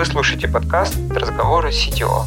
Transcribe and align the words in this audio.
Вы 0.00 0.06
слушаете 0.06 0.48
подкаст 0.48 0.96
«Разговоры 1.10 1.68
CTO». 1.68 2.24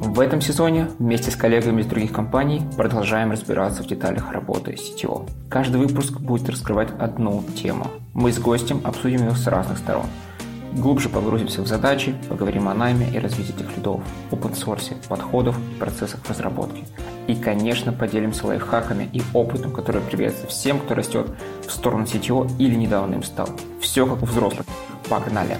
В 0.00 0.18
этом 0.18 0.40
сезоне 0.40 0.88
вместе 0.98 1.30
с 1.30 1.36
коллегами 1.36 1.82
из 1.82 1.86
других 1.86 2.10
компаний 2.10 2.62
продолжаем 2.76 3.30
разбираться 3.30 3.84
в 3.84 3.86
деталях 3.86 4.32
работы 4.32 4.72
CTO. 4.72 5.30
Каждый 5.48 5.80
выпуск 5.80 6.18
будет 6.18 6.48
раскрывать 6.48 6.88
одну 6.98 7.44
тему. 7.54 7.86
Мы 8.12 8.32
с 8.32 8.40
гостем 8.40 8.80
обсудим 8.82 9.28
ее 9.28 9.36
с 9.36 9.46
разных 9.46 9.78
сторон– 9.78 10.06
Глубже 10.74 11.10
погрузимся 11.10 11.60
в 11.60 11.66
задачи, 11.66 12.14
поговорим 12.30 12.66
о 12.66 12.74
найме 12.74 13.06
и 13.10 13.18
развитии 13.18 13.54
этих 13.54 13.76
лидов, 13.76 14.00
open 14.30 14.52
source, 14.52 14.96
подходов 15.06 15.58
и 15.58 15.78
процессах 15.78 16.20
разработки. 16.28 16.84
И, 17.26 17.34
конечно, 17.34 17.92
поделимся 17.92 18.46
лайфхаками 18.46 19.08
и 19.12 19.22
опытом, 19.34 19.72
который 19.72 20.00
пригодится 20.00 20.46
всем, 20.46 20.80
кто 20.80 20.94
растет 20.94 21.26
в 21.66 21.70
сторону 21.70 22.04
CTO 22.04 22.50
или 22.58 22.74
недавно 22.74 23.16
им 23.16 23.22
стал. 23.22 23.48
Все 23.80 24.06
как 24.06 24.22
у 24.22 24.26
взрослых. 24.26 24.66
Погнали! 25.10 25.58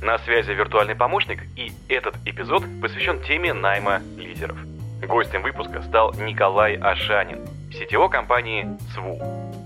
На 0.00 0.18
связи 0.18 0.52
виртуальный 0.52 0.94
помощник, 0.94 1.42
и 1.56 1.72
этот 1.88 2.14
эпизод 2.24 2.62
посвящен 2.80 3.20
теме 3.22 3.52
найма 3.52 4.02
лидеров. 4.16 4.56
Гостем 5.02 5.42
выпуска 5.42 5.82
стал 5.82 6.14
Николай 6.14 6.76
Ашанин, 6.76 7.40
CTO 7.70 8.08
компании 8.08 8.68
СВУ, 8.94 9.18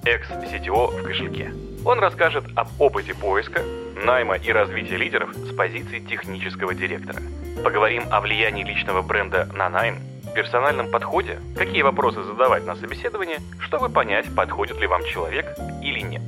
экс-CTO 0.07 0.99
в 0.99 1.03
кошельке. 1.03 1.53
Он 1.83 1.99
расскажет 1.99 2.45
об 2.57 2.69
опыте 2.79 3.15
поиска, 3.15 3.63
найма 4.05 4.37
и 4.37 4.53
развития 4.53 4.99
лидеров 4.99 5.35
с 5.35 5.55
позиции 5.55 5.99
технического 6.01 6.75
директора. 6.75 7.21
Поговорим 7.65 8.03
о 8.11 8.21
влиянии 8.21 8.65
личного 8.65 9.01
бренда 9.01 9.49
на 9.55 9.71
найм, 9.71 9.97
персональном 10.35 10.91
подходе, 10.91 11.39
какие 11.57 11.81
вопросы 11.81 12.23
задавать 12.23 12.67
на 12.67 12.77
собеседовании, 12.77 13.39
чтобы 13.61 13.89
понять, 13.89 14.27
подходит 14.37 14.79
ли 14.79 14.87
вам 14.87 15.03
человек 15.05 15.57
или 15.83 16.01
нет. 16.01 16.23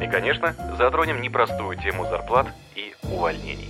И, 0.00 0.06
конечно, 0.06 0.56
затронем 0.78 1.20
непростую 1.20 1.76
тему 1.76 2.06
зарплат 2.06 2.46
и 2.74 2.94
увольнений. 3.12 3.68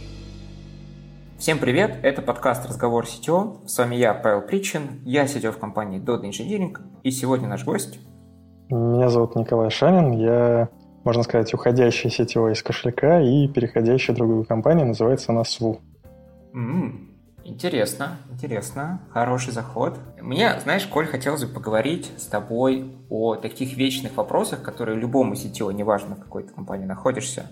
Всем 1.38 1.58
привет, 1.58 1.98
это 2.04 2.22
подкаст 2.22 2.64
«Разговор 2.64 3.06
CTO». 3.06 3.66
С 3.66 3.76
вами 3.76 3.96
я, 3.96 4.14
Павел 4.14 4.40
Причин, 4.40 5.00
я 5.04 5.24
CTO 5.24 5.50
в 5.50 5.58
компании 5.58 6.00
Dot 6.00 6.22
Engineering, 6.22 6.76
и 7.02 7.10
сегодня 7.10 7.48
наш 7.48 7.64
гость... 7.64 7.98
Меня 8.70 9.08
зовут 9.10 9.34
Николай 9.34 9.68
Шанин, 9.68 10.12
я 10.12 10.68
можно 11.04 11.22
сказать, 11.22 11.52
уходящий 11.52 12.10
сетевой 12.10 12.52
из 12.52 12.62
кошелька 12.62 13.20
и 13.20 13.46
переходящий 13.46 14.12
в 14.12 14.16
другую 14.16 14.44
компанию, 14.44 14.86
называется 14.86 15.32
она 15.32 15.44
СВУ. 15.44 15.80
Mm, 16.54 17.08
интересно, 17.44 18.16
интересно, 18.30 19.02
хороший 19.10 19.52
заход. 19.52 19.98
Мне, 20.20 20.58
знаешь, 20.60 20.86
Коль, 20.86 21.06
хотелось 21.06 21.44
бы 21.44 21.52
поговорить 21.52 22.10
с 22.16 22.24
тобой 22.24 22.96
о 23.10 23.36
таких 23.36 23.76
вечных 23.76 24.16
вопросах, 24.16 24.62
которые 24.62 24.98
любому 24.98 25.34
сетевому, 25.34 25.76
неважно 25.76 26.16
в 26.16 26.20
какой 26.20 26.44
то 26.44 26.54
компании 26.54 26.86
находишься, 26.86 27.50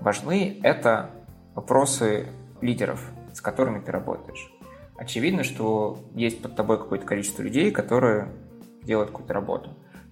важны. 0.00 0.60
Это 0.62 1.10
вопросы 1.54 2.28
лидеров, 2.60 3.10
с 3.32 3.40
которыми 3.40 3.80
ты 3.80 3.90
работаешь. 3.90 4.50
Очевидно, 4.96 5.42
что 5.42 5.98
есть 6.14 6.40
под 6.40 6.54
тобой 6.54 6.78
какое-то 6.78 7.04
количество 7.04 7.42
людей, 7.42 7.72
которые 7.72 8.28
делают 8.84 9.10
какую-то 9.10 9.34
работу. 9.34 9.70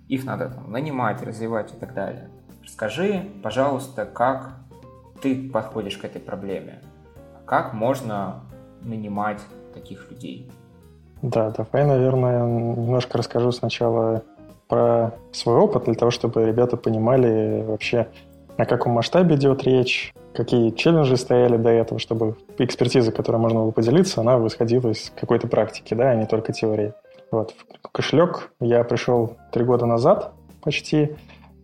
Их 0.09 0.25
надо 0.25 0.51
там, 0.51 0.73
нанимать, 0.73 1.23
развивать 1.23 1.73
и 1.73 1.77
так 1.77 1.95
далее. 1.95 2.29
Расскажи, 2.65 3.29
пожалуйста, 3.43 4.05
как 4.05 4.53
ты 5.21 5.51
подходишь 5.51 5.97
к 5.97 6.05
этой 6.05 6.21
проблеме? 6.21 6.81
Как 7.45 7.73
можно 7.75 8.45
нанимать 8.83 9.41
таких 9.75 10.11
людей? 10.11 10.51
Да, 11.23 11.51
давай, 11.51 11.87
наверное, 11.87 12.43
немножко 12.45 13.19
расскажу 13.19 13.53
сначала 13.53 14.23
про 14.69 15.13
свой 15.33 15.57
опыт, 15.57 15.85
для 15.85 15.95
того, 15.95 16.11
чтобы 16.11 16.45
ребята 16.45 16.77
понимали 16.77 17.63
вообще, 17.63 18.09
о 18.57 18.65
каком 18.65 18.93
масштабе 18.93 19.37
идет 19.37 19.65
речь, 19.65 20.15
какие 20.35 20.71
челленджи 20.71 21.17
стояли 21.17 21.57
до 21.57 21.71
этого, 21.71 22.01
чтобы 22.01 22.37
экспертиза, 22.59 23.13
которой 23.13 23.37
можно 23.37 23.61
было 23.61 23.71
поделиться, 23.71 24.21
она 24.21 24.39
восходила 24.39 24.89
из 24.89 25.13
какой-то 25.15 25.47
практики, 25.47 25.95
да, 25.95 26.11
а 26.11 26.15
не 26.15 26.27
только 26.27 26.53
теории. 26.53 26.95
Вот. 27.31 27.55
В 27.83 27.89
кошелек 27.91 28.53
я 28.61 28.83
пришел 28.85 29.37
три 29.53 29.65
года 29.65 29.87
назад 29.87 30.33
почти, 30.63 31.17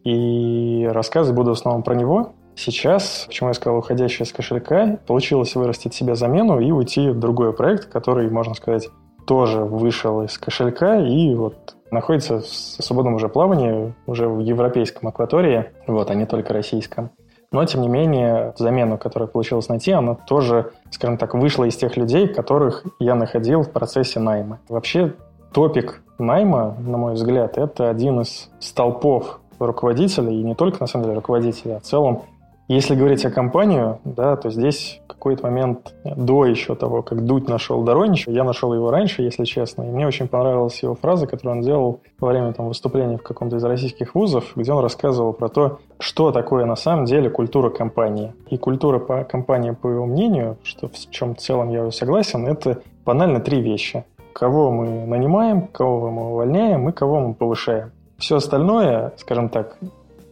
и 0.05 0.89
рассказывать 0.91 1.37
буду 1.37 1.51
в 1.51 1.59
основном 1.59 1.83
про 1.83 1.95
него. 1.95 2.33
Сейчас, 2.55 3.25
почему 3.29 3.51
я 3.51 3.55
сказал 3.55 3.79
уходящий 3.79 4.25
из 4.25 4.33
кошелька, 4.33 4.99
получилось 5.07 5.55
вырастить 5.55 5.95
себе 5.95 6.17
замену 6.17 6.59
и 6.59 6.73
уйти 6.73 7.11
в 7.11 7.19
другой 7.19 7.53
проект, 7.53 7.87
который, 7.87 8.29
можно 8.31 8.55
сказать, 8.55 8.89
тоже 9.27 9.61
вышел 9.61 10.23
из 10.23 10.37
кошелька 10.39 10.97
и 10.97 11.35
вот 11.35 11.77
находится 11.91 12.41
в 12.41 12.47
свободном 12.47 13.15
уже 13.15 13.29
плавании, 13.29 13.95
уже 14.07 14.29
в 14.29 14.41
европейском 14.41 15.09
акватории, 15.09 15.67
вот, 15.87 16.11
а 16.11 16.15
не 16.15 16.27
только 16.27 16.53
российском. 16.53 17.11
Но, 17.51 17.65
тем 17.65 17.81
не 17.81 17.89
менее, 17.89 18.53
замену, 18.57 18.99
которую 18.99 19.29
получилось 19.29 19.69
найти, 19.69 19.93
она 19.93 20.15
тоже, 20.15 20.73
скажем 20.91 21.17
так, 21.17 21.35
вышла 21.35 21.65
из 21.65 21.77
тех 21.77 21.97
людей, 21.97 22.29
которых 22.29 22.85
я 22.99 23.15
находил 23.15 23.63
в 23.63 23.71
процессе 23.71 24.21
найма. 24.21 24.61
Вообще, 24.69 25.15
топик 25.53 26.03
найма, 26.19 26.77
на 26.79 26.99
мой 26.99 27.15
взгляд, 27.15 27.57
это 27.57 27.89
один 27.89 28.21
из 28.21 28.51
столпов 28.61 29.41
руководителя, 29.67 30.31
и 30.31 30.43
не 30.43 30.55
только, 30.55 30.79
на 30.81 30.87
самом 30.87 31.05
деле, 31.05 31.17
руководителя, 31.17 31.77
а 31.77 31.81
в 31.81 31.83
целом, 31.83 32.23
если 32.69 32.95
говорить 32.95 33.25
о 33.25 33.31
компанию, 33.31 33.99
да, 34.05 34.37
то 34.37 34.51
здесь 34.51 35.01
какой-то 35.19 35.43
момент 35.43 35.95
до 36.05 36.47
еще 36.47 36.77
того, 36.77 37.03
как 37.03 37.25
Дудь 37.25 37.49
нашел 37.49 37.83
Доронича, 37.83 38.31
я 38.31 38.45
нашел 38.45 38.73
его 38.73 38.91
раньше, 38.91 39.23
если 39.23 39.45
честно, 39.45 39.83
и 39.83 39.91
мне 39.91 40.07
очень 40.07 40.29
понравилась 40.29 40.81
его 40.83 40.95
фраза, 40.95 41.27
которую 41.27 41.57
он 41.57 41.63
делал 41.63 42.01
во 42.21 42.29
время 42.29 42.53
там, 42.53 42.69
выступления 42.69 43.19
в 43.19 43.23
каком-то 43.23 43.57
из 43.57 43.65
российских 43.65 44.15
вузов, 44.15 44.53
где 44.55 44.73
он 44.73 44.81
рассказывал 44.81 45.33
про 45.33 45.49
то, 45.49 45.81
что 45.99 46.31
такое 46.31 46.67
на 46.67 46.77
самом 46.77 47.05
деле 47.05 47.31
культура 47.31 47.69
компании. 47.69 48.33
И 48.49 48.57
культура 48.57 49.01
по 49.01 49.25
компании, 49.25 49.73
по 49.73 49.89
его 49.89 50.07
мнению, 50.07 50.57
что 50.63 50.89
в 50.89 51.11
чем 51.11 51.35
в 51.35 51.39
целом 51.39 51.71
я 51.71 51.91
согласен, 51.91 52.47
это 52.47 52.81
банально 53.05 53.41
три 53.41 53.61
вещи. 53.61 54.05
Кого 54.33 54.71
мы 54.71 55.05
нанимаем, 55.05 55.67
кого 55.67 56.11
мы 56.13 56.31
увольняем 56.31 56.89
и 56.89 56.93
кого 56.93 57.19
мы 57.19 57.35
повышаем. 57.35 57.91
Все 58.19 58.37
остальное, 58.37 59.13
скажем 59.17 59.49
так, 59.49 59.79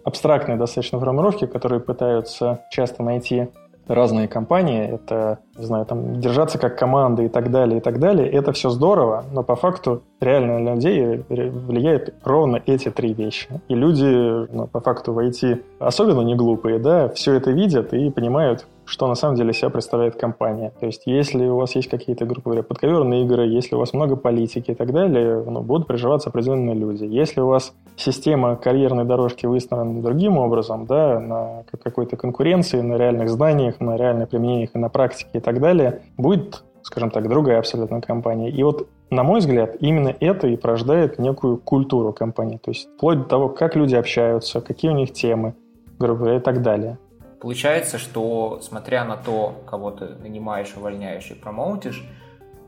абстрактные 0.04 0.56
достаточно 0.56 0.98
формулировки, 0.98 1.46
которые 1.46 1.80
пытаются 1.80 2.60
часто 2.70 3.04
найти 3.04 3.48
разные 3.86 4.26
компании, 4.26 4.84
это, 4.94 5.38
не 5.56 5.64
знаю, 5.64 5.86
там, 5.86 6.20
держаться 6.20 6.58
как 6.58 6.76
команда 6.76 7.22
и 7.22 7.28
так 7.28 7.52
далее, 7.52 7.78
и 7.78 7.80
так 7.80 8.00
далее, 8.00 8.28
это 8.28 8.52
все 8.52 8.70
здорово, 8.70 9.24
но 9.32 9.44
по 9.44 9.54
факту 9.54 10.02
реально 10.20 10.58
на 10.58 10.74
людей 10.74 11.24
влияют 11.28 12.14
ровно 12.24 12.60
эти 12.66 12.90
три 12.90 13.14
вещи. 13.14 13.48
И 13.68 13.74
люди, 13.74 14.52
ну, 14.52 14.66
по 14.66 14.80
факту 14.80 15.12
в 15.12 15.18
IT, 15.20 15.62
особенно 15.78 16.22
не 16.22 16.34
глупые, 16.34 16.80
да, 16.80 17.08
все 17.10 17.34
это 17.34 17.52
видят 17.52 17.92
и 17.92 18.10
понимают, 18.10 18.66
что 18.86 19.08
на 19.08 19.14
самом 19.14 19.36
деле 19.36 19.52
себя 19.52 19.68
представляет 19.68 20.16
компания. 20.16 20.72
То 20.80 20.86
есть, 20.86 21.02
если 21.06 21.44
у 21.46 21.56
вас 21.56 21.74
есть 21.74 21.88
какие-то, 21.88 22.24
грубо 22.24 22.42
говоря, 22.44 22.62
подковерные 22.62 23.24
игры, 23.24 23.46
если 23.46 23.74
у 23.74 23.78
вас 23.78 23.92
много 23.92 24.16
политики 24.16 24.70
и 24.70 24.74
так 24.74 24.92
далее, 24.92 25.42
ну, 25.44 25.60
будут 25.60 25.88
приживаться 25.88 26.30
определенные 26.30 26.74
люди. 26.74 27.04
Если 27.04 27.40
у 27.40 27.48
вас 27.48 27.74
система 27.96 28.56
карьерной 28.56 29.04
дорожки 29.04 29.44
выстроена 29.46 30.02
другим 30.02 30.38
образом, 30.38 30.86
да, 30.86 31.20
на 31.20 31.64
какой-то 31.82 32.16
конкуренции, 32.16 32.80
на 32.80 32.94
реальных 32.96 33.28
зданиях, 33.28 33.80
на 33.80 33.96
реальных 33.96 34.28
применениях 34.28 34.70
и 34.74 34.78
на 34.78 34.88
практике 34.88 35.30
и 35.34 35.40
так 35.40 35.60
далее, 35.60 36.02
будет, 36.16 36.62
скажем 36.82 37.10
так, 37.10 37.28
другая 37.28 37.58
абсолютно 37.58 38.00
компания. 38.00 38.50
И 38.50 38.62
вот 38.62 38.88
на 39.10 39.22
мой 39.22 39.38
взгляд, 39.38 39.76
именно 39.80 40.14
это 40.18 40.48
и 40.48 40.56
порождает 40.56 41.18
некую 41.18 41.58
культуру 41.58 42.12
компании. 42.12 42.58
То 42.58 42.70
есть 42.70 42.88
вплоть 42.96 43.18
до 43.18 43.24
того, 43.24 43.48
как 43.48 43.76
люди 43.76 43.94
общаются, 43.94 44.60
какие 44.60 44.90
у 44.90 44.94
них 44.94 45.12
темы, 45.12 45.54
грубо 45.98 46.20
говоря, 46.20 46.36
и 46.38 46.40
так 46.40 46.62
далее. 46.62 46.98
Получается, 47.46 47.98
что 47.98 48.58
смотря 48.60 49.04
на 49.04 49.16
то, 49.16 49.54
кого 49.70 49.92
ты 49.92 50.06
нанимаешь, 50.20 50.74
увольняешь 50.76 51.30
и 51.30 51.34
промоутишь, 51.34 52.04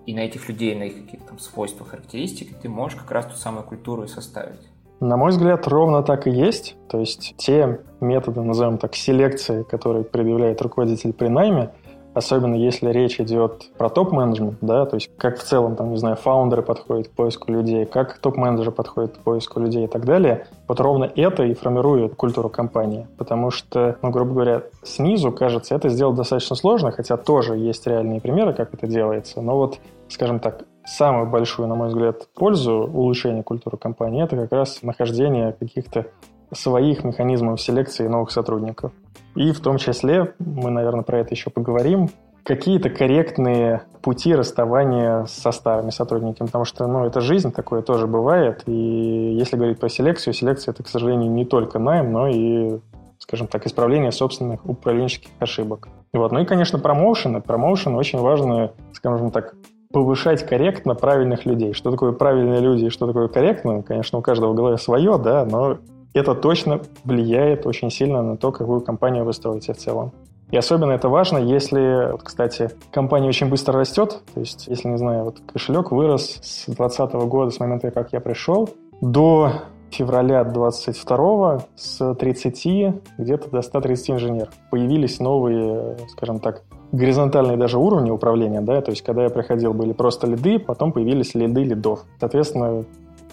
и 0.07 0.15
на 0.15 0.21
этих 0.21 0.49
людей, 0.49 0.77
на 0.77 0.85
их 0.85 1.05
каких-то 1.05 1.31
там 1.31 1.41
свойствах, 1.41 1.89
характеристики, 1.89 2.55
ты 2.63 2.69
можешь 2.69 2.97
как 2.97 3.11
раз 3.11 3.27
ту 3.27 3.35
самую 3.35 3.65
культуру 3.65 4.05
и 4.05 4.07
составить. 4.07 4.61
На 5.01 5.17
мой 5.17 5.31
взгляд, 5.31 5.67
ровно 5.67 6.05
так 6.05 6.29
и 6.29 6.31
есть. 6.31 6.77
То 6.89 7.01
есть 7.01 7.35
те 7.37 7.81
методы, 7.99 8.41
назовем 8.43 8.79
так, 8.79 8.95
селекции, 8.95 9.65
которые 9.65 10.05
предъявляет 10.05 10.63
руководитель 10.63 11.13
при 11.13 11.27
найме, 11.27 11.73
особенно 12.19 12.55
если 12.55 12.91
речь 12.91 13.21
идет 13.21 13.71
про 13.79 13.89
топ-менеджмент, 13.89 14.59
да, 14.61 14.85
то 14.87 14.97
есть 14.97 15.11
как 15.17 15.39
в 15.39 15.43
целом, 15.43 15.77
там, 15.77 15.91
не 15.91 15.97
знаю, 15.97 16.17
фаундеры 16.17 16.63
подходят 16.63 17.09
к 17.09 17.13
поиску 17.13 17.51
людей, 17.51 17.87
как 17.87 18.19
топ-менеджеры 18.19 18.73
подходят 18.73 19.17
к 19.17 19.21
поиску 19.21 19.61
людей 19.61 19.85
и 19.85 19.89
так 19.89 20.05
далее, 20.05 20.47
вот 20.67 20.81
ровно 20.81 21.11
это 21.17 21.45
и 21.45 21.55
формирует 21.55 22.15
культуру 22.15 22.49
компании, 22.49 23.07
потому 23.17 23.51
что, 23.51 23.97
ну, 24.03 24.11
грубо 24.11 24.33
говоря, 24.33 24.63
снизу, 24.83 25.33
кажется, 25.33 25.75
это 25.75 25.89
сделать 25.89 26.17
достаточно 26.17 26.57
сложно, 26.57 26.91
хотя 26.91 27.17
тоже 27.17 27.57
есть 27.57 27.87
реальные 27.87 28.21
примеры, 28.21 28.53
как 28.53 28.75
это 28.75 28.87
делается, 28.87 29.41
но 29.41 29.57
вот, 29.57 29.79
скажем 30.09 30.41
так, 30.41 30.65
самую 30.85 31.31
большую, 31.31 31.69
на 31.69 31.75
мой 31.75 31.89
взгляд, 31.89 32.29
пользу 32.35 32.91
улучшения 32.93 33.43
культуры 33.43 33.77
компании 33.77 34.25
это 34.25 34.37
как 34.37 34.53
раз 34.53 34.83
нахождение 34.83 35.53
каких-то 35.53 36.07
своих 36.53 37.05
механизмов 37.05 37.61
селекции 37.61 38.07
новых 38.07 38.31
сотрудников. 38.31 38.93
И 39.39 39.53
в 39.53 39.61
том 39.61 39.77
числе, 39.77 40.35
мы, 40.41 40.71
наверное, 40.71 41.05
про 41.05 41.21
это 41.21 41.33
еще 41.33 41.49
поговорим, 41.49 42.11
какие-то 42.43 42.91
корректные 42.91 43.83
пути 44.03 44.35
расставания 44.35 45.27
со 45.27 45.53
старыми 45.53 45.91
сотрудниками, 45.91 46.49
потому 46.49 46.65
что, 46.65 46.89
ну, 46.89 47.05
это 47.05 47.21
жизнь, 47.21 47.53
такое 47.53 47.83
тоже 47.83 48.09
бывает, 48.09 48.65
и 48.67 49.37
если 49.39 49.57
говорить 49.57 49.79
про 49.79 49.89
селекцию, 49.89 50.35
селекция– 50.35 50.73
это, 50.75 50.83
к 50.83 50.89
сожалению, 50.89 51.31
не 51.31 51.45
только 51.45 51.79
найм, 51.79 52.11
но 52.11 52.27
и, 52.27 52.81
скажем 53.21 53.47
так, 53.47 53.65
исправление 53.65 54.11
собственных 54.11 54.67
управленческих 54.69 55.31
ошибок. 55.39 55.87
Вот. 56.13 56.33
Ну 56.33 56.41
и, 56.41 56.45
конечно, 56.45 56.81
промоушены. 56.81 57.41
Промоушены 57.41 57.97
очень 57.97 58.19
важно, 58.19 58.73
скажем 58.93 59.31
так, 59.31 59.55
повышать 59.93 60.45
корректно 60.45 60.97
правильных 60.97 61.47
людей. 61.47 61.75
Что 61.75 61.93
такое 61.93 62.11
правильные 62.11 62.61
люди 62.61 62.87
и 62.87 62.91
что 62.91 63.07
такое 63.07 63.29
корректно, 63.29 63.85
конечно, 63.85 64.19
у 64.19 64.23
каждого 64.23 64.51
в 64.51 64.57
голове 64.57 64.79
свое, 64.79 65.17
да, 65.17 65.45
но 65.45 65.79
это 66.19 66.35
точно 66.35 66.81
влияет 67.05 67.67
очень 67.67 67.91
сильно 67.91 68.23
на 68.23 68.37
то, 68.37 68.53
какую 68.53 68.81
компанию 68.81 69.25
вы 69.25 69.33
строите 69.33 69.73
в 69.73 69.77
целом. 69.77 70.13
И 70.51 70.57
особенно 70.57 70.93
это 70.93 71.09
важно, 71.11 71.39
если, 71.39 72.13
вот, 72.13 72.23
кстати, 72.23 72.71
компания 72.91 73.29
очень 73.29 73.51
быстро 73.51 73.79
растет, 73.79 74.23
то 74.33 74.41
есть, 74.41 74.67
если, 74.67 74.89
не 74.89 74.97
знаю, 74.97 75.25
вот 75.25 75.41
кошелек 75.53 75.91
вырос 75.91 76.39
с 76.43 76.65
2020 76.67 77.13
года, 77.29 77.51
с 77.51 77.61
момента, 77.61 77.91
как 77.91 78.15
я 78.15 78.21
пришел, 78.21 78.71
до 79.03 79.53
февраля 79.91 80.45
22 80.45 81.65
с 81.77 82.15
30 82.15 82.95
где-то 83.19 83.51
до 83.51 83.63
130 83.63 84.11
инженеров. 84.11 84.55
Появились 84.71 85.21
новые, 85.21 85.97
скажем 86.11 86.41
так, 86.41 86.63
горизонтальные 86.93 87.57
даже 87.57 87.79
уровни 87.79 88.11
управления, 88.11 88.63
да, 88.63 88.81
то 88.81 88.91
есть 88.91 89.03
когда 89.03 89.25
я 89.25 89.31
приходил, 89.31 89.75
были 89.75 89.93
просто 89.93 90.27
лиды, 90.27 90.59
потом 90.59 90.93
появились 90.93 91.35
лиды 91.35 91.63
лидов. 91.63 92.05
Соответственно, 92.21 92.85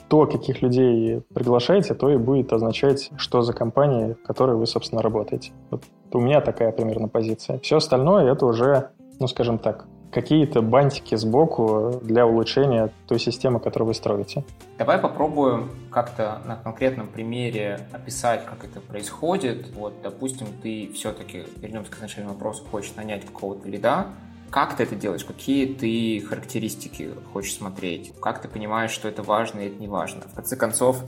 то, 0.08 0.26
каких 0.26 0.62
людей 0.62 1.22
приглашаете, 1.34 1.94
то 1.94 2.10
и 2.10 2.18
будет 2.18 2.54
означать, 2.54 3.12
что 3.18 3.42
за 3.42 3.54
компания, 3.54 4.16
в 4.16 4.28
которой 4.28 4.56
вы, 4.56 4.68
собственно, 4.68 5.02
работаете. 5.02 5.52
Вот 5.72 5.84
у 6.14 6.20
меня 6.20 6.42
такая 6.42 6.72
примерно 6.72 7.08
позиция. 7.08 7.60
Все 7.60 7.78
остальное 7.78 8.32
это 8.32 8.46
уже, 8.46 8.90
ну, 9.20 9.28
скажем 9.28 9.58
так, 9.58 9.86
какие-то 10.16 10.62
бантики 10.62 11.16
сбоку 11.16 12.00
для 12.02 12.26
улучшения 12.26 12.90
той 13.06 13.20
системы, 13.20 13.60
которую 13.60 13.88
вы 13.88 13.94
строите. 13.94 14.46
Давай 14.78 14.98
попробуем 14.98 15.70
как-то 15.92 16.40
на 16.46 16.56
конкретном 16.56 17.08
примере 17.08 17.82
описать, 17.92 18.46
как 18.46 18.64
это 18.64 18.80
происходит. 18.80 19.76
Вот, 19.76 19.94
допустим, 20.02 20.48
ты 20.64 20.90
все-таки, 20.94 21.44
вернемся 21.58 21.92
к 21.92 22.00
начальному 22.00 22.36
вопросу, 22.36 22.64
хочешь 22.72 22.96
нанять 22.96 23.26
какого-то 23.26 23.68
лида, 23.68 24.06
как 24.56 24.78
ты 24.78 24.84
это 24.84 24.96
делаешь? 24.96 25.26
Какие 25.26 25.66
ты 25.66 26.26
характеристики 26.26 27.10
хочешь 27.34 27.56
смотреть? 27.56 28.14
Как 28.22 28.42
ты 28.42 28.48
понимаешь, 28.48 28.92
что 28.92 29.10
это 29.10 29.22
важно 29.22 29.60
и 29.60 29.68
это 29.68 29.82
не 29.82 29.90
важно? 29.90 30.22
В 30.22 30.34
конце 30.34 30.56
концов, 30.56 31.04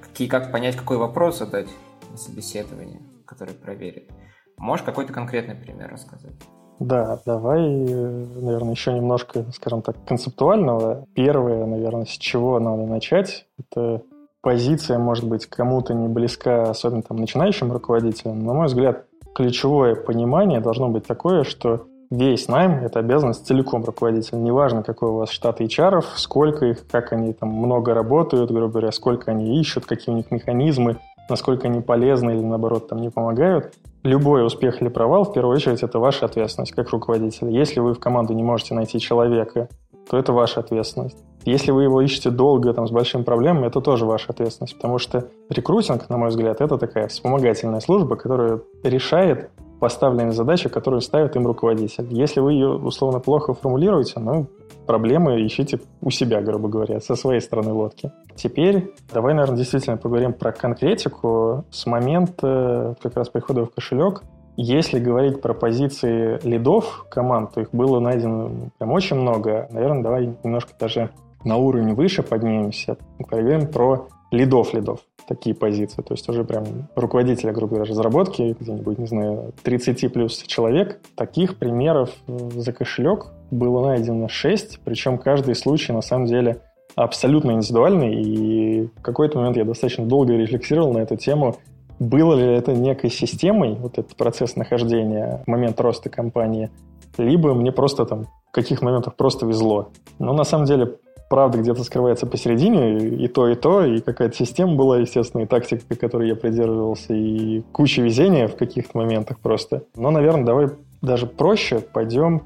какие, 0.00 0.28
как 0.28 0.52
понять, 0.52 0.76
какой 0.76 0.96
вопрос 0.96 1.40
задать 1.40 1.66
на 2.08 2.16
собеседовании, 2.16 3.00
который 3.26 3.54
проверит? 3.54 4.12
Можешь 4.58 4.86
какой-то 4.86 5.12
конкретный 5.12 5.56
пример 5.56 5.90
рассказать? 5.90 6.34
Да, 6.78 7.20
давай, 7.26 7.68
наверное, 7.68 8.70
еще 8.70 8.92
немножко, 8.92 9.44
скажем 9.52 9.82
так, 9.82 9.96
концептуального. 10.04 11.08
Первое, 11.16 11.66
наверное, 11.66 12.04
с 12.04 12.16
чего 12.16 12.60
надо 12.60 12.86
начать, 12.86 13.48
это 13.58 14.02
позиция, 14.40 15.00
может 15.00 15.28
быть, 15.28 15.46
кому-то 15.46 15.94
не 15.94 16.06
близка, 16.06 16.70
особенно 16.70 17.02
там 17.02 17.16
начинающим 17.16 17.72
руководителям. 17.72 18.46
На 18.46 18.54
мой 18.54 18.66
взгляд, 18.66 19.06
ключевое 19.34 19.96
понимание 19.96 20.60
должно 20.60 20.90
быть 20.90 21.04
такое, 21.04 21.42
что 21.42 21.88
весь 22.10 22.48
найм– 22.48 22.72
это 22.84 23.00
обязанность 23.00 23.46
целиком 23.46 23.84
руководителя. 23.84 24.38
Неважно, 24.38 24.82
какой 24.82 25.10
у 25.10 25.16
вас 25.16 25.30
штат 25.30 25.60
HR, 25.60 26.02
сколько 26.16 26.66
их, 26.66 26.86
как 26.86 27.12
они 27.12 27.32
там 27.32 27.50
много 27.50 27.94
работают, 27.94 28.50
грубо 28.50 28.72
говоря, 28.72 28.92
сколько 28.92 29.30
они 29.30 29.60
ищут, 29.60 29.86
какие 29.86 30.14
у 30.14 30.16
них 30.16 30.30
механизмы, 30.30 30.98
насколько 31.28 31.68
они 31.68 31.80
полезны 31.80 32.32
или, 32.32 32.42
наоборот, 32.42 32.88
там 32.88 33.00
не 33.00 33.10
помогают. 33.10 33.74
Любой 34.02 34.44
успех 34.46 34.82
или 34.82 34.88
провал, 34.88 35.24
в 35.24 35.32
первую 35.32 35.56
очередь, 35.56 35.82
это 35.82 35.98
ваша 35.98 36.26
ответственность 36.26 36.72
как 36.72 36.90
руководителя. 36.90 37.50
Если 37.50 37.80
вы 37.80 37.94
в 37.94 37.98
команду 37.98 38.34
не 38.34 38.42
можете 38.42 38.74
найти 38.74 39.00
человека, 39.00 39.68
то 40.08 40.18
это 40.18 40.32
ваша 40.32 40.60
ответственность. 40.60 41.16
Если 41.44 41.70
вы 41.72 41.84
его 41.84 42.00
ищете 42.00 42.30
долго, 42.30 42.72
там, 42.72 42.86
с 42.86 42.90
большими 42.90 43.22
проблемами, 43.22 43.66
это 43.66 43.80
тоже 43.80 44.06
ваша 44.06 44.32
ответственность, 44.32 44.76
потому 44.76 44.98
что 44.98 45.28
рекрутинг, 45.50 46.08
на 46.08 46.16
мой 46.16 46.28
взгляд, 46.30 46.60
это 46.60 46.78
такая 46.78 47.08
вспомогательная 47.08 47.80
служба, 47.80 48.16
которая 48.16 48.60
решает 48.82 49.50
поставленные 49.84 50.32
задачи, 50.32 50.70
которую 50.70 51.02
ставит 51.02 51.36
им 51.36 51.46
руководитель. 51.46 52.06
Если 52.08 52.40
вы 52.40 52.54
ее 52.54 52.68
условно 52.68 53.20
плохо 53.20 53.52
формулируете, 53.52 54.18
ну, 54.18 54.46
проблемы 54.86 55.46
ищите 55.46 55.78
у 56.00 56.08
себя, 56.08 56.40
грубо 56.40 56.70
говоря, 56.70 57.00
со 57.00 57.16
своей 57.16 57.42
стороны 57.42 57.74
лодки. 57.74 58.10
Теперь 58.34 58.94
давай, 59.12 59.34
наверное, 59.34 59.58
действительно 59.58 59.98
поговорим 59.98 60.32
про 60.32 60.52
конкретику 60.52 61.66
с 61.70 61.84
момента 61.84 62.96
как 63.02 63.14
раз 63.14 63.28
прихода 63.28 63.66
в 63.66 63.74
кошелек. 63.74 64.22
Если 64.56 64.98
говорить 64.98 65.42
про 65.42 65.52
позиции 65.52 66.40
лидов 66.48 67.04
команд, 67.10 67.52
то 67.52 67.60
их 67.60 67.68
было 67.72 68.00
найдено 68.00 68.70
прям 68.78 68.90
очень 68.90 69.16
много. 69.16 69.68
Наверное, 69.70 70.02
давай 70.02 70.34
немножко 70.42 70.72
даже 70.80 71.10
на 71.44 71.58
уровень 71.58 71.92
выше 71.92 72.22
поднимемся. 72.22 72.96
Поговорим 73.18 73.66
про 73.66 74.08
лидов-лидов, 74.34 75.00
такие 75.26 75.54
позиции. 75.54 76.02
То 76.02 76.14
есть 76.14 76.28
уже 76.28 76.44
прям 76.44 76.88
руководителя, 76.96 77.52
грубо 77.52 77.76
говоря, 77.76 77.90
разработки, 77.90 78.56
где-нибудь, 78.58 78.98
не 78.98 79.06
знаю, 79.06 79.52
30 79.62 80.12
плюс 80.12 80.42
человек. 80.46 81.00
Таких 81.14 81.56
примеров 81.56 82.10
за 82.26 82.72
кошелек 82.72 83.28
было 83.50 83.86
найдено 83.86 84.28
6, 84.28 84.80
причем 84.84 85.18
каждый 85.18 85.54
случай 85.54 85.92
на 85.92 86.02
самом 86.02 86.26
деле 86.26 86.60
абсолютно 86.96 87.52
индивидуальный, 87.52 88.22
и 88.22 88.86
в 88.86 89.02
какой-то 89.02 89.38
момент 89.38 89.56
я 89.56 89.64
достаточно 89.64 90.06
долго 90.06 90.34
рефлексировал 90.34 90.92
на 90.92 90.98
эту 90.98 91.16
тему, 91.16 91.56
было 91.98 92.34
ли 92.34 92.46
это 92.46 92.72
некой 92.72 93.10
системой, 93.10 93.74
вот 93.74 93.98
этот 93.98 94.16
процесс 94.16 94.56
нахождения, 94.56 95.42
момент 95.46 95.80
роста 95.80 96.10
компании, 96.10 96.70
либо 97.16 97.54
мне 97.54 97.72
просто 97.72 98.04
там 98.04 98.26
в 98.48 98.52
каких 98.52 98.82
моментах 98.82 99.16
просто 99.16 99.46
везло. 99.46 99.88
Но 100.18 100.32
на 100.32 100.44
самом 100.44 100.66
деле 100.66 100.96
правда 101.28 101.58
где-то 101.58 101.82
скрывается 101.84 102.26
посередине, 102.26 102.98
и 102.98 103.28
то, 103.28 103.48
и 103.48 103.54
то, 103.54 103.84
и 103.84 104.00
какая-то 104.00 104.36
система 104.36 104.74
была, 104.74 104.98
естественно, 104.98 105.42
и 105.42 105.46
тактика, 105.46 105.96
которой 105.96 106.28
я 106.28 106.36
придерживался, 106.36 107.14
и 107.14 107.62
куча 107.72 108.02
везения 108.02 108.48
в 108.48 108.56
каких-то 108.56 108.98
моментах 108.98 109.38
просто. 109.38 109.84
Но, 109.96 110.10
наверное, 110.10 110.44
давай 110.44 110.68
даже 111.02 111.26
проще 111.26 111.80
пойдем 111.80 112.42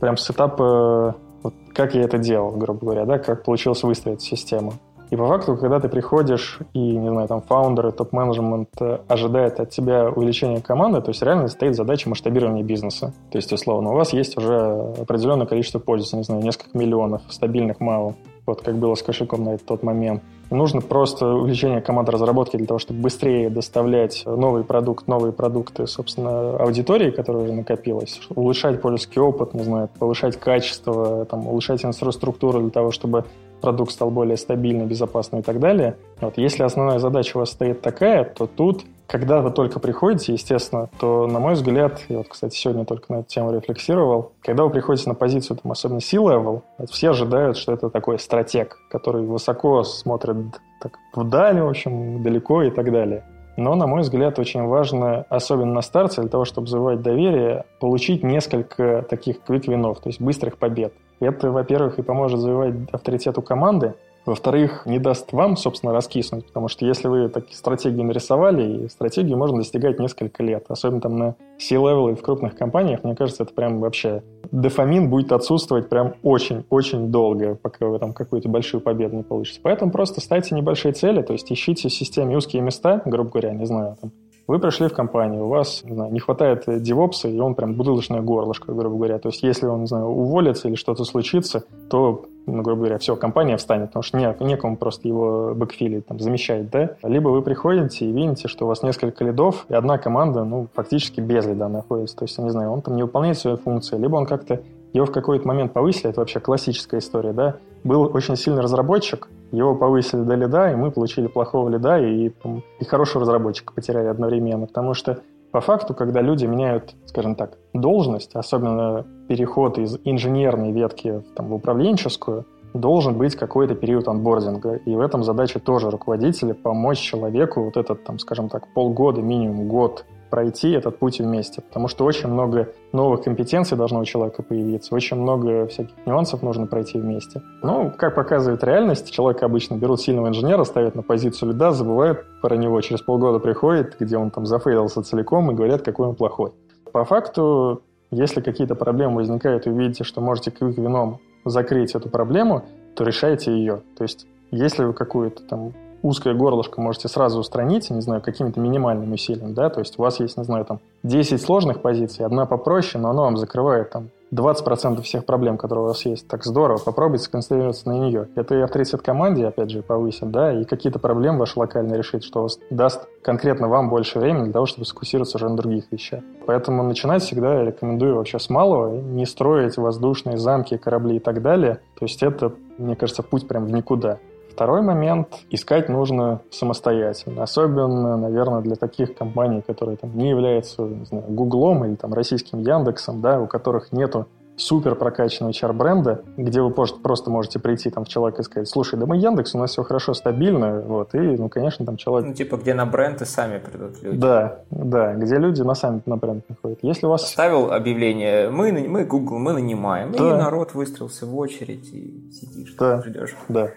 прям 0.00 0.16
с 0.16 0.30
этапа, 0.30 1.16
вот 1.42 1.54
как 1.74 1.94
я 1.94 2.02
это 2.02 2.18
делал, 2.18 2.50
грубо 2.52 2.80
говоря, 2.80 3.04
да, 3.04 3.18
как 3.18 3.44
получилось 3.44 3.82
выстроить 3.82 4.22
систему. 4.22 4.74
И 5.12 5.16
по 5.16 5.26
факту, 5.26 5.58
когда 5.58 5.78
ты 5.78 5.90
приходишь 5.90 6.58
и, 6.72 6.78
не 6.78 7.10
знаю, 7.10 7.28
там 7.28 7.42
фаундеры, 7.42 7.92
топ-менеджмент 7.92 8.70
э, 8.80 9.00
ожидает 9.08 9.60
от 9.60 9.68
тебя 9.68 10.08
увеличения 10.08 10.62
команды, 10.62 11.02
то 11.02 11.10
есть 11.10 11.22
реально 11.22 11.48
стоит 11.48 11.76
задача 11.76 12.08
масштабирования 12.08 12.62
бизнеса. 12.62 13.12
То 13.30 13.36
есть, 13.36 13.52
условно, 13.52 13.90
у 13.90 13.94
вас 13.94 14.14
есть 14.14 14.38
уже 14.38 14.94
определенное 14.98 15.44
количество 15.44 15.80
пользователей, 15.80 16.20
не 16.20 16.24
знаю, 16.24 16.42
несколько 16.42 16.78
миллионов, 16.78 17.20
стабильных 17.28 17.78
мало, 17.78 18.14
вот 18.46 18.62
как 18.62 18.76
было 18.76 18.94
с 18.94 19.02
кошельком 19.02 19.44
на 19.44 19.58
тот 19.58 19.82
момент. 19.82 20.22
Нужно 20.48 20.80
просто 20.80 21.26
увеличение 21.26 21.82
команды 21.82 22.10
разработки 22.10 22.56
для 22.56 22.66
того, 22.66 22.78
чтобы 22.78 23.00
быстрее 23.00 23.50
доставлять 23.50 24.22
новый 24.24 24.64
продукт, 24.64 25.08
новые 25.08 25.34
продукты, 25.34 25.86
собственно, 25.86 26.56
аудитории, 26.56 27.10
которая 27.10 27.42
уже 27.44 27.52
накопилась, 27.52 28.18
улучшать 28.34 28.80
пользовательский 28.80 29.20
опыт, 29.20 29.52
не 29.52 29.62
знаю, 29.62 29.90
повышать 29.98 30.40
качество, 30.40 31.26
там, 31.26 31.46
улучшать 31.46 31.84
инфраструктуру 31.84 32.60
для 32.62 32.70
того, 32.70 32.92
чтобы 32.92 33.26
продукт 33.62 33.92
стал 33.92 34.10
более 34.10 34.36
стабильный, 34.36 34.84
безопасный 34.84 35.38
и 35.40 35.42
так 35.42 35.58
далее. 35.58 35.96
Вот, 36.20 36.36
если 36.36 36.64
основная 36.64 36.98
задача 36.98 37.36
у 37.36 37.40
вас 37.40 37.50
стоит 37.50 37.80
такая, 37.80 38.24
то 38.24 38.46
тут, 38.46 38.82
когда 39.06 39.40
вы 39.40 39.50
только 39.50 39.80
приходите, 39.80 40.34
естественно, 40.34 40.90
то, 41.00 41.26
на 41.26 41.38
мой 41.38 41.54
взгляд, 41.54 42.00
я 42.10 42.18
вот, 42.18 42.28
кстати, 42.28 42.54
сегодня 42.54 42.84
только 42.84 43.12
на 43.12 43.20
эту 43.20 43.28
тему 43.28 43.52
рефлексировал, 43.52 44.32
когда 44.42 44.64
вы 44.64 44.70
приходите 44.70 45.08
на 45.08 45.14
позицию, 45.14 45.58
там, 45.62 45.72
особенно 45.72 46.00
C-level, 46.00 46.62
все 46.90 47.10
ожидают, 47.10 47.56
что 47.56 47.72
это 47.72 47.88
такой 47.88 48.18
стратег, 48.18 48.76
который 48.90 49.22
высоко 49.22 49.84
смотрит 49.84 50.36
так, 50.82 50.98
вдаль, 51.14 51.60
в 51.60 51.68
общем, 51.68 52.22
далеко 52.22 52.62
и 52.62 52.70
так 52.70 52.92
далее. 52.92 53.24
Но, 53.56 53.74
на 53.74 53.86
мой 53.86 54.00
взгляд, 54.00 54.38
очень 54.38 54.64
важно, 54.64 55.26
особенно 55.28 55.74
на 55.74 55.82
старте, 55.82 56.22
для 56.22 56.30
того, 56.30 56.44
чтобы 56.46 56.68
завоевать 56.68 57.02
доверие, 57.02 57.64
получить 57.80 58.22
несколько 58.22 59.02
таких 59.08 59.42
квик-винов, 59.42 60.00
то 60.00 60.08
есть 60.08 60.20
быстрых 60.20 60.56
побед. 60.56 60.94
Это, 61.22 61.52
во-первых, 61.52 62.00
и 62.00 62.02
поможет 62.02 62.40
завоевать 62.40 62.90
авторитет 62.90 63.38
у 63.38 63.42
команды, 63.42 63.94
во-вторых, 64.26 64.86
не 64.86 64.98
даст 64.98 65.32
вам, 65.32 65.56
собственно, 65.56 65.92
раскиснуть, 65.92 66.46
потому 66.46 66.66
что 66.68 66.84
если 66.84 67.06
вы 67.06 67.28
такие 67.28 67.56
стратегии 67.56 68.02
нарисовали, 68.02 68.84
и 68.84 68.88
стратегию 68.88 69.36
можно 69.36 69.58
достигать 69.58 70.00
несколько 70.00 70.42
лет, 70.42 70.64
особенно 70.68 71.00
там 71.00 71.16
на 71.16 71.34
C-level 71.58 72.12
и 72.12 72.14
в 72.14 72.22
крупных 72.22 72.56
компаниях, 72.56 73.04
мне 73.04 73.14
кажется, 73.14 73.44
это 73.44 73.54
прям 73.54 73.80
вообще... 73.80 74.22
Дофамин 74.50 75.08
будет 75.08 75.32
отсутствовать 75.32 75.88
прям 75.88 76.14
очень-очень 76.22 77.10
долго, 77.10 77.54
пока 77.54 77.86
вы 77.86 77.98
там 77.98 78.12
какую-то 78.12 78.48
большую 78.48 78.80
победу 78.80 79.16
не 79.16 79.22
получите. 79.22 79.60
Поэтому 79.62 79.90
просто 79.90 80.20
ставьте 80.20 80.54
небольшие 80.54 80.92
цели, 80.92 81.22
то 81.22 81.32
есть 81.32 81.50
ищите 81.50 81.88
в 81.88 81.92
системе 81.92 82.36
узкие 82.36 82.62
места, 82.62 83.00
грубо 83.04 83.30
говоря, 83.30 83.52
не 83.52 83.64
знаю, 83.64 83.96
там, 84.00 84.12
Вы 84.46 84.58
пришли 84.58 84.88
в 84.88 84.92
компанию, 84.92 85.44
у 85.44 85.48
вас 85.48 85.82
не, 85.84 85.94
знаю, 85.94 86.12
не 86.12 86.20
хватает 86.20 86.64
девопса, 86.82 87.28
и 87.28 87.38
он 87.38 87.54
прям 87.54 87.74
бутылочное 87.74 88.20
горлышко, 88.20 88.72
грубо 88.72 88.96
говоря. 88.96 89.18
То 89.18 89.28
есть 89.28 89.42
если 89.42 89.66
он, 89.66 89.82
не 89.82 89.86
знаю, 89.86 90.06
уволится 90.06 90.68
или 90.68 90.74
что-то 90.74 91.04
случится, 91.04 91.64
то 91.88 92.24
ну, 92.46 92.62
грубо 92.62 92.80
говоря, 92.80 92.98
все, 92.98 93.14
компания 93.14 93.56
встанет, 93.56 93.88
потому 93.88 94.02
что 94.02 94.18
не, 94.18 94.36
некому 94.40 94.76
просто 94.76 95.06
его 95.06 95.54
бэкфилить, 95.54 96.06
там, 96.06 96.18
замещать, 96.18 96.70
да? 96.70 96.96
Либо 97.04 97.28
вы 97.28 97.40
приходите 97.42 98.04
и 98.04 98.12
видите, 98.12 98.48
что 98.48 98.64
у 98.64 98.68
вас 98.68 98.82
несколько 98.82 99.24
лидов, 99.24 99.64
и 99.68 99.74
одна 99.74 99.96
команда, 99.98 100.44
ну, 100.44 100.66
фактически 100.74 101.20
без 101.20 101.46
лида 101.46 101.68
находится. 101.68 102.16
То 102.16 102.24
есть, 102.24 102.36
я 102.38 102.44
не 102.44 102.50
знаю, 102.50 102.72
он 102.72 102.82
там 102.82 102.96
не 102.96 103.02
выполняет 103.02 103.38
свою 103.38 103.56
функцию, 103.58 104.00
либо 104.00 104.16
он 104.16 104.26
как-то 104.26 104.60
его 104.92 105.06
в 105.06 105.12
какой-то 105.12 105.46
момент 105.46 105.72
повысили, 105.72 106.10
это 106.10 106.20
вообще 106.20 106.40
классическая 106.40 106.98
история, 106.98 107.32
да? 107.32 107.56
Был 107.84 108.10
очень 108.12 108.36
сильный 108.36 108.60
разработчик, 108.60 109.28
его 109.52 109.74
повысили 109.74 110.22
до 110.22 110.34
лида, 110.34 110.72
и 110.72 110.74
мы 110.74 110.90
получили 110.90 111.28
плохого 111.28 111.68
лида, 111.68 112.00
и, 112.00 112.32
и 112.80 112.84
хорошего 112.84 113.22
разработчика 113.22 113.72
потеряли 113.72 114.06
одновременно, 114.06 114.66
потому 114.66 114.94
что 114.94 115.20
по 115.52 115.60
факту, 115.60 115.94
когда 115.94 116.22
люди 116.22 116.46
меняют, 116.46 116.94
скажем 117.04 117.34
так, 117.34 117.58
должность, 117.74 118.34
особенно 118.34 119.04
переход 119.28 119.78
из 119.78 119.98
инженерной 120.04 120.72
ветки 120.72 121.22
там, 121.36 121.48
в 121.48 121.54
управленческую, 121.54 122.46
должен 122.72 123.18
быть 123.18 123.36
какой-то 123.36 123.74
период 123.74 124.08
анбординга. 124.08 124.76
И 124.76 124.96
в 124.96 125.00
этом 125.00 125.22
задача 125.22 125.60
тоже 125.60 125.90
руководителя 125.90 126.54
помочь 126.54 126.98
человеку 126.98 127.64
вот 127.64 127.76
этот, 127.76 128.02
там, 128.04 128.18
скажем 128.18 128.48
так, 128.48 128.66
полгода, 128.72 129.20
минимум 129.20 129.68
год 129.68 130.06
пройти 130.32 130.70
этот 130.70 130.98
путь 130.98 131.20
вместе, 131.20 131.60
потому 131.60 131.88
что 131.88 132.06
очень 132.06 132.30
много 132.30 132.72
новых 132.92 133.22
компетенций 133.22 133.76
должно 133.76 134.00
у 134.00 134.04
человека 134.06 134.42
появиться, 134.42 134.94
очень 134.94 135.18
много 135.18 135.66
всяких 135.66 135.94
нюансов 136.06 136.40
нужно 136.42 136.66
пройти 136.66 136.98
вместе. 136.98 137.42
Ну, 137.62 137.92
как 137.98 138.14
показывает 138.14 138.64
реальность, 138.64 139.12
человека 139.12 139.44
обычно 139.44 139.74
берут 139.74 140.00
сильного 140.00 140.28
инженера, 140.28 140.64
ставят 140.64 140.94
на 140.94 141.02
позицию 141.02 141.50
лида, 141.50 141.72
забывают 141.72 142.24
про 142.40 142.56
него, 142.56 142.80
через 142.80 143.02
полгода 143.02 143.40
приходит, 143.40 143.96
где 144.00 144.16
он 144.16 144.30
там 144.30 144.46
зафейлился 144.46 145.02
целиком, 145.02 145.50
и 145.50 145.54
говорят, 145.54 145.82
какой 145.82 146.06
он 146.06 146.14
плохой. 146.14 146.52
По 146.92 147.04
факту, 147.04 147.82
если 148.10 148.40
какие-то 148.40 148.74
проблемы 148.74 149.16
возникают, 149.16 149.66
и 149.66 149.70
видите, 149.70 150.02
что 150.02 150.22
можете 150.22 150.50
к 150.50 150.62
их 150.62 150.78
вином 150.78 151.20
закрыть 151.44 151.94
эту 151.94 152.08
проблему, 152.08 152.64
то 152.96 153.04
решайте 153.04 153.52
ее. 153.52 153.82
То 153.98 154.04
есть, 154.04 154.26
если 154.50 154.84
вы 154.84 154.94
какую-то 154.94 155.42
там 155.42 155.74
узкое 156.02 156.34
горлышко 156.34 156.80
можете 156.80 157.08
сразу 157.08 157.40
устранить, 157.40 157.90
не 157.90 158.00
знаю, 158.00 158.20
каким-то 158.20 158.60
минимальным 158.60 159.12
усилием, 159.12 159.54
да, 159.54 159.70
то 159.70 159.80
есть 159.80 159.98
у 159.98 160.02
вас 160.02 160.20
есть, 160.20 160.36
не 160.36 160.44
знаю, 160.44 160.64
там 160.64 160.80
10 161.02 161.40
сложных 161.40 161.80
позиций, 161.80 162.26
одна 162.26 162.46
попроще, 162.46 163.02
но 163.02 163.10
она 163.10 163.22
вам 163.22 163.36
закрывает 163.36 163.90
там 163.90 164.10
20% 164.32 165.02
всех 165.02 165.26
проблем, 165.26 165.58
которые 165.58 165.84
у 165.84 165.88
вас 165.88 166.04
есть. 166.06 166.26
Так 166.26 166.44
здорово, 166.44 166.78
попробуйте 166.78 167.24
сконцентрироваться 167.24 167.88
на 167.88 167.98
нее. 167.98 168.28
Это 168.34 168.54
и 168.54 168.60
авторитет 168.62 169.02
команде, 169.02 169.46
опять 169.46 169.70
же, 169.70 169.82
повысит, 169.82 170.30
да, 170.30 170.58
и 170.58 170.64
какие-то 170.64 170.98
проблемы 170.98 171.40
ваши 171.40 171.58
локальные 171.58 171.98
решить, 171.98 172.24
что 172.24 172.48
даст 172.70 173.06
конкретно 173.22 173.68
вам 173.68 173.90
больше 173.90 174.18
времени 174.18 174.44
для 174.44 174.52
того, 174.54 174.66
чтобы 174.66 174.86
сфокусироваться 174.86 175.36
уже 175.36 175.50
на 175.50 175.56
других 175.56 175.84
вещах. 175.90 176.20
Поэтому 176.46 176.82
начинать 176.82 177.22
всегда 177.22 177.56
я 177.56 177.64
рекомендую 177.66 178.16
вообще 178.16 178.38
с 178.38 178.48
малого, 178.48 178.96
не 178.96 179.26
строить 179.26 179.76
воздушные 179.76 180.38
замки, 180.38 180.78
корабли 180.78 181.16
и 181.16 181.20
так 181.20 181.42
далее. 181.42 181.80
То 181.98 182.06
есть 182.06 182.22
это, 182.22 182.52
мне 182.78 182.96
кажется, 182.96 183.22
путь 183.22 183.46
прям 183.46 183.66
в 183.66 183.72
никуда. 183.72 184.18
Второй 184.52 184.82
момент– 184.82 185.28
искать 185.50 185.88
нужно 185.88 186.40
самостоятельно. 186.50 187.42
Особенно, 187.42 188.16
наверное, 188.18 188.60
для 188.60 188.76
таких 188.76 189.14
компаний, 189.14 189.62
которые 189.66 189.96
там, 189.96 190.16
не 190.16 190.28
являются 190.28 190.82
не 190.82 191.06
знаю, 191.06 191.24
Гуглом 191.28 191.84
или 191.86 191.94
там, 191.94 192.12
российским 192.12 192.60
Яндексом, 192.60 193.22
да, 193.22 193.40
у 193.40 193.46
которых 193.46 193.92
нету 193.92 194.26
супер 194.56 194.94
прокачанного 194.94 195.52
HR-бренда, 195.52 196.22
где 196.36 196.60
вы 196.60 196.70
просто 196.70 197.30
можете 197.30 197.58
прийти 197.58 197.90
там 197.90 198.04
в 198.04 198.08
человека 198.08 198.42
и 198.42 198.44
сказать, 198.44 198.68
слушай, 198.68 198.98
да 198.98 199.06
мы 199.06 199.16
Яндекс, 199.16 199.54
у 199.54 199.58
нас 199.58 199.70
все 199.70 199.82
хорошо, 199.82 200.12
стабильно, 200.14 200.80
вот, 200.80 201.14
и, 201.14 201.18
ну, 201.18 201.48
конечно, 201.48 201.86
там 201.86 201.96
человек... 201.96 202.28
Ну, 202.28 202.34
типа, 202.34 202.56
где 202.56 202.74
на 202.74 202.86
бренд 202.86 203.22
и 203.22 203.24
сами 203.24 203.58
придут 203.58 204.02
люди. 204.02 204.18
Да, 204.18 204.60
да, 204.70 205.14
где 205.14 205.36
люди 205.36 205.62
на 205.62 205.74
сами 205.74 206.02
на 206.06 206.16
бренд 206.16 206.46
приходят. 206.46 206.78
Если 206.82 207.06
у 207.06 207.08
вас... 207.08 207.26
Ставил 207.26 207.72
объявление, 207.72 208.50
мы, 208.50 208.72
мы 208.72 209.04
Google, 209.04 209.38
мы 209.38 209.54
нанимаем, 209.54 210.12
да. 210.12 210.18
и 210.18 210.30
народ 210.38 210.74
выстроился 210.74 211.26
в 211.26 211.36
очередь, 211.36 211.92
и 211.92 212.30
сидишь, 212.30 212.74
да. 212.78 213.02
ждешь. 213.02 213.34
Да, 213.48 213.70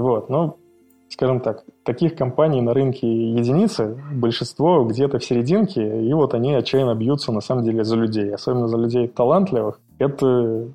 вот, 0.00 0.28
ну, 0.28 0.56
скажем 1.08 1.40
так, 1.40 1.64
таких 1.84 2.16
компаний 2.16 2.60
на 2.60 2.74
рынке 2.74 3.06
единицы, 3.06 3.96
большинство 4.12 4.84
где-то 4.84 5.18
в 5.18 5.24
серединке, 5.24 6.02
и 6.02 6.12
вот 6.12 6.34
они 6.34 6.54
отчаянно 6.54 6.94
бьются 6.94 7.32
на 7.32 7.40
самом 7.40 7.64
деле 7.64 7.84
за 7.84 7.96
людей, 7.96 8.34
особенно 8.34 8.68
за 8.68 8.76
людей 8.76 9.06
талантливых. 9.06 9.80
Это 9.98 10.68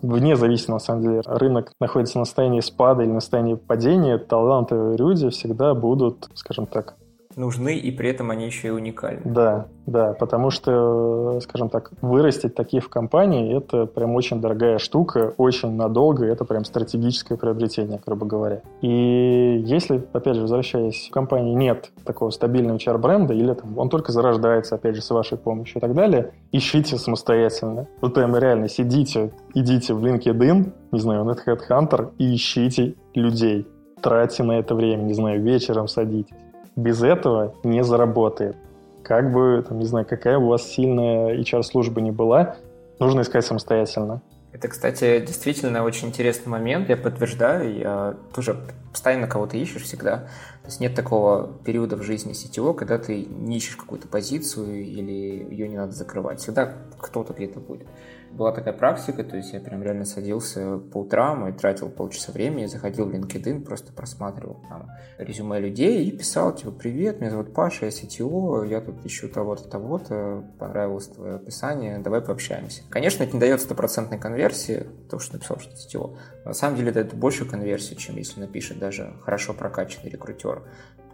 вне 0.00 0.36
зависимости, 0.36 0.70
на 0.70 0.78
самом 0.78 1.02
деле, 1.02 1.22
рынок 1.26 1.72
находится 1.80 2.18
на 2.18 2.24
состоянии 2.24 2.60
спада 2.60 3.02
или 3.02 3.10
на 3.10 3.20
состоянии 3.20 3.54
падения, 3.54 4.18
талантливые 4.18 4.96
люди 4.96 5.28
всегда 5.30 5.74
будут, 5.74 6.28
скажем 6.34 6.66
так, 6.66 6.96
нужны, 7.40 7.76
и 7.76 7.90
при 7.90 8.10
этом 8.10 8.30
они 8.30 8.46
еще 8.46 8.68
и 8.68 8.70
уникальны. 8.70 9.22
Да, 9.24 9.66
да, 9.86 10.12
потому 10.12 10.50
что, 10.50 11.40
скажем 11.40 11.68
так, 11.68 11.90
вырастить 12.00 12.54
таких 12.54 12.84
в 12.84 12.88
компании– 12.88 13.56
это 13.58 13.86
прям 13.86 14.14
очень 14.14 14.40
дорогая 14.40 14.78
штука, 14.78 15.34
очень 15.36 15.72
надолго, 15.72 16.24
это 16.24 16.44
прям 16.44 16.64
стратегическое 16.64 17.36
приобретение, 17.36 18.00
грубо 18.04 18.26
говоря. 18.26 18.60
И 18.82 19.62
если, 19.66 20.06
опять 20.12 20.36
же, 20.36 20.42
возвращаясь, 20.42 21.08
в 21.08 21.12
компании 21.12 21.54
нет 21.54 21.90
такого 22.04 22.30
стабильного 22.30 22.76
HR-бренда, 22.76 23.34
или 23.34 23.54
там 23.54 23.76
он 23.78 23.88
только 23.88 24.12
зарождается, 24.12 24.76
опять 24.76 24.94
же, 24.94 25.02
с 25.02 25.10
вашей 25.10 25.38
помощью 25.38 25.78
и 25.78 25.80
так 25.80 25.94
далее, 25.94 26.32
ищите 26.52 26.96
самостоятельно. 26.96 27.88
Вот 28.00 28.14
прямо 28.14 28.38
реально 28.38 28.68
сидите, 28.68 29.32
идите 29.54 29.94
в 29.94 30.04
LinkedIn, 30.04 30.72
не 30.92 30.98
знаю, 31.00 31.24
на 31.24 31.32
Headhunter 31.32 32.10
и 32.18 32.34
ищите 32.34 32.94
людей. 33.14 33.66
Тратьте 34.00 34.44
на 34.44 34.52
это 34.52 34.74
время, 34.74 35.02
не 35.02 35.14
знаю, 35.14 35.42
вечером 35.42 35.88
садитесь 35.88 36.36
без 36.82 37.02
этого 37.02 37.54
не 37.62 37.84
заработает. 37.84 38.56
Как 39.02 39.32
бы, 39.32 39.64
там, 39.66 39.78
не 39.78 39.86
знаю, 39.86 40.06
какая 40.06 40.38
у 40.38 40.46
вас 40.46 40.62
сильная 40.62 41.36
HR-служба 41.36 42.00
не 42.00 42.10
была, 42.10 42.56
нужно 42.98 43.22
искать 43.22 43.44
самостоятельно. 43.44 44.22
Это, 44.52 44.68
кстати, 44.68 45.20
действительно 45.20 45.84
очень 45.84 46.08
интересный 46.08 46.50
момент, 46.50 46.88
я 46.88 46.96
подтверждаю, 46.96 47.76
я 47.76 48.14
тоже 48.34 48.56
постоянно 48.90 49.28
кого-то 49.28 49.56
ищешь 49.56 49.82
всегда. 49.82 50.24
То 50.62 50.66
есть 50.66 50.80
нет 50.80 50.94
такого 50.94 51.52
периода 51.64 51.96
в 51.96 52.02
жизни 52.02 52.32
сетевого, 52.32 52.74
когда 52.74 52.98
ты 52.98 53.24
не 53.24 53.56
ищешь 53.56 53.76
какую-то 53.76 54.08
позицию 54.08 54.84
или 54.84 55.12
ее 55.50 55.68
не 55.68 55.76
надо 55.76 55.92
закрывать. 55.92 56.40
Всегда 56.40 56.74
кто-то 56.98 57.32
где-то 57.32 57.60
будет 57.60 57.88
была 58.32 58.52
такая 58.52 58.74
практика, 58.74 59.24
то 59.24 59.36
есть 59.36 59.52
я 59.52 59.60
прям 59.60 59.82
реально 59.82 60.04
садился 60.04 60.78
по 60.78 60.98
утрам 60.98 61.48
и 61.48 61.52
тратил 61.52 61.88
полчаса 61.88 62.32
времени, 62.32 62.66
заходил 62.66 63.06
в 63.06 63.14
LinkedIn, 63.14 63.64
просто 63.64 63.92
просматривал 63.92 64.62
там 64.68 64.90
резюме 65.18 65.58
людей 65.58 66.04
и 66.04 66.16
писал, 66.16 66.54
типа, 66.54 66.70
привет, 66.70 67.20
меня 67.20 67.30
зовут 67.30 67.52
Паша, 67.52 67.86
я 67.86 67.90
CTO, 67.90 68.66
я 68.66 68.80
тут 68.80 69.04
ищу 69.04 69.28
того-то, 69.28 69.68
того-то, 69.68 70.44
понравилось 70.58 71.08
твое 71.08 71.36
описание, 71.36 71.98
давай 71.98 72.20
пообщаемся. 72.20 72.82
Конечно, 72.88 73.24
это 73.24 73.34
не 73.34 73.40
дает 73.40 73.60
стопроцентной 73.60 74.18
конверсии, 74.18 74.86
то, 75.10 75.18
что 75.18 75.34
написал, 75.34 75.58
что 75.58 75.72
CTO. 75.72 76.16
На 76.44 76.52
самом 76.52 76.76
деле 76.76 76.92
дает 76.92 77.14
большую 77.14 77.50
конверсию, 77.50 77.98
чем 77.98 78.16
если 78.16 78.40
напишет 78.40 78.78
даже 78.78 79.14
хорошо 79.22 79.54
прокачанный 79.54 80.10
рекрутер, 80.10 80.59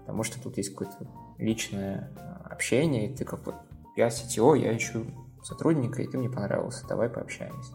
потому 0.00 0.23
что 0.23 0.43
тут 0.43 0.57
есть 0.57 0.71
какое-то 0.71 1.07
личное 1.38 2.11
а, 2.17 2.53
общение, 2.53 3.11
и 3.11 3.17
ты 3.17 3.25
как 3.25 3.45
вот, 3.47 3.55
я 3.97 4.09
CTO, 4.09 4.57
я 4.57 4.76
ищу 4.76 5.05
сотрудника, 5.43 6.03
и 6.03 6.07
ты 6.07 6.19
мне 6.19 6.29
понравился, 6.29 6.87
давай 6.88 7.09
пообщаемся. 7.09 7.73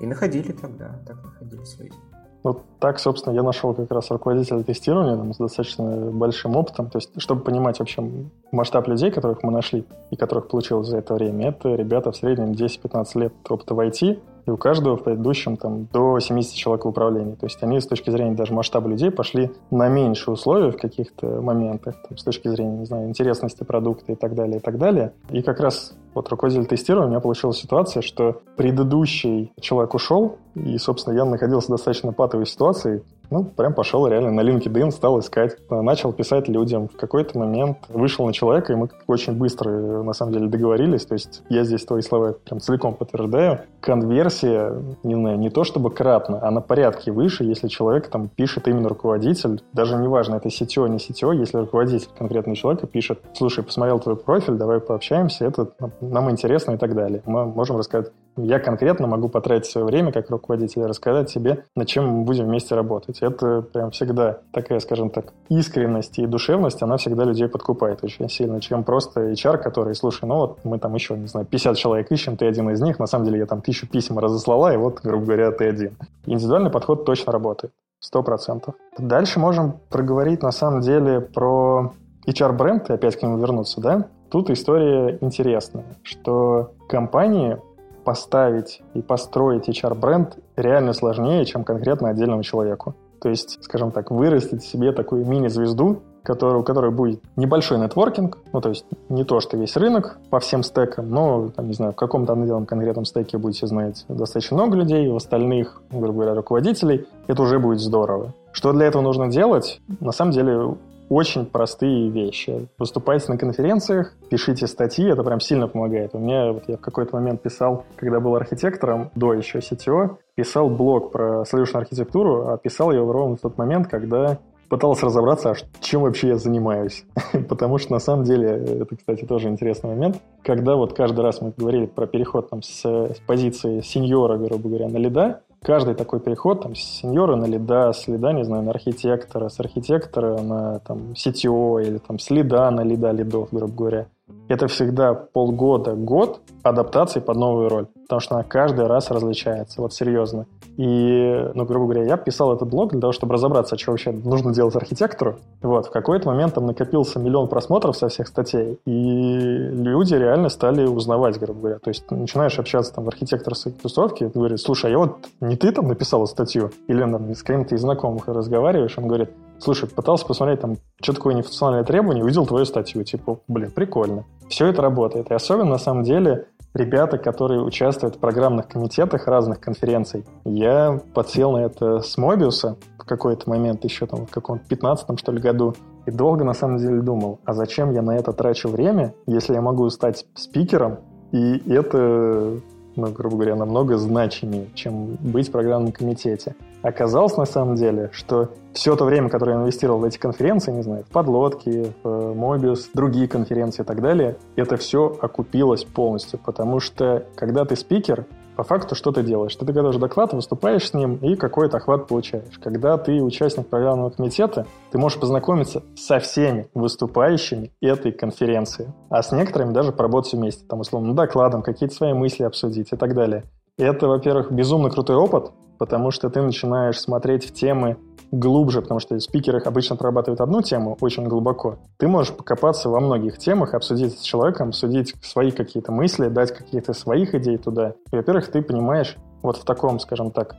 И 0.00 0.06
находили 0.06 0.52
тогда, 0.52 1.00
так 1.06 1.22
находились 1.22 1.78
люди. 1.78 1.96
Вот 2.42 2.62
так, 2.78 2.98
собственно, 2.98 3.34
я 3.34 3.42
нашел 3.42 3.74
как 3.74 3.90
раз 3.90 4.10
руководителя 4.10 4.62
тестирования 4.62 5.14
там, 5.14 5.34
с 5.34 5.36
достаточно 5.36 6.10
большим 6.10 6.56
опытом. 6.56 6.88
То 6.88 6.96
есть, 6.96 7.10
чтобы 7.20 7.42
понимать 7.42 7.78
вообще 7.78 8.02
масштаб 8.50 8.88
людей, 8.88 9.10
которых 9.10 9.42
мы 9.42 9.52
нашли 9.52 9.84
и 10.10 10.16
которых 10.16 10.48
получилось 10.48 10.88
за 10.88 10.98
это 10.98 11.12
время, 11.14 11.50
это 11.50 11.74
ребята 11.74 12.12
в 12.12 12.16
среднем 12.16 12.52
10-15 12.52 13.20
лет 13.20 13.34
опыта 13.46 13.74
в 13.74 13.80
IT, 13.80 14.18
и 14.46 14.50
у 14.50 14.56
каждого 14.56 14.96
в 14.96 15.04
предыдущем 15.04 15.56
там 15.56 15.86
до 15.92 16.18
70 16.18 16.54
человек 16.54 16.84
в 16.84 16.88
управлении. 16.88 17.34
То 17.34 17.46
есть 17.46 17.62
они 17.62 17.80
с 17.80 17.86
точки 17.86 18.10
зрения 18.10 18.34
даже 18.34 18.52
масштаба 18.52 18.88
людей 18.88 19.10
пошли 19.10 19.50
на 19.70 19.88
меньшие 19.88 20.34
условия 20.34 20.70
в 20.70 20.76
каких-то 20.76 21.40
моментах, 21.40 21.96
там, 22.08 22.16
с 22.16 22.24
точки 22.24 22.48
зрения, 22.48 22.78
не 22.78 22.86
знаю, 22.86 23.08
интересности 23.08 23.64
продукта 23.64 24.12
и 24.12 24.14
так 24.14 24.34
далее, 24.34 24.58
и 24.58 24.60
так 24.60 24.78
далее. 24.78 25.12
И 25.30 25.42
как 25.42 25.60
раз 25.60 25.94
вот 26.14 26.28
руководитель 26.28 26.66
тестирования, 26.66 27.08
у 27.08 27.10
меня 27.10 27.20
получилась 27.20 27.58
ситуация, 27.58 28.02
что 28.02 28.40
предыдущий 28.56 29.52
человек 29.60 29.94
ушел, 29.94 30.38
и, 30.54 30.76
собственно, 30.78 31.14
я 31.14 31.24
находился 31.24 31.68
в 31.68 31.70
достаточно 31.70 32.12
патовой 32.12 32.46
ситуации, 32.46 33.02
ну, 33.30 33.44
прям 33.44 33.74
пошел 33.74 34.06
реально 34.06 34.32
на 34.32 34.40
LinkedIn, 34.40 34.90
стал 34.90 35.20
искать, 35.20 35.56
начал 35.70 36.12
писать 36.12 36.48
людям. 36.48 36.88
В 36.88 36.96
какой-то 36.96 37.38
момент 37.38 37.78
вышел 37.88 38.26
на 38.26 38.32
человека, 38.32 38.72
и 38.72 38.76
мы 38.76 38.88
очень 39.06 39.34
быстро, 39.34 39.70
на 40.02 40.12
самом 40.12 40.32
деле, 40.32 40.48
договорились. 40.48 41.06
То 41.06 41.14
есть 41.14 41.42
я 41.48 41.64
здесь 41.64 41.84
твои 41.84 42.02
слова 42.02 42.34
прям 42.44 42.60
целиком 42.60 42.94
подтверждаю. 42.94 43.60
Конверсия, 43.80 44.74
не 45.02 45.14
знаю, 45.14 45.38
не 45.38 45.50
то 45.50 45.64
чтобы 45.64 45.90
кратно, 45.90 46.40
а 46.42 46.50
на 46.50 46.60
порядке 46.60 47.12
выше, 47.12 47.44
если 47.44 47.68
человек 47.68 48.08
там 48.08 48.28
пишет 48.28 48.66
именно 48.68 48.88
руководитель. 48.88 49.62
Даже 49.72 49.96
неважно, 49.96 50.36
это 50.36 50.50
сетево, 50.50 50.86
не 50.86 50.98
сетево, 50.98 51.32
если 51.32 51.58
руководитель 51.58 52.08
конкретного 52.18 52.56
человека 52.56 52.86
пишет, 52.86 53.20
слушай, 53.34 53.62
посмотрел 53.62 54.00
твой 54.00 54.16
профиль, 54.16 54.54
давай 54.54 54.80
пообщаемся, 54.80 55.46
это 55.46 55.70
нам 56.00 56.30
интересно 56.30 56.72
и 56.72 56.76
так 56.76 56.94
далее. 56.94 57.22
Мы 57.26 57.46
можем 57.46 57.76
рассказать 57.76 58.12
я 58.36 58.58
конкретно 58.58 59.06
могу 59.06 59.28
потратить 59.28 59.70
свое 59.70 59.86
время 59.86 60.12
как 60.12 60.30
руководитель 60.30 60.82
и 60.82 60.86
рассказать 60.86 61.32
тебе, 61.32 61.64
над 61.74 61.88
чем 61.88 62.06
мы 62.06 62.24
будем 62.24 62.46
вместе 62.46 62.74
работать. 62.74 63.18
Это 63.20 63.62
прям 63.62 63.90
всегда 63.90 64.38
такая, 64.52 64.80
скажем 64.80 65.10
так, 65.10 65.32
искренность 65.48 66.18
и 66.18 66.26
душевность, 66.26 66.82
она 66.82 66.96
всегда 66.96 67.24
людей 67.24 67.48
подкупает 67.48 68.02
очень 68.04 68.28
сильно, 68.28 68.60
чем 68.60 68.84
просто 68.84 69.32
HR, 69.32 69.58
который, 69.58 69.94
слушай, 69.94 70.24
ну 70.24 70.36
вот 70.36 70.64
мы 70.64 70.78
там 70.78 70.94
еще, 70.94 71.16
не 71.16 71.26
знаю, 71.26 71.46
50 71.46 71.76
человек 71.76 72.10
ищем, 72.10 72.36
ты 72.36 72.46
один 72.46 72.70
из 72.70 72.80
них, 72.80 72.98
на 72.98 73.06
самом 73.06 73.26
деле 73.26 73.38
я 73.38 73.46
там 73.46 73.60
тысячу 73.60 73.88
писем 73.88 74.18
разослала, 74.18 74.72
и 74.72 74.76
вот, 74.76 75.00
грубо 75.02 75.26
говоря, 75.26 75.50
ты 75.52 75.68
один. 75.68 75.96
Индивидуальный 76.26 76.70
подход 76.70 77.04
точно 77.04 77.32
работает. 77.32 77.72
Сто 77.98 78.22
процентов. 78.22 78.74
Дальше 78.96 79.38
можем 79.38 79.74
проговорить 79.90 80.42
на 80.42 80.52
самом 80.52 80.80
деле 80.80 81.20
про 81.20 81.92
HR-бренд, 82.26 82.88
и 82.88 82.92
опять 82.94 83.16
к 83.16 83.22
нему 83.22 83.36
вернуться, 83.36 83.80
да? 83.80 84.06
Тут 84.30 84.48
история 84.48 85.18
интересная, 85.20 85.84
что 86.02 86.72
компании 86.88 87.58
поставить 88.04 88.82
и 88.94 89.02
построить 89.02 89.68
HR-бренд 89.68 90.38
реально 90.56 90.92
сложнее, 90.92 91.44
чем 91.44 91.64
конкретно 91.64 92.08
отдельному 92.08 92.42
человеку. 92.42 92.94
То 93.20 93.28
есть, 93.28 93.58
скажем 93.62 93.90
так, 93.90 94.10
вырастить 94.10 94.62
себе 94.62 94.92
такую 94.92 95.26
мини-звезду, 95.26 96.02
у 96.22 96.62
которой 96.62 96.90
будет 96.90 97.22
небольшой 97.36 97.78
нетворкинг, 97.78 98.38
ну, 98.52 98.60
то 98.60 98.68
есть 98.68 98.84
не 99.08 99.24
то, 99.24 99.40
что 99.40 99.56
весь 99.56 99.76
рынок 99.76 100.18
по 100.28 100.38
всем 100.38 100.62
стекам, 100.62 101.10
но, 101.10 101.48
там, 101.48 101.66
не 101.66 101.74
знаю, 101.74 101.92
в 101.92 101.96
каком-то 101.96 102.34
отдельном 102.34 102.66
конкретном 102.66 103.04
стеке 103.04 103.38
будете 103.38 103.66
знать 103.66 104.04
достаточно 104.08 104.56
много 104.56 104.76
людей, 104.76 105.08
у 105.08 105.16
остальных, 105.16 105.82
грубо 105.90 106.12
говоря, 106.12 106.34
руководителей, 106.34 107.06
это 107.26 107.42
уже 107.42 107.58
будет 107.58 107.80
здорово. 107.80 108.34
Что 108.52 108.72
для 108.72 108.86
этого 108.86 109.02
нужно 109.02 109.28
делать? 109.28 109.80
На 110.00 110.12
самом 110.12 110.32
деле, 110.32 110.76
очень 111.10 111.44
простые 111.44 112.08
вещи. 112.08 112.68
Выступайте 112.78 113.30
на 113.30 113.36
конференциях, 113.36 114.14
пишите 114.30 114.66
статьи, 114.68 115.06
это 115.10 115.22
прям 115.24 115.40
сильно 115.40 115.66
помогает. 115.66 116.14
У 116.14 116.18
меня, 116.18 116.52
вот 116.52 116.64
я 116.68 116.76
в 116.76 116.80
какой-то 116.80 117.16
момент 117.16 117.42
писал, 117.42 117.84
когда 117.96 118.20
был 118.20 118.36
архитектором, 118.36 119.10
до 119.16 119.34
еще 119.34 119.58
CTO, 119.58 120.16
писал 120.36 120.70
блог 120.70 121.10
про 121.10 121.42
solution 121.42 121.78
архитектуру, 121.78 122.48
а 122.48 122.56
писал 122.56 122.92
его 122.92 123.12
ровно 123.12 123.36
в 123.36 123.40
тот 123.40 123.58
момент, 123.58 123.88
когда 123.88 124.38
пытался 124.68 125.06
разобраться, 125.06 125.50
а 125.50 125.54
чем 125.80 126.02
вообще 126.02 126.28
я 126.28 126.36
занимаюсь. 126.36 127.04
Потому 127.48 127.78
что 127.78 127.92
на 127.92 127.98
самом 127.98 128.24
деле, 128.24 128.48
это, 128.80 128.96
кстати, 128.96 129.24
тоже 129.24 129.48
интересный 129.48 129.90
момент, 129.90 130.22
когда 130.44 130.76
вот 130.76 130.94
каждый 130.94 131.22
раз 131.22 131.40
мы 131.40 131.52
говорили 131.54 131.86
про 131.86 132.06
переход 132.06 132.50
там, 132.50 132.62
с, 132.62 132.84
с 132.84 133.18
позиции 133.26 133.80
сеньора, 133.80 134.38
грубо 134.38 134.68
говоря, 134.68 134.88
на 134.88 134.98
лида, 134.98 135.42
каждый 135.62 135.94
такой 135.94 136.20
переход 136.20 136.62
там, 136.62 136.74
с 136.74 136.80
сеньора 136.80 137.36
на 137.36 137.46
лида, 137.46 137.92
с 137.92 138.08
лида, 138.08 138.32
не 138.32 138.44
знаю, 138.44 138.62
на 138.62 138.70
архитектора, 138.70 139.48
с 139.48 139.60
архитектора 139.60 140.40
на 140.40 140.80
там, 140.80 141.12
CTO 141.12 141.82
или 141.82 141.98
там, 141.98 142.18
с 142.18 142.30
лида 142.30 142.70
на 142.70 142.82
лида 142.82 143.10
лидов, 143.10 143.48
грубо 143.52 143.72
говоря, 143.72 144.06
это 144.50 144.66
всегда 144.66 145.14
полгода, 145.14 145.94
год 145.94 146.40
адаптации 146.64 147.20
под 147.20 147.36
новую 147.36 147.68
роль, 147.68 147.86
потому 148.02 148.20
что 148.20 148.34
она 148.34 148.42
каждый 148.42 148.86
раз 148.86 149.10
различается, 149.10 149.80
вот 149.80 149.94
серьезно. 149.94 150.46
И, 150.76 151.50
ну, 151.54 151.64
грубо 151.64 151.84
говоря, 151.84 152.04
я 152.04 152.16
писал 152.16 152.52
этот 152.52 152.68
блог 152.68 152.90
для 152.90 153.00
того, 153.00 153.12
чтобы 153.12 153.34
разобраться, 153.34 153.78
что 153.78 153.92
вообще 153.92 154.10
нужно 154.10 154.52
делать 154.52 154.74
архитектору. 154.74 155.36
Вот, 155.62 155.86
в 155.86 155.90
какой-то 155.90 156.28
момент 156.28 156.54
там 156.54 156.66
накопился 156.66 157.20
миллион 157.20 157.48
просмотров 157.48 157.96
со 157.96 158.08
всех 158.08 158.26
статей, 158.26 158.80
и 158.86 159.38
люди 159.72 160.14
реально 160.14 160.48
стали 160.48 160.84
узнавать, 160.84 161.38
грубо 161.38 161.60
говоря. 161.60 161.78
То 161.78 161.90
есть 161.90 162.10
начинаешь 162.10 162.58
общаться 162.58 162.92
там 162.92 163.04
в 163.04 163.08
архитекторской 163.08 163.70
тусовке, 163.70 164.26
и 164.26 164.28
говорит, 164.28 164.58
слушай, 164.58 164.86
а 164.86 164.90
я 164.90 164.98
вот 164.98 165.18
не 165.40 165.56
ты 165.56 165.70
там 165.70 165.86
написал 165.86 166.26
статью? 166.26 166.72
Или 166.88 167.00
там, 167.00 167.32
с 167.32 167.42
кем-то 167.44 167.76
из 167.76 167.82
знакомых 167.82 168.26
разговариваешь, 168.26 168.98
он 168.98 169.06
говорит, 169.06 169.30
слушай, 169.60 169.88
пытался 169.88 170.26
посмотреть 170.26 170.60
там, 170.60 170.76
что 171.00 171.12
такое 171.12 171.34
нефункциональное 171.34 171.84
требование, 171.84 172.24
увидел 172.24 172.46
твою 172.46 172.64
статью, 172.64 173.04
типа, 173.04 173.40
блин, 173.48 173.70
прикольно. 173.70 174.24
Все 174.48 174.66
это 174.66 174.82
работает. 174.82 175.30
И 175.30 175.34
особенно, 175.34 175.70
на 175.70 175.78
самом 175.78 176.02
деле, 176.02 176.46
ребята, 176.74 177.18
которые 177.18 177.62
участвуют 177.62 178.16
в 178.16 178.18
программных 178.18 178.68
комитетах 178.68 179.26
разных 179.26 179.60
конференций. 179.60 180.24
Я 180.44 181.00
подсел 181.14 181.52
на 181.52 181.58
это 181.58 182.00
с 182.00 182.16
Мобиуса 182.16 182.76
в 182.98 183.04
какой-то 183.04 183.48
момент, 183.48 183.84
еще 183.84 184.06
там 184.06 184.26
в 184.26 184.30
каком-то 184.30 184.64
15 184.68 185.18
что 185.18 185.32
ли 185.32 185.40
году, 185.40 185.74
и 186.06 186.10
долго 186.10 186.44
на 186.44 186.54
самом 186.54 186.78
деле 186.78 187.00
думал, 187.02 187.40
а 187.44 187.52
зачем 187.52 187.92
я 187.92 188.02
на 188.02 188.16
это 188.16 188.32
трачу 188.32 188.68
время, 188.68 189.14
если 189.26 189.54
я 189.54 189.60
могу 189.60 189.88
стать 189.90 190.26
спикером, 190.34 190.98
и 191.32 191.62
это 191.70 192.60
ну, 193.00 193.12
грубо 193.12 193.36
говоря, 193.36 193.56
намного 193.56 193.96
значимее, 193.98 194.66
чем 194.74 195.16
быть 195.20 195.48
в 195.48 195.52
программном 195.52 195.92
комитете. 195.92 196.54
Оказалось, 196.82 197.36
на 197.36 197.44
самом 197.44 197.74
деле, 197.74 198.10
что 198.12 198.50
все 198.72 198.96
то 198.96 199.04
время, 199.04 199.28
которое 199.28 199.56
я 199.56 199.62
инвестировал 199.62 200.00
в 200.00 200.04
эти 200.04 200.18
конференции, 200.18 200.72
не 200.72 200.82
знаю, 200.82 201.04
в 201.04 201.12
подлодки, 201.12 201.92
в 202.02 202.34
Мобиус, 202.34 202.90
другие 202.94 203.28
конференции 203.28 203.82
и 203.82 203.84
так 203.84 204.00
далее, 204.00 204.36
это 204.56 204.76
все 204.76 205.16
окупилось 205.20 205.84
полностью, 205.84 206.38
потому 206.38 206.80
что 206.80 207.24
когда 207.34 207.64
ты 207.64 207.76
спикер, 207.76 208.26
по 208.56 208.64
факту 208.64 208.94
что 208.94 209.12
ты 209.12 209.22
делаешь? 209.22 209.54
Ты 209.56 209.64
даешь 209.64 209.96
доклад, 209.96 210.32
выступаешь 210.32 210.88
с 210.88 210.94
ним 210.94 211.16
и 211.16 211.36
какой-то 211.36 211.78
охват 211.78 212.06
получаешь. 212.08 212.58
Когда 212.62 212.98
ты 212.98 213.22
участник 213.22 213.68
программного 213.68 214.10
комитета, 214.10 214.66
ты 214.90 214.98
можешь 214.98 215.18
познакомиться 215.18 215.82
со 215.96 216.18
всеми 216.18 216.68
выступающими 216.74 217.72
этой 217.80 218.12
конференции, 218.12 218.92
а 219.08 219.22
с 219.22 219.32
некоторыми 219.32 219.72
даже 219.72 219.92
поработать 219.92 220.32
вместе, 220.34 220.64
там, 220.66 220.80
условно, 220.80 221.14
докладом, 221.14 221.62
какие-то 221.62 221.94
свои 221.94 222.12
мысли 222.12 222.44
обсудить 222.44 222.92
и 222.92 222.96
так 222.96 223.14
далее. 223.14 223.44
Это, 223.78 224.08
во-первых, 224.08 224.52
безумно 224.52 224.90
крутой 224.90 225.16
опыт, 225.16 225.52
потому 225.78 226.10
что 226.10 226.28
ты 226.28 226.42
начинаешь 226.42 227.00
смотреть 227.00 227.46
в 227.46 227.52
темы 227.52 227.96
глубже, 228.30 228.82
потому 228.82 229.00
что 229.00 229.18
спикеры 229.18 229.60
обычно 229.60 229.96
прорабатывают 229.96 230.40
одну 230.40 230.62
тему 230.62 230.96
очень 231.00 231.26
глубоко. 231.26 231.78
Ты 231.98 232.06
можешь 232.06 232.34
покопаться 232.34 232.88
во 232.88 233.00
многих 233.00 233.38
темах, 233.38 233.74
обсудить 233.74 234.18
с 234.18 234.22
человеком, 234.22 234.68
обсудить 234.68 235.14
свои 235.22 235.50
какие-то 235.50 235.92
мысли, 235.92 236.28
дать 236.28 236.52
какие-то 236.52 236.92
своих 236.92 237.34
идей 237.34 237.56
туда. 237.58 237.94
И, 238.12 238.16
во-первых, 238.16 238.50
ты 238.50 238.62
понимаешь 238.62 239.16
вот 239.42 239.56
в 239.56 239.64
таком, 239.64 239.98
скажем 239.98 240.30
так, 240.30 240.54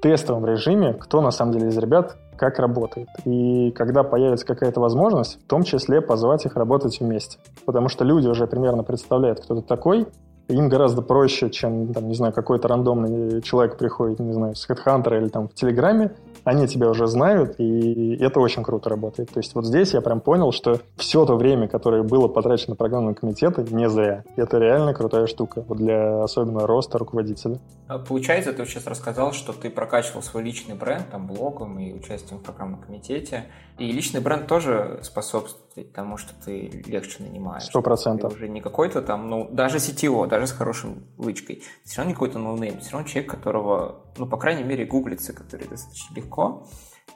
тестовом 0.00 0.46
режиме, 0.46 0.94
кто 0.94 1.20
на 1.20 1.30
самом 1.30 1.52
деле 1.52 1.68
из 1.68 1.76
ребят 1.76 2.16
как 2.36 2.58
работает. 2.58 3.08
И 3.26 3.70
когда 3.72 4.02
появится 4.02 4.46
какая-то 4.46 4.80
возможность, 4.80 5.38
в 5.44 5.46
том 5.46 5.62
числе 5.62 6.00
позвать 6.00 6.46
их 6.46 6.56
работать 6.56 6.98
вместе. 7.00 7.38
Потому 7.66 7.88
что 7.88 8.04
люди 8.04 8.28
уже 8.28 8.46
примерно 8.46 8.82
представляют, 8.82 9.40
кто 9.40 9.56
ты 9.56 9.62
такой, 9.62 10.06
им 10.50 10.68
гораздо 10.68 11.02
проще, 11.02 11.50
чем, 11.50 11.92
там, 11.92 12.08
не 12.08 12.14
знаю, 12.14 12.32
какой-то 12.32 12.68
рандомный 12.68 13.40
человек 13.42 13.76
приходит, 13.76 14.18
не 14.20 14.32
знаю, 14.32 14.54
с 14.54 14.68
HeadHunter 14.68 15.16
или 15.18 15.28
там 15.28 15.48
в 15.48 15.54
Телеграме, 15.54 16.10
они 16.44 16.66
тебя 16.66 16.88
уже 16.88 17.06
знают, 17.06 17.54
и 17.58 18.16
это 18.16 18.40
очень 18.40 18.62
круто 18.62 18.90
работает. 18.90 19.30
То 19.30 19.40
есть 19.40 19.54
вот 19.54 19.66
здесь 19.66 19.94
я 19.94 20.00
прям 20.00 20.20
понял, 20.20 20.52
что 20.52 20.80
все 20.96 21.24
то 21.24 21.36
время, 21.36 21.68
которое 21.68 22.02
было 22.02 22.28
потрачено 22.28 22.70
на 22.70 22.76
программные 22.76 23.14
комитеты, 23.14 23.64
не 23.70 23.88
зря. 23.88 24.24
Это 24.36 24.58
реально 24.58 24.94
крутая 24.94 25.26
штука 25.26 25.64
вот 25.66 25.78
для 25.78 26.22
особенно 26.22 26.66
роста 26.66 26.98
руководителя. 26.98 27.58
А 27.88 27.98
получается, 27.98 28.52
ты 28.52 28.64
сейчас 28.66 28.86
рассказал, 28.86 29.32
что 29.32 29.52
ты 29.52 29.68
прокачивал 29.68 30.22
свой 30.22 30.44
личный 30.44 30.76
бренд, 30.76 31.10
там, 31.10 31.26
блогом 31.26 31.78
и 31.80 31.92
участием 31.92 32.38
в 32.38 32.42
программном 32.42 32.80
комитете. 32.80 33.46
И 33.78 33.90
личный 33.90 34.20
бренд 34.20 34.46
тоже 34.46 35.00
способствует 35.02 35.92
тому, 35.92 36.16
что 36.16 36.32
ты 36.44 36.84
легче 36.86 37.22
нанимаешь. 37.22 37.64
Сто 37.64 37.82
процентов. 37.82 38.34
уже 38.34 38.48
не 38.48 38.60
какой-то 38.60 39.02
там, 39.02 39.28
ну, 39.28 39.48
даже 39.50 39.78
CTO, 39.78 40.28
даже 40.28 40.46
с 40.46 40.52
хорошим 40.52 41.04
лычкой. 41.18 41.62
Все 41.84 41.98
равно 41.98 42.10
не 42.10 42.14
какой-то 42.14 42.38
no-name, 42.38 42.78
все 42.80 42.92
равно 42.92 43.08
человек, 43.08 43.30
которого, 43.30 44.00
ну, 44.16 44.26
по 44.26 44.36
крайней 44.36 44.64
мере, 44.64 44.84
гуглится, 44.84 45.32
который 45.32 45.68
достаточно 45.68 46.14
легко, 46.14 46.66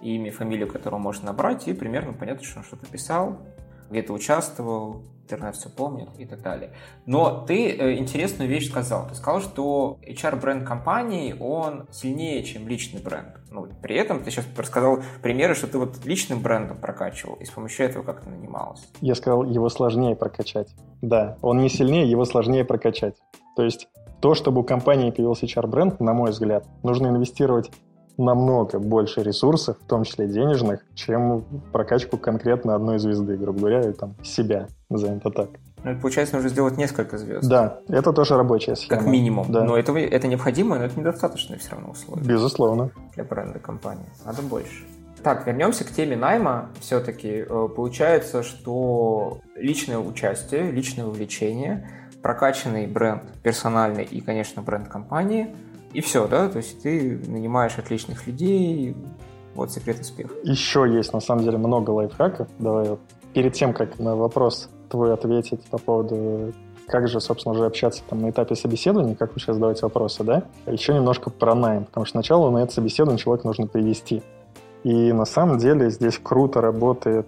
имя, 0.00 0.32
фамилию 0.32 0.68
которого 0.68 0.98
можно 0.98 1.26
набрать, 1.26 1.68
и 1.68 1.72
примерно 1.72 2.12
понятно, 2.12 2.44
что 2.44 2.58
он 2.58 2.64
что-то 2.64 2.86
писал, 2.86 3.38
где-то 3.90 4.12
участвовал, 4.12 5.04
интернет 5.24 5.56
все 5.56 5.70
помнит 5.70 6.08
и 6.18 6.26
так 6.26 6.42
далее. 6.42 6.72
Но 7.06 7.44
ты 7.46 7.70
э, 7.70 7.96
интересную 7.96 8.48
вещь 8.48 8.68
сказал. 8.68 9.08
Ты 9.08 9.14
сказал, 9.14 9.40
что 9.40 9.98
HR-бренд 10.06 10.66
компании, 10.66 11.34
он 11.38 11.86
сильнее, 11.90 12.42
чем 12.44 12.68
личный 12.68 13.00
бренд. 13.00 13.38
Ну, 13.50 13.66
при 13.82 13.96
этом 13.96 14.22
ты 14.22 14.30
сейчас 14.30 14.46
рассказал 14.56 15.02
примеры, 15.22 15.54
что 15.54 15.66
ты 15.66 15.78
вот 15.78 16.04
личным 16.04 16.40
брендом 16.40 16.78
прокачивал, 16.78 17.36
и 17.36 17.44
с 17.44 17.50
помощью 17.50 17.86
этого 17.86 18.02
как-то 18.02 18.28
нанимался. 18.28 18.84
Я 19.00 19.14
сказал, 19.14 19.44
его 19.44 19.68
сложнее 19.68 20.14
прокачать. 20.14 20.68
Да, 21.00 21.38
он 21.40 21.58
не 21.58 21.68
сильнее, 21.68 22.08
его 22.08 22.24
сложнее 22.24 22.64
прокачать. 22.64 23.16
То 23.56 23.64
есть 23.64 23.88
то, 24.20 24.34
чтобы 24.34 24.60
у 24.60 24.64
компании 24.64 25.10
появился 25.10 25.46
HR-бренд, 25.46 26.00
на 26.00 26.14
мой 26.14 26.30
взгляд, 26.30 26.64
нужно 26.82 27.08
инвестировать 27.08 27.70
намного 28.16 28.78
больше 28.78 29.22
ресурсов, 29.22 29.76
в 29.80 29.86
том 29.86 30.04
числе 30.04 30.28
денежных, 30.28 30.80
чем 30.94 31.44
прокачку 31.72 32.16
конкретно 32.16 32.74
одной 32.74 32.98
звезды, 32.98 33.36
грубо 33.36 33.58
говоря, 33.58 33.80
или 33.80 33.92
там 33.92 34.14
себя, 34.22 34.68
назовем 34.88 35.16
это 35.16 35.30
так. 35.30 35.50
Ну, 35.82 35.90
это 35.90 36.00
получается, 36.00 36.36
нужно 36.36 36.48
сделать 36.48 36.78
несколько 36.78 37.18
звезд. 37.18 37.46
Да, 37.46 37.80
это 37.88 38.12
тоже 38.12 38.36
рабочая 38.36 38.74
схема. 38.74 39.00
Как 39.00 39.08
минимум. 39.08 39.52
Да. 39.52 39.64
Но 39.64 39.76
это, 39.76 39.92
это 39.92 40.26
необходимо, 40.28 40.78
но 40.78 40.84
это 40.84 40.98
недостаточно 40.98 41.58
все 41.58 41.72
равно 41.72 41.90
условия. 41.90 42.24
Безусловно. 42.24 42.90
Для 43.14 43.24
бренда 43.24 43.58
компании. 43.58 44.06
Надо 44.24 44.40
больше. 44.40 44.84
Так, 45.22 45.46
вернемся 45.46 45.84
к 45.84 45.90
теме 45.90 46.16
найма. 46.16 46.70
Все-таки 46.80 47.44
э, 47.48 47.68
получается, 47.74 48.42
что 48.42 49.40
личное 49.56 49.98
участие, 49.98 50.70
личное 50.70 51.04
вовлечение, 51.04 51.88
прокачанный 52.24 52.88
бренд 52.88 53.22
персональный 53.44 54.02
и, 54.02 54.20
конечно, 54.20 54.62
бренд 54.62 54.88
компании– 54.88 55.54
и 55.94 56.00
все, 56.00 56.26
да? 56.26 56.48
То 56.48 56.58
есть 56.58 56.82
ты 56.82 57.20
нанимаешь 57.28 57.78
отличных 57.78 58.26
людей, 58.26 58.96
вот 59.54 59.70
секрет 59.70 60.00
успеха. 60.00 60.34
Еще 60.42 60.86
есть, 60.92 61.12
на 61.12 61.20
самом 61.20 61.44
деле, 61.44 61.56
много 61.56 61.90
лайфхаков. 61.90 62.48
Давай 62.58 62.88
вот 62.88 63.00
перед 63.32 63.52
тем, 63.54 63.72
как 63.72 63.98
на 64.00 64.16
вопрос 64.16 64.68
твой 64.90 65.14
ответить 65.14 65.64
по 65.70 65.78
поводу 65.78 66.52
как 66.86 67.08
же, 67.08 67.18
собственно, 67.18 67.54
уже 67.54 67.64
общаться 67.64 68.02
там 68.06 68.20
на 68.20 68.30
этапе 68.30 68.56
собеседования, 68.56 69.14
как 69.14 69.32
сейчас 69.36 69.56
задаете 69.56 69.82
вопросы, 69.82 70.22
да? 70.22 70.42
Еще 70.66 70.92
немножко 70.92 71.30
про 71.30 71.54
найм, 71.54 71.84
потому 71.86 72.04
что 72.04 72.18
сначала 72.18 72.50
на 72.50 72.58
это 72.58 72.74
собеседование 72.74 73.18
человека 73.18 73.46
нужно 73.46 73.66
привести. 73.68 74.22
И 74.82 75.12
на 75.12 75.24
самом 75.24 75.58
деле 75.58 75.88
здесь 75.88 76.18
круто 76.22 76.60
работает 76.60 77.26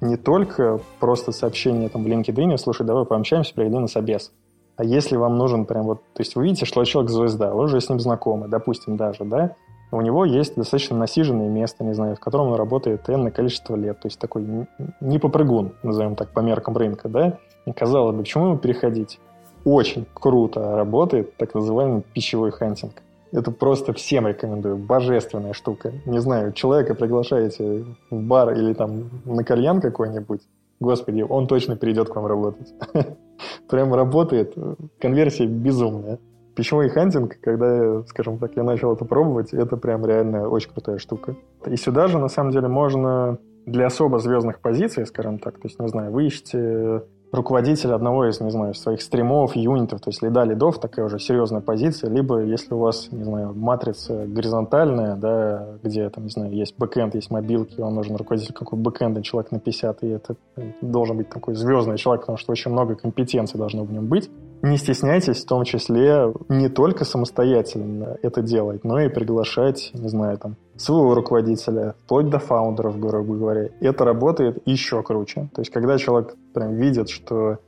не 0.00 0.16
только 0.16 0.80
просто 1.00 1.32
сообщение 1.32 1.88
там 1.88 2.04
в 2.04 2.06
LinkedIn, 2.06 2.56
слушай, 2.58 2.86
давай 2.86 3.04
пообщаемся, 3.04 3.54
приходи 3.54 3.78
на 3.78 3.88
собес. 3.88 4.32
А 4.76 4.84
если 4.84 5.16
вам 5.16 5.36
нужен 5.38 5.66
прям 5.66 5.84
вот, 5.84 6.00
то 6.14 6.20
есть 6.20 6.34
вы 6.34 6.44
видите, 6.44 6.66
что 6.66 6.84
человек 6.84 7.10
звезда, 7.10 7.52
вы 7.54 7.64
уже 7.64 7.80
с 7.80 7.88
ним 7.88 8.00
знакомы, 8.00 8.48
допустим, 8.48 8.96
даже, 8.96 9.24
да, 9.24 9.54
у 9.92 10.00
него 10.00 10.24
есть 10.24 10.56
достаточно 10.56 10.96
насиженное 10.96 11.48
место, 11.48 11.84
не 11.84 11.94
знаю, 11.94 12.16
в 12.16 12.20
котором 12.20 12.48
он 12.48 12.54
работает 12.56 13.08
энное 13.08 13.30
количество 13.30 13.76
лет, 13.76 14.00
то 14.00 14.08
есть 14.08 14.18
такой 14.18 14.66
не 15.00 15.18
попрыгун, 15.18 15.74
назовем 15.84 16.16
так, 16.16 16.30
по 16.30 16.40
меркам 16.40 16.76
рынка, 16.76 17.08
да, 17.08 17.38
и 17.66 17.72
казалось 17.72 18.16
бы, 18.16 18.22
почему 18.22 18.46
ему 18.46 18.58
переходить? 18.58 19.20
Очень 19.64 20.06
круто 20.12 20.76
работает 20.76 21.36
так 21.36 21.54
называемый 21.54 22.02
пищевой 22.02 22.50
хантинг. 22.50 23.02
Это 23.34 23.50
просто 23.50 23.92
всем 23.92 24.28
рекомендую. 24.28 24.76
Божественная 24.76 25.54
штука. 25.54 25.92
Не 26.06 26.20
знаю, 26.20 26.52
человека 26.52 26.94
приглашаете 26.94 27.84
в 28.08 28.22
бар 28.22 28.52
или 28.52 28.74
там 28.74 29.10
на 29.24 29.42
кальян 29.42 29.80
какой-нибудь, 29.80 30.40
господи, 30.78 31.22
он 31.22 31.48
точно 31.48 31.76
перейдет 31.76 32.08
к 32.08 32.14
вам 32.14 32.26
работать. 32.26 32.72
Прям 33.68 33.92
работает. 33.92 34.54
Конверсия 35.00 35.46
безумная. 35.46 36.20
Пищевой 36.54 36.88
hunting, 36.90 37.40
когда, 37.40 38.04
скажем 38.04 38.38
так, 38.38 38.54
я 38.54 38.62
начал 38.62 38.94
это 38.94 39.04
пробовать, 39.04 39.52
это 39.52 39.76
прям 39.76 40.06
реально 40.06 40.48
очень 40.48 40.70
крутая 40.70 40.98
штука. 40.98 41.34
И 41.66 41.74
сюда 41.74 42.06
же, 42.06 42.20
на 42.20 42.28
самом 42.28 42.52
деле, 42.52 42.68
можно 42.68 43.38
для 43.66 43.86
особо 43.86 44.20
звездных 44.20 44.60
позиций, 44.60 45.04
скажем 45.06 45.40
так, 45.40 45.54
то 45.54 45.66
есть, 45.66 45.80
не 45.80 45.88
знаю, 45.88 46.12
вы 46.12 46.26
ищете 46.26 47.02
руководитель 47.34 47.92
одного 47.92 48.26
из, 48.28 48.40
не 48.40 48.50
знаю, 48.50 48.74
своих 48.74 49.02
стримов, 49.02 49.56
юнитов, 49.56 50.00
то 50.00 50.10
есть 50.10 50.22
лида 50.22 50.44
лидов, 50.44 50.78
такая 50.78 51.04
уже 51.04 51.18
серьезная 51.18 51.60
позиция, 51.60 52.10
либо 52.10 52.40
если 52.42 52.74
у 52.74 52.78
вас, 52.78 53.08
не 53.10 53.24
знаю, 53.24 53.52
матрица 53.54 54.24
горизонтальная, 54.26 55.16
да, 55.16 55.66
где, 55.82 56.08
там, 56.10 56.24
не 56.24 56.30
знаю, 56.30 56.52
есть 56.52 56.76
бэкэнд, 56.78 57.14
есть 57.14 57.30
мобилки, 57.30 57.80
вам 57.80 57.96
нужен 57.96 58.16
руководитель 58.16 58.54
какой 58.54 58.78
бэкэнда, 58.78 59.22
человек 59.22 59.50
на 59.50 59.58
50, 59.58 60.04
и 60.04 60.08
это 60.08 60.36
должен 60.80 61.16
быть 61.16 61.28
такой 61.28 61.54
звездный 61.54 61.98
человек, 61.98 62.22
потому 62.22 62.38
что 62.38 62.52
очень 62.52 62.70
много 62.70 62.94
компетенций 62.94 63.58
должно 63.58 63.84
в 63.84 63.92
нем 63.92 64.06
быть. 64.06 64.30
Не 64.62 64.78
стесняйтесь 64.78 65.44
в 65.44 65.46
том 65.46 65.64
числе 65.64 66.32
не 66.48 66.68
только 66.68 67.04
самостоятельно 67.04 68.16
это 68.22 68.42
делать, 68.42 68.84
но 68.84 69.00
и 69.00 69.08
приглашать, 69.08 69.90
не 69.92 70.08
знаю, 70.08 70.38
там, 70.38 70.56
своего 70.76 71.14
руководителя, 71.14 71.94
вплоть 72.04 72.28
до 72.28 72.38
фаундеров, 72.38 72.98
грубо 72.98 73.34
говоря. 73.34 73.68
Это 73.80 74.04
работает 74.04 74.62
еще 74.66 75.02
круче. 75.02 75.48
То 75.54 75.60
есть, 75.60 75.72
когда 75.72 75.98
человек 75.98 76.34
прям 76.52 76.74
видит, 76.74 77.08
что 77.08 77.58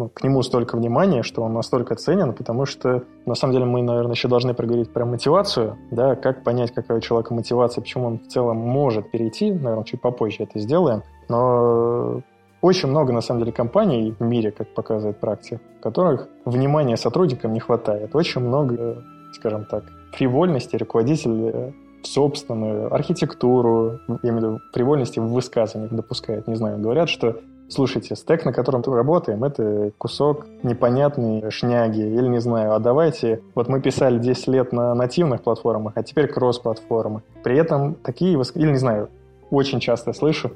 ну, 0.00 0.08
к 0.08 0.22
нему 0.22 0.42
столько 0.42 0.76
внимания, 0.76 1.22
что 1.22 1.42
он 1.42 1.52
настолько 1.52 1.94
ценен, 1.94 2.32
потому 2.32 2.64
что, 2.64 3.02
на 3.26 3.34
самом 3.34 3.52
деле, 3.52 3.66
мы, 3.66 3.82
наверное, 3.82 4.14
еще 4.14 4.28
должны 4.28 4.54
проговорить 4.54 4.90
про 4.90 5.04
мотивацию, 5.04 5.76
да, 5.90 6.16
как 6.16 6.42
понять, 6.42 6.72
какая 6.72 6.98
у 6.98 7.00
человека 7.02 7.34
мотивация, 7.34 7.82
почему 7.82 8.06
он 8.06 8.18
в 8.18 8.26
целом 8.28 8.56
может 8.56 9.10
перейти, 9.10 9.52
наверное, 9.52 9.84
чуть 9.84 10.00
попозже 10.00 10.44
это 10.44 10.58
сделаем, 10.58 11.02
но 11.28 12.22
очень 12.62 12.88
много, 12.88 13.12
на 13.12 13.20
самом 13.20 13.40
деле, 13.40 13.52
компаний 13.52 14.14
в 14.18 14.22
мире, 14.22 14.50
как 14.50 14.72
показывает 14.74 15.20
практика, 15.20 15.60
в 15.78 15.82
которых 15.82 16.28
внимания 16.46 16.96
сотрудникам 16.96 17.52
не 17.52 17.60
хватает. 17.60 18.14
Очень 18.14 18.40
много, 18.40 19.04
скажем 19.34 19.66
так, 19.66 19.84
фривольности 20.12 20.76
руководитель 20.76 21.74
собственную 22.02 22.92
архитектуру, 22.92 24.00
я 24.22 24.30
имею 24.30 24.34
в 24.34 24.38
виду 24.38 24.60
привольности 24.72 25.18
в 25.18 25.28
высказываниях 25.28 25.92
допускает. 25.92 26.46
Не 26.48 26.56
знаю, 26.56 26.78
говорят, 26.78 27.08
что 27.08 27.40
слушайте, 27.70 28.16
стек, 28.16 28.44
на 28.44 28.52
котором 28.52 28.82
мы 28.84 28.96
работаем, 28.96 29.44
это 29.44 29.92
кусок 29.96 30.46
непонятной 30.62 31.50
шняги, 31.50 32.00
или 32.00 32.26
не 32.26 32.40
знаю, 32.40 32.74
а 32.74 32.78
давайте, 32.78 33.42
вот 33.54 33.68
мы 33.68 33.80
писали 33.80 34.18
10 34.18 34.48
лет 34.48 34.72
на 34.72 34.94
нативных 34.94 35.42
платформах, 35.42 35.92
а 35.96 36.02
теперь 36.02 36.26
кросс-платформы. 36.26 37.22
При 37.42 37.56
этом 37.56 37.94
такие, 37.94 38.32
или 38.32 38.70
не 38.70 38.78
знаю, 38.78 39.08
очень 39.50 39.80
часто 39.80 40.12
слышу, 40.12 40.50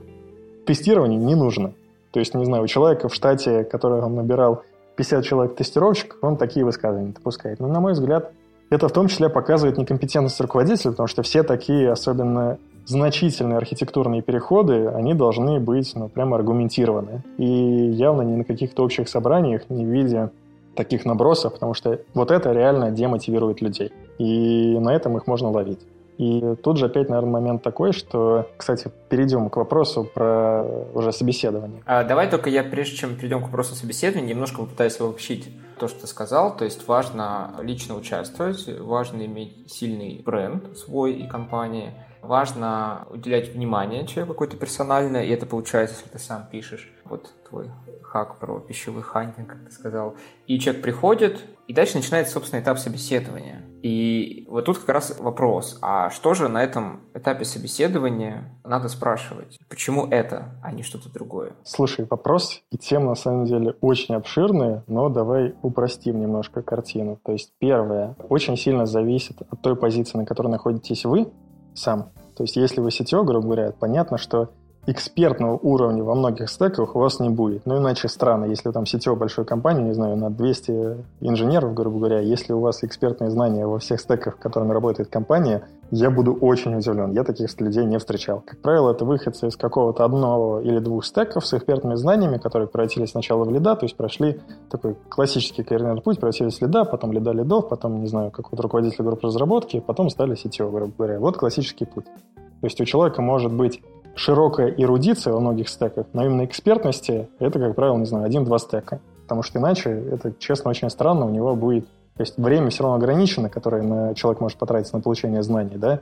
тестирование 0.66 1.18
не 1.18 1.34
нужно. 1.34 1.74
То 2.10 2.20
есть, 2.20 2.34
не 2.34 2.44
знаю, 2.44 2.64
у 2.64 2.66
человека 2.66 3.08
в 3.08 3.14
штате, 3.14 3.64
который 3.64 4.00
он 4.00 4.14
набирал 4.14 4.62
50 4.96 5.24
человек 5.24 5.56
тестировщиков, 5.56 6.18
он 6.22 6.36
такие 6.36 6.64
высказывания 6.64 7.12
допускает. 7.12 7.58
Но, 7.58 7.68
на 7.68 7.80
мой 7.80 7.92
взгляд, 7.92 8.32
это 8.70 8.88
в 8.88 8.92
том 8.92 9.08
числе 9.08 9.28
показывает 9.28 9.78
некомпетентность 9.78 10.40
руководителя, 10.40 10.92
потому 10.92 11.06
что 11.06 11.22
все 11.22 11.42
такие, 11.42 11.90
особенно 11.90 12.58
значительные 12.86 13.56
архитектурные 13.56 14.22
переходы, 14.22 14.88
они 14.88 15.14
должны 15.14 15.58
быть 15.60 15.92
ну, 15.94 16.08
прямо 16.08 16.36
аргументированы. 16.36 17.22
И 17.38 17.44
явно 17.44 18.22
ни 18.22 18.36
на 18.36 18.44
каких-то 18.44 18.82
общих 18.82 19.08
собраниях, 19.08 19.62
не 19.70 19.84
видя 19.84 20.30
таких 20.74 21.04
набросов, 21.04 21.54
потому 21.54 21.74
что 21.74 22.00
вот 22.14 22.30
это 22.30 22.52
реально 22.52 22.90
демотивирует 22.90 23.60
людей. 23.60 23.92
И 24.18 24.76
на 24.78 24.94
этом 24.94 25.16
их 25.16 25.26
можно 25.26 25.50
ловить. 25.50 25.80
И 26.18 26.54
тут 26.62 26.76
же 26.76 26.86
опять, 26.86 27.08
наверное, 27.08 27.32
момент 27.32 27.62
такой, 27.62 27.92
что, 27.92 28.48
кстати, 28.56 28.90
перейдем 29.08 29.50
к 29.50 29.56
вопросу 29.56 30.04
про 30.04 30.64
уже 30.94 31.12
собеседование. 31.12 31.82
А, 31.86 32.04
давай 32.04 32.30
только 32.30 32.50
я, 32.50 32.62
прежде 32.62 32.96
чем 32.96 33.16
перейдем 33.16 33.40
к 33.40 33.46
вопросу 33.46 33.74
собеседования, 33.74 34.30
немножко 34.30 34.60
попытаюсь 34.60 35.00
обобщить 35.00 35.48
то, 35.78 35.88
что 35.88 36.02
ты 36.02 36.06
сказал. 36.06 36.56
То 36.56 36.64
есть 36.64 36.86
важно 36.88 37.54
лично 37.60 37.96
участвовать, 37.96 38.66
важно 38.80 39.24
иметь 39.26 39.72
сильный 39.72 40.22
бренд 40.24 40.76
свой 40.78 41.14
и 41.14 41.26
компании, 41.26 41.92
важно 42.26 43.06
уделять 43.10 43.54
внимание 43.54 44.06
человеку 44.06 44.34
какой-то 44.34 44.56
персональное, 44.56 45.24
и 45.24 45.30
это 45.30 45.46
получается, 45.46 45.96
если 45.96 46.10
ты 46.10 46.18
сам 46.18 46.46
пишешь. 46.50 46.92
Вот 47.04 47.32
твой 47.48 47.70
хак 48.02 48.38
про 48.38 48.60
пищевой 48.60 49.02
хантинг, 49.02 49.48
как 49.48 49.64
ты 49.64 49.70
сказал. 49.72 50.14
И 50.46 50.58
человек 50.58 50.82
приходит, 50.82 51.44
и 51.66 51.72
дальше 51.72 51.96
начинается, 51.96 52.34
собственно, 52.34 52.60
этап 52.60 52.78
собеседования. 52.78 53.62
И 53.82 54.46
вот 54.48 54.64
тут 54.64 54.78
как 54.78 54.88
раз 54.88 55.18
вопрос, 55.18 55.78
а 55.82 56.10
что 56.10 56.32
же 56.34 56.48
на 56.48 56.62
этом 56.62 57.00
этапе 57.12 57.44
собеседования 57.44 58.56
надо 58.64 58.88
спрашивать? 58.88 59.58
Почему 59.68 60.06
это, 60.06 60.58
а 60.62 60.72
не 60.72 60.82
что-то 60.82 61.12
другое? 61.12 61.52
Слушай, 61.64 62.06
вопрос 62.08 62.62
и 62.70 62.78
тема 62.78 63.10
на 63.10 63.14
самом 63.14 63.44
деле 63.44 63.74
очень 63.80 64.14
обширные, 64.14 64.84
но 64.86 65.08
давай 65.08 65.54
упростим 65.62 66.20
немножко 66.20 66.62
картину. 66.62 67.18
То 67.22 67.32
есть 67.32 67.52
первое, 67.58 68.16
очень 68.28 68.56
сильно 68.56 68.86
зависит 68.86 69.42
от 69.42 69.60
той 69.60 69.76
позиции, 69.76 70.16
на 70.16 70.24
которой 70.24 70.48
находитесь 70.48 71.04
вы 71.04 71.30
сам. 71.74 72.10
То 72.36 72.42
есть 72.42 72.56
если 72.56 72.80
вы 72.80 72.88
CTO, 72.88 73.24
грубо 73.24 73.46
говоря, 73.46 73.72
понятно, 73.72 74.18
что 74.18 74.50
экспертного 74.86 75.56
уровня 75.56 76.04
во 76.04 76.14
многих 76.14 76.50
стеках 76.50 76.94
у 76.94 76.98
вас 76.98 77.20
не 77.20 77.30
будет. 77.30 77.64
Ну, 77.66 77.78
иначе 77.78 78.08
странно, 78.08 78.44
если 78.44 78.70
там 78.70 78.86
сетевой 78.86 79.18
большой 79.18 79.44
компании, 79.44 79.82
не 79.82 79.94
знаю, 79.94 80.16
на 80.16 80.30
200 80.30 80.96
инженеров, 81.20 81.74
грубо 81.74 81.98
говоря, 81.98 82.20
если 82.20 82.52
у 82.52 82.60
вас 82.60 82.84
экспертные 82.84 83.30
знания 83.30 83.66
во 83.66 83.78
всех 83.78 84.00
стеках, 84.00 84.38
которыми 84.38 84.72
работает 84.72 85.08
компания, 85.08 85.62
я 85.90 86.10
буду 86.10 86.34
очень 86.34 86.74
удивлен. 86.76 87.12
Я 87.12 87.24
таких 87.24 87.48
людей 87.60 87.84
не 87.84 87.98
встречал. 87.98 88.42
Как 88.44 88.58
правило, 88.58 88.90
это 88.90 89.04
выходцы 89.04 89.46
из 89.46 89.56
какого-то 89.56 90.04
одного 90.04 90.60
или 90.60 90.78
двух 90.78 91.04
стеков 91.04 91.46
с 91.46 91.54
экспертными 91.54 91.94
знаниями, 91.94 92.38
которые 92.38 92.68
превратились 92.68 93.10
сначала 93.10 93.44
в 93.44 93.50
лида, 93.50 93.76
то 93.76 93.84
есть 93.84 93.96
прошли 93.96 94.40
такой 94.70 94.96
классический 95.08 95.62
карьерный 95.62 96.02
путь, 96.02 96.16
превратились 96.16 96.58
в 96.58 96.62
лида, 96.62 96.84
потом 96.84 97.12
лида 97.12 97.32
лидов, 97.32 97.68
потом, 97.68 98.00
не 98.00 98.06
знаю, 98.06 98.30
какой-то 98.30 98.62
руководитель 98.62 99.04
группы 99.04 99.26
разработки, 99.26 99.80
потом 99.80 100.10
стали 100.10 100.34
сетевой, 100.34 100.72
грубо 100.72 100.92
говоря. 100.96 101.20
Вот 101.20 101.36
классический 101.36 101.84
путь. 101.84 102.04
То 102.04 102.66
есть 102.66 102.80
у 102.80 102.84
человека 102.84 103.20
может 103.20 103.52
быть 103.52 103.82
широкая 104.14 104.68
эрудиция 104.76 105.32
во 105.32 105.40
многих 105.40 105.68
стеках, 105.68 106.06
но 106.12 106.24
именно 106.24 106.44
экспертности 106.44 107.28
это, 107.38 107.58
как 107.58 107.74
правило, 107.74 107.96
не 107.96 108.06
знаю, 108.06 108.24
один-два 108.24 108.58
стека. 108.58 109.00
Потому 109.22 109.42
что 109.42 109.58
иначе 109.58 109.90
это, 109.90 110.32
честно, 110.38 110.70
очень 110.70 110.90
странно, 110.90 111.26
у 111.26 111.30
него 111.30 111.54
будет... 111.54 111.86
То 112.16 112.22
есть 112.22 112.36
время 112.36 112.70
все 112.70 112.84
равно 112.84 112.96
ограничено, 112.96 113.48
которое 113.48 113.82
на, 113.82 114.14
человек 114.14 114.40
может 114.40 114.58
потратить 114.58 114.92
на 114.92 115.00
получение 115.00 115.42
знаний, 115.42 115.76
да, 115.76 116.00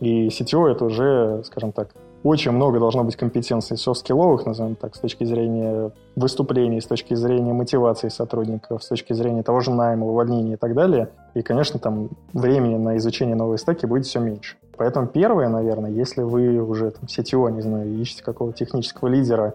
и 0.00 0.28
CTO 0.28 0.68
это 0.68 0.86
уже, 0.86 1.42
скажем 1.44 1.72
так, 1.72 1.88
очень 2.22 2.50
много 2.50 2.78
должно 2.78 3.04
быть 3.04 3.16
компетенций 3.16 3.76
софт-скилловых, 3.76 4.44
назовем 4.44 4.74
так, 4.74 4.94
с 4.94 4.98
точки 4.98 5.24
зрения 5.24 5.90
выступлений, 6.16 6.80
с 6.80 6.86
точки 6.86 7.14
зрения 7.14 7.52
мотивации 7.52 8.08
сотрудников, 8.08 8.82
с 8.82 8.88
точки 8.88 9.12
зрения 9.12 9.42
того 9.42 9.60
же 9.60 9.72
найма, 9.72 10.06
увольнения 10.06 10.54
и 10.54 10.56
так 10.56 10.74
далее. 10.74 11.10
И, 11.34 11.42
конечно, 11.42 11.80
там 11.80 12.10
времени 12.32 12.76
на 12.76 12.96
изучение 12.98 13.36
новой 13.36 13.58
стеки 13.58 13.86
будет 13.86 14.06
все 14.06 14.20
меньше. 14.20 14.56
Поэтому 14.76 15.06
первое, 15.06 15.48
наверное, 15.48 15.90
если 15.90 16.22
вы 16.22 16.58
уже 16.58 16.90
там 16.90 17.04
CTO, 17.04 17.50
не 17.52 17.62
знаю, 17.62 17.88
ищете 17.98 18.22
какого-то 18.22 18.56
технического 18.58 19.08
лидера, 19.08 19.54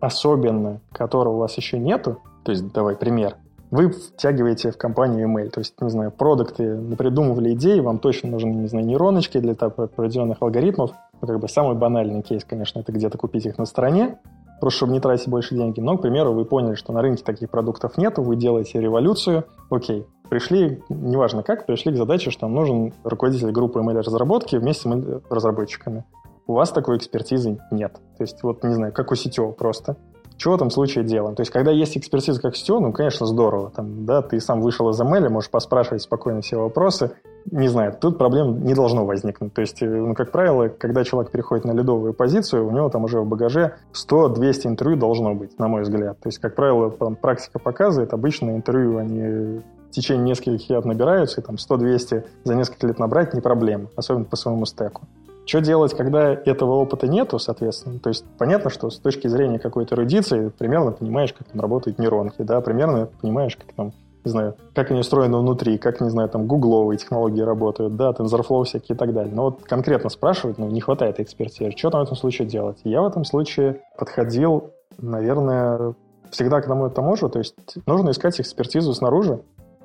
особенно 0.00 0.80
которого 0.92 1.36
у 1.36 1.38
вас 1.38 1.56
еще 1.56 1.78
нету, 1.78 2.18
то 2.44 2.52
есть, 2.52 2.72
давай 2.72 2.94
пример, 2.94 3.36
вы 3.70 3.90
втягиваете 3.90 4.70
в 4.70 4.76
компанию 4.76 5.28
email, 5.28 5.50
то 5.50 5.60
есть, 5.60 5.74
не 5.80 5.90
знаю, 5.90 6.10
продукты 6.10 6.78
придумывали 6.96 7.54
идеи, 7.54 7.80
вам 7.80 7.98
точно 7.98 8.30
нужны, 8.30 8.50
не 8.50 8.68
знаю, 8.68 8.86
нейроночки 8.86 9.38
для 9.38 9.52
определенных 9.52 10.38
алгоритмов. 10.40 10.92
Как 11.20 11.40
бы 11.40 11.48
самый 11.48 11.76
банальный 11.76 12.22
кейс, 12.22 12.44
конечно, 12.44 12.80
это 12.80 12.92
где-то 12.92 13.18
купить 13.18 13.46
их 13.46 13.58
на 13.58 13.64
стороне, 13.64 14.18
просто 14.60 14.78
чтобы 14.78 14.92
не 14.92 15.00
тратить 15.00 15.28
больше 15.28 15.54
денег. 15.54 15.76
Но, 15.78 15.96
к 15.96 16.02
примеру, 16.02 16.32
вы 16.32 16.44
поняли, 16.44 16.74
что 16.74 16.92
на 16.92 17.02
рынке 17.02 17.24
таких 17.24 17.50
продуктов 17.50 17.96
нету, 17.98 18.22
вы 18.22 18.36
делаете 18.36 18.80
революцию, 18.80 19.44
окей, 19.70 20.06
пришли, 20.28 20.82
неважно 20.88 21.42
как, 21.42 21.66
пришли 21.66 21.92
к 21.92 21.96
задаче, 21.96 22.30
что 22.30 22.46
нам 22.46 22.54
нужен 22.54 22.92
руководитель 23.04 23.50
группы 23.50 23.80
ML-разработки 23.80 24.56
вместе 24.56 24.88
с 24.88 25.30
разработчиками. 25.30 26.04
У 26.46 26.52
вас 26.52 26.70
такой 26.70 26.98
экспертизы 26.98 27.58
нет. 27.70 27.94
То 28.16 28.22
есть, 28.22 28.42
вот, 28.42 28.62
не 28.62 28.74
знаю, 28.74 28.92
как 28.92 29.10
у 29.10 29.14
CTO 29.14 29.52
просто. 29.52 29.96
что 30.36 30.52
в 30.52 30.54
этом 30.54 30.70
случае 30.70 31.04
делаем? 31.04 31.34
То 31.34 31.40
есть, 31.40 31.50
когда 31.50 31.72
есть 31.72 31.96
экспертиза 31.96 32.40
как 32.40 32.56
сетевой, 32.56 32.82
ну, 32.82 32.92
конечно, 32.92 33.26
здорово. 33.26 33.70
Там, 33.70 34.04
да, 34.06 34.22
ты 34.22 34.38
сам 34.40 34.60
вышел 34.60 34.88
из 34.90 35.00
ML, 35.00 35.28
можешь 35.28 35.50
поспрашивать 35.50 36.02
спокойно 36.02 36.42
все 36.42 36.56
вопросы. 36.56 37.12
Не 37.50 37.68
знаю, 37.68 37.94
тут 38.00 38.18
проблем 38.18 38.64
не 38.64 38.74
должно 38.74 39.04
возникнуть. 39.04 39.54
То 39.54 39.60
есть, 39.60 39.80
э, 39.80 39.86
ну, 39.86 40.14
как 40.14 40.32
правило, 40.32 40.68
когда 40.68 41.04
человек 41.04 41.30
переходит 41.30 41.64
на 41.64 41.72
лидовую 41.72 42.12
позицию, 42.12 42.66
у 42.66 42.70
него 42.70 42.88
там 42.88 43.04
уже 43.04 43.20
в 43.20 43.26
багаже 43.26 43.74
100-200 43.92 44.66
интервью 44.66 44.96
должно 44.96 45.34
быть, 45.34 45.58
на 45.58 45.68
мой 45.68 45.82
взгляд. 45.82 46.18
То 46.20 46.28
есть, 46.28 46.38
как 46.38 46.54
правило, 46.54 46.90
там, 46.90 47.14
практика 47.14 47.58
показывает, 47.58 48.12
обычно 48.12 48.50
интервью 48.50 48.98
они 48.98 49.60
в 49.88 49.90
течение 49.90 50.24
нескольких 50.24 50.68
лет 50.68 50.84
набираются, 50.84 51.40
и 51.40 51.44
там 51.44 51.56
100-200 51.56 52.24
за 52.44 52.54
несколько 52.54 52.88
лет 52.88 52.98
набрать 52.98 53.32
не 53.32 53.40
проблема, 53.40 53.88
особенно 53.96 54.24
по 54.24 54.36
своему 54.36 54.66
стеку. 54.66 55.02
Что 55.46 55.60
делать, 55.60 55.94
когда 55.94 56.32
этого 56.32 56.72
опыта 56.72 57.06
нету, 57.06 57.38
соответственно? 57.38 58.00
То 58.00 58.08
есть 58.08 58.24
понятно, 58.36 58.68
что 58.68 58.90
с 58.90 58.98
точки 58.98 59.28
зрения 59.28 59.60
какой-то 59.60 59.94
эрудиции 59.94 60.48
примерно 60.48 60.90
понимаешь, 60.90 61.32
как 61.32 61.46
там 61.46 61.60
работают 61.60 62.00
нейронки, 62.00 62.42
да, 62.42 62.60
примерно 62.60 63.08
понимаешь, 63.20 63.56
как 63.56 63.72
там 63.72 63.92
не 64.26 64.30
знаю, 64.30 64.56
как 64.74 64.90
они 64.90 65.00
устроены 65.00 65.38
внутри, 65.38 65.78
как, 65.78 66.00
не 66.00 66.10
знаю, 66.10 66.28
там, 66.28 66.46
гугловые 66.46 66.98
технологии 66.98 67.40
работают, 67.40 67.94
да, 67.96 68.10
TensorFlow 68.10 68.64
всякие 68.64 68.96
и 68.96 68.98
так 68.98 69.14
далее. 69.14 69.32
Но 69.32 69.44
вот 69.44 69.62
конкретно 69.62 70.10
спрашивать, 70.10 70.58
ну, 70.58 70.68
не 70.68 70.80
хватает 70.80 71.20
экспертизы. 71.20 71.70
Что 71.76 71.90
там 71.90 72.00
в 72.00 72.04
этом 72.04 72.16
случае 72.16 72.48
делать? 72.48 72.78
Я 72.82 73.02
в 73.02 73.06
этом 73.06 73.24
случае 73.24 73.82
подходил, 73.96 74.70
наверное, 74.98 75.94
всегда 76.30 76.60
к 76.60 76.64
одному 76.64 76.88
и 76.88 76.90
тому 76.90 77.14
же, 77.16 77.28
то 77.28 77.38
есть 77.38 77.54
нужно 77.86 78.10
искать 78.10 78.40
экспертизу 78.40 78.92
снаружи, 78.94 79.42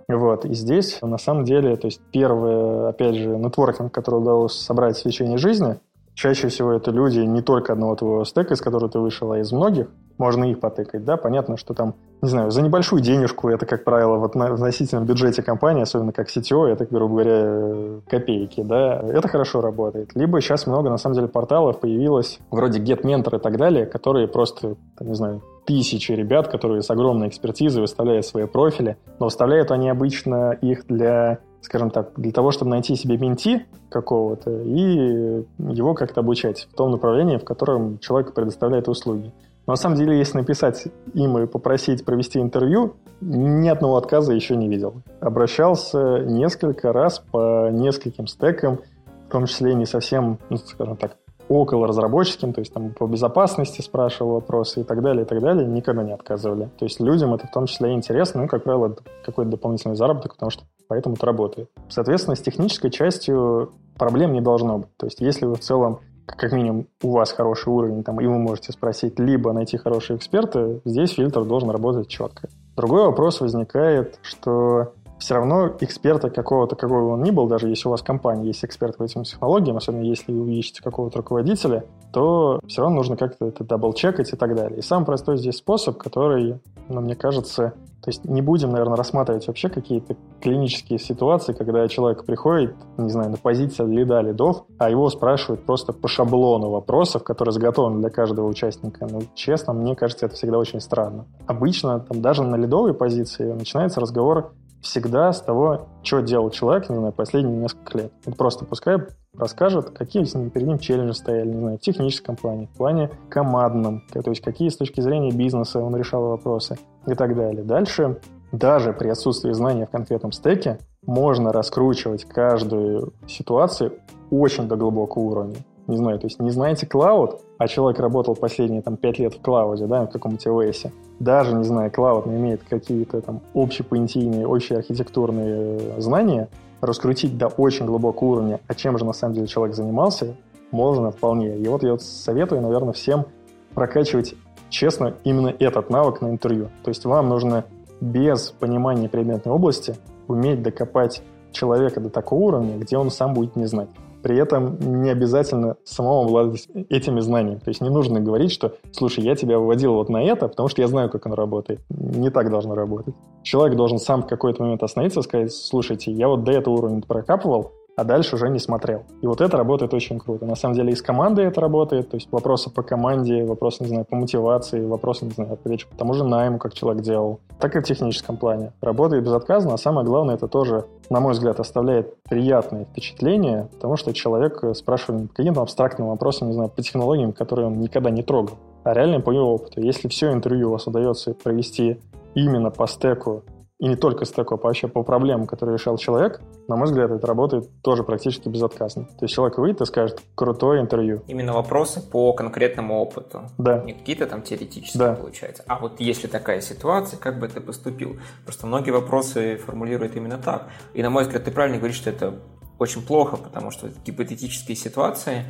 вот. 0.08 0.46
И 0.46 0.54
здесь, 0.56 0.98
на 1.02 1.20
самом 1.20 1.46
деле, 1.46 1.76
то 1.78 1.86
есть 1.86 2.02
первый, 2.12 2.90
опять 2.90 3.16
же, 3.16 3.38
нетворкинг, 3.38 3.94
который 3.94 4.22
удалось 4.22 4.54
собрать 4.54 4.98
в 4.98 5.04
течение 5.04 5.38
жизни, 5.38 5.80
чаще 6.16 6.48
всего 6.48 6.72
это 6.72 6.90
люди 6.92 7.20
не 7.20 7.42
только 7.42 7.74
одного 7.74 7.96
твоего 7.96 8.26
стека, 8.26 8.56
из 8.56 8.62
которого 8.62 8.90
ты 8.90 9.00
вышел, 9.00 9.32
а 9.32 9.40
из 9.40 9.52
многих. 9.52 9.88
Можно 10.22 10.52
их 10.52 10.60
потыкать, 10.60 11.04
да, 11.04 11.18
понятно, 11.18 11.58
что 11.58 11.74
там, 11.74 11.96
не 12.22 12.30
знаю, 12.30 12.52
за 12.52 12.62
небольшую 12.62 13.02
денежку, 13.02 13.50
это, 13.50 13.66
как 13.66 13.84
правило, 13.84 14.18
вот 14.18 14.36
на 14.36 14.54
относительном 14.54 15.08
бюджете 15.08 15.42
компании, 15.42 15.82
особенно 15.82 16.12
как 16.12 16.28
CTO, 16.28 16.68
это, 16.68 16.86
грубо 16.86 17.16
говоря, 17.16 18.02
копейки, 18.08 18.62
да, 18.62 19.00
это 19.00 19.28
хорошо 19.28 19.62
работает. 19.62 20.12
Либо 20.14 20.40
сейчас 20.40 20.68
много, 20.68 20.92
на 20.92 20.98
самом 20.98 21.16
деле, 21.16 21.28
порталов 21.28 21.80
появилось, 21.80 22.38
вроде 22.52 22.80
GetMentor 22.80 23.38
и 23.38 23.40
так 23.40 23.58
далее, 23.58 23.88
которые 23.88 24.28
просто, 24.28 24.76
не 25.00 25.16
знаю, 25.16 25.42
тысячи 25.66 26.12
ребят, 26.12 26.50
которые 26.50 26.84
с 26.84 26.92
огромной 26.92 27.28
экспертизой 27.28 27.82
выставляют 27.82 28.28
свои 28.28 28.46
профили, 28.46 28.98
но 29.18 29.26
выставляют 29.26 29.72
они 29.72 29.90
обычно 29.90 30.52
их 30.52 30.86
для, 30.88 31.40
скажем 31.62 31.90
так, 31.90 32.12
для 32.16 32.32
того, 32.32 32.52
чтобы 32.52 32.70
найти 32.70 32.96
себе 32.96 33.18
менти 33.18 33.66
какого-то 33.90 34.52
и 34.52 35.44
его 35.58 35.96
как-то 35.96 36.20
обучать 36.20 36.68
в 36.72 36.76
том 36.76 36.92
направлении, 36.92 37.38
в 37.38 37.44
котором 37.44 37.98
человек 37.98 38.36
предоставляет 38.36 38.88
услуги. 38.88 39.34
Но 39.68 39.74
на 39.74 39.78
самом 39.78 39.96
деле, 39.96 40.18
если 40.18 40.38
написать 40.38 40.88
им 41.14 41.38
и 41.38 41.46
попросить 41.46 42.04
провести 42.04 42.40
интервью, 42.40 42.96
ни 43.22 43.68
одного 43.68 43.98
отказа 43.98 44.34
еще 44.34 44.56
не 44.56 44.68
видел. 44.68 45.02
Обращался 45.20 46.20
несколько 46.20 46.92
раз 46.92 47.20
по 47.20 47.70
нескольким 47.70 48.28
стекам, 48.28 48.80
в 49.28 49.32
том 49.32 49.46
числе 49.46 49.76
не 49.76 49.86
совсем, 49.86 50.40
ну, 50.50 50.58
скажем 50.58 50.98
так, 50.98 51.18
около 51.48 51.88
разработческим, 51.88 52.54
то 52.54 52.60
есть 52.62 52.74
там 52.74 52.92
по 52.92 53.08
безопасности 53.08 53.82
спрашивал 53.82 54.34
вопросы 54.36 54.82
и 54.82 54.84
так 54.84 55.02
далее, 55.02 55.26
и 55.26 55.28
так 55.28 55.42
далее, 55.42 55.68
никогда 55.68 56.04
не 56.04 56.14
отказывали. 56.14 56.70
То 56.80 56.86
есть 56.86 57.00
людям 57.00 57.34
это 57.34 57.48
в 57.48 57.52
том 57.52 57.66
числе 57.66 57.94
интересно, 57.94 58.42
ну, 58.42 58.48
как 58.48 58.64
правило, 58.64 58.96
какой-то 59.26 59.52
дополнительный 59.52 59.96
заработок, 59.96 60.34
потому 60.34 60.50
что 60.50 60.64
поэтому 60.88 61.16
это 61.16 61.26
работает. 61.26 61.70
Соответственно, 61.90 62.36
с 62.36 62.42
технической 62.42 62.90
частью 62.90 63.74
проблем 63.98 64.34
не 64.34 64.42
должно 64.42 64.80
быть. 64.80 64.96
То 64.98 65.08
есть 65.08 65.20
если 65.20 65.46
вы 65.46 65.56
в 65.56 65.60
целом 65.60 66.00
как 66.36 66.52
минимум 66.52 66.88
у 67.04 67.12
вас 67.12 67.32
хороший 67.32 67.70
уровень, 67.70 68.04
там, 68.04 68.20
и 68.22 68.26
вы 68.26 68.38
можете 68.38 68.72
спросить, 68.72 69.20
либо 69.20 69.54
найти 69.54 69.78
хорошие 69.78 70.18
эксперты, 70.18 70.82
здесь 70.86 71.14
фильтр 71.14 71.46
должен 71.46 71.70
работать 71.70 72.08
четко. 72.08 72.50
Другой 72.76 73.06
вопрос 73.06 73.42
возникает, 73.42 74.20
что 74.22 74.94
все 75.22 75.36
равно 75.36 75.68
эксперта 75.80 76.30
какого-то, 76.32 76.76
какой 76.76 76.98
он 76.98 77.22
ни 77.22 77.30
был, 77.30 77.48
даже 77.48 77.70
если 77.70 77.88
у 77.88 77.92
вас 77.92 78.02
компания 78.02 78.48
есть 78.48 78.66
эксперт 78.66 78.98
по 78.98 79.04
этим 79.04 79.24
технологиям, 79.24 79.78
особенно 79.78 80.02
если 80.02 80.34
вы 80.34 80.54
ищете 80.54 80.82
какого-то 80.82 81.20
руководителя, 81.20 81.86
то 82.12 82.60
все 82.68 82.82
равно 82.82 82.98
нужно 82.98 83.18
как-то 83.18 83.46
это 83.46 83.64
дабл-чекать 83.64 84.34
и 84.34 84.36
так 84.36 84.56
далее. 84.56 84.80
И 84.80 84.82
самый 84.82 85.06
простой 85.06 85.38
здесь 85.38 85.58
способ, 85.58 85.98
который, 85.98 86.60
ну, 86.90 87.02
мне 87.02 87.16
кажется, 87.16 87.74
то 88.04 88.10
есть 88.10 88.26
не 88.26 88.42
будем, 88.42 88.72
наверное, 88.72 88.98
рассматривать 88.98 89.46
вообще 89.48 89.70
какие-то 89.70 90.16
клинические 90.42 90.98
ситуации, 90.98 91.54
когда 91.54 91.88
человек 91.88 92.26
приходит, 92.26 92.76
не 92.98 93.10
знаю, 93.10 93.30
на 93.30 93.38
позиции 93.38 93.86
лида 93.86 94.22
лидов, 94.22 94.66
а 94.80 94.90
его 94.90 95.08
спрашивают 95.10 95.66
просто 95.66 95.94
по 95.94 96.08
шаблону 96.08 96.70
вопросов, 96.72 97.24
которые 97.24 97.54
заготовлены 97.54 98.02
для 98.02 98.10
каждого 98.10 98.48
участника. 98.48 99.08
Ну, 99.10 99.22
честно, 99.36 99.74
мне 99.74 99.96
кажется, 99.96 100.26
это 100.26 100.36
всегда 100.36 100.58
очень 100.58 100.82
странно. 100.82 101.28
Обычно 101.46 102.00
там 102.00 102.22
даже 102.22 102.44
на 102.44 102.56
лидовой 102.56 102.96
позиции 102.96 103.52
начинается 103.52 104.00
разговор 104.00 104.54
всегда 104.82 105.32
с 105.32 105.42
того, 105.42 105.88
что 106.02 106.22
делал 106.22 106.50
человек, 106.50 106.90
не 106.90 106.96
знаю, 106.96 107.14
последние 107.14 107.56
несколько 107.56 108.00
лет. 108.00 108.14
Просто 108.36 108.66
пускай 108.66 108.98
расскажет, 109.38 109.92
какие 109.92 110.24
перед 110.50 110.68
ним 110.68 110.80
челленджи 110.80 111.14
стояли, 111.14 111.50
не 111.50 111.60
знаю, 111.60 111.78
в 111.78 111.82
техническом 111.82 112.36
плане, 112.36 112.68
в 112.68 112.78
плане 112.78 113.10
командном, 113.30 114.04
то 114.12 114.30
есть 114.30 114.42
какие 114.42 114.70
с 114.70 114.78
точки 114.78 115.02
зрения 115.02 115.32
бизнеса 115.32 115.80
он 115.80 115.96
решал 115.96 116.28
вопросы 116.30 116.78
и 117.08 117.14
так 117.14 117.36
далее. 117.36 117.64
Дальше, 117.64 118.20
даже 118.52 118.94
при 118.94 119.10
отсутствии 119.10 119.52
знания 119.52 119.86
в 119.86 119.90
конкретном 119.90 120.32
стеке, 120.32 120.80
можно 121.06 121.52
раскручивать 121.52 122.26
каждую 122.26 123.14
ситуацию 123.28 123.94
очень 124.30 124.68
до 124.68 124.76
глубокого 124.76 125.24
уровня 125.24 125.58
не 125.92 125.98
знаю, 125.98 126.20
то 126.20 126.28
есть 126.28 126.40
не 126.40 126.52
знаете 126.52 126.88
клауд, 126.88 127.42
а 127.58 127.68
человек 127.68 128.00
работал 128.00 128.36
последние 128.36 128.82
там 128.82 128.98
5 128.98 129.20
лет 129.20 129.34
в 129.36 129.42
клауде, 129.42 129.86
да, 129.86 130.06
в 130.06 130.10
каком-то 130.10 130.50
OS, 130.50 130.92
даже 131.20 131.54
не 131.54 131.64
зная 131.64 131.90
клауд, 131.90 132.26
но 132.26 132.36
имеет 132.36 132.62
какие-то 132.64 133.22
там 133.22 133.42
общепонятийные, 133.54 134.48
общеархитектурные 134.48 135.80
э, 135.98 136.02
знания, 136.02 136.50
раскрутить 136.82 137.38
до 137.38 137.48
очень 137.48 137.86
глубокого 137.86 138.30
уровня, 138.30 138.60
а 138.68 138.76
чем 138.76 138.98
же 138.98 139.06
на 139.06 139.14
самом 139.14 139.36
деле 139.36 139.48
человек 139.48 139.76
занимался, 139.76 140.36
можно 140.72 141.12
вполне. 141.12 141.58
И 141.58 141.68
вот 141.68 141.84
я 141.84 141.92
вот 141.92 142.02
советую, 142.02 142.62
наверное, 142.62 142.94
всем 142.94 143.26
прокачивать 143.74 144.36
честно 144.70 145.14
именно 145.24 145.54
этот 145.60 145.90
навык 145.90 146.22
на 146.22 146.30
интервью. 146.30 146.70
То 146.84 146.90
есть 146.90 147.06
вам 147.06 147.30
нужно 147.30 147.66
без 148.00 148.52
понимания 148.52 149.10
предметной 149.10 149.54
области 149.54 149.96
уметь 150.28 150.64
докопать 150.64 151.22
человека 151.52 152.00
до 152.00 152.10
такого 152.10 152.40
уровня, 152.40 152.78
где 152.78 152.98
он 152.98 153.12
сам 153.12 153.34
будет 153.34 153.56
не 153.56 153.66
знать 153.66 153.90
при 154.22 154.38
этом 154.38 155.02
не 155.02 155.10
обязательно 155.10 155.78
самому 155.84 156.26
обладать 156.26 156.68
этими 156.90 157.20
знаниями. 157.20 157.60
То 157.60 157.70
есть 157.70 157.82
не 157.82 157.90
нужно 157.90 158.20
говорить, 158.20 158.52
что, 158.52 158.74
слушай, 158.92 159.24
я 159.24 159.36
тебя 159.36 159.60
выводил 159.60 159.94
вот 159.94 160.10
на 160.10 160.24
это, 160.24 160.48
потому 160.48 160.70
что 160.70 160.82
я 160.82 160.88
знаю, 160.88 161.10
как 161.10 161.26
оно 161.26 161.36
работает. 161.36 161.82
Не 161.90 162.30
так 162.30 162.50
должно 162.50 162.76
работать. 162.76 163.16
Человек 163.44 163.76
должен 163.76 163.98
сам 163.98 164.24
в 164.24 164.28
какой-то 164.28 164.62
момент 164.62 164.84
остановиться 164.84 165.22
и 165.22 165.24
сказать, 165.24 165.54
слушайте, 165.54 166.12
я 166.12 166.28
вот 166.28 166.44
до 166.44 166.52
этого 166.52 166.76
уровня 166.76 167.02
прокапывал, 167.02 167.72
а 167.96 168.04
дальше 168.04 168.36
уже 168.36 168.50
не 168.50 168.60
смотрел. 168.60 169.04
И 169.22 169.28
вот 169.28 169.42
это 169.42 169.58
работает 169.58 169.94
очень 169.94 170.20
круто. 170.20 170.46
На 170.46 170.56
самом 170.56 170.76
деле 170.76 170.92
и 170.94 170.96
с 170.96 171.02
командой 171.02 171.46
это 171.46 171.62
работает, 171.62 172.10
то 172.10 172.16
есть 172.16 172.32
вопросы 172.32 172.70
по 172.70 172.84
команде, 172.84 173.44
вопросы, 173.46 173.84
не 173.84 173.90
знаю, 173.90 174.06
по 174.06 174.16
мотивации, 174.16 174.86
вопросы, 174.86 175.26
не 175.26 175.32
знаю, 175.32 175.54
опять 175.54 175.82
же, 175.82 175.88
по 175.88 175.98
тому 175.98 176.14
же 176.14 176.24
найму, 176.24 176.58
как 176.58 176.74
человек 176.74 177.04
делал, 177.04 177.40
так 177.60 177.76
и 177.76 177.80
в 177.80 177.84
техническом 177.84 178.38
плане. 178.38 178.72
Работает 178.82 179.24
безотказно, 179.24 179.74
а 179.74 179.78
самое 179.78 180.06
главное, 180.06 180.36
это 180.36 180.48
тоже, 180.48 180.86
на 181.10 181.20
мой 181.20 181.34
взгляд, 181.34 181.60
оставляет 181.60 182.22
приятное 182.24 182.86
впечатление, 182.86 183.70
потому 183.74 183.98
что 183.98 184.14
человек 184.14 184.64
спрашивает 184.76 185.32
каким-то 185.34 185.62
абстрактным 185.62 186.08
вопросом, 186.08 186.48
не 186.48 186.54
знаю, 186.54 186.70
по 186.70 186.82
технологиям, 186.82 187.34
которые 187.34 187.68
он 187.68 187.80
никогда 187.80 188.10
не 188.10 188.24
трогал, 188.24 188.58
а 188.84 188.94
реально 188.94 189.22
по 189.22 189.32
его 189.32 189.56
опыту. 189.56 189.82
Если 189.82 190.08
все 190.08 190.32
интервью 190.32 190.70
у 190.70 190.72
вас 190.72 190.88
удается 190.88 191.34
провести 191.34 192.00
именно 192.34 192.72
по 192.72 192.88
стеку 192.88 193.44
и 193.82 193.88
не 193.88 193.96
только 193.96 194.26
стеку, 194.26 194.54
а 194.54 194.58
вообще 194.58 194.88
по 194.88 195.02
проблемам, 195.02 195.48
которые 195.48 195.76
решал 195.76 195.98
человек, 195.98 196.40
на 196.68 196.76
мой 196.76 196.86
взгляд, 196.86 197.10
это 197.10 197.26
работает 197.26 197.68
тоже 197.82 198.04
практически 198.04 198.48
безотказно. 198.48 199.06
То 199.06 199.26
есть 199.26 199.34
человек 199.34 199.58
выйдет 199.58 199.82
и 199.82 199.86
скажет 199.86 200.22
крутое 200.36 200.82
интервью. 200.82 201.24
Именно 201.26 201.54
вопросы 201.54 202.00
по 202.00 202.32
конкретному 202.34 203.00
опыту. 203.00 203.42
Да. 203.58 203.80
Не 203.84 203.94
какие-то 203.94 204.28
там 204.28 204.44
теоретические, 204.44 205.00
да. 205.00 205.16
получается. 205.16 205.64
А 205.66 205.80
вот 205.80 206.00
если 206.00 206.28
такая 206.28 206.62
ситуация, 206.62 207.18
как 207.18 207.40
бы 207.40 207.48
ты 207.48 207.60
поступил? 207.60 208.20
Просто 208.46 208.68
многие 208.68 208.92
вопросы 208.92 209.58
формулируют 209.58 210.16
именно 210.16 210.38
так. 210.38 210.68
И 210.94 211.02
на 211.02 211.10
мой 211.10 211.24
взгляд, 211.24 211.44
ты 211.44 211.50
правильно 211.50 211.80
говоришь, 211.80 211.98
что 211.98 212.12
это 212.12 212.36
очень 212.78 213.02
плохо, 213.02 213.36
потому 213.36 213.72
что 213.72 213.90
гипотетические 214.06 214.76
ситуации, 214.76 215.46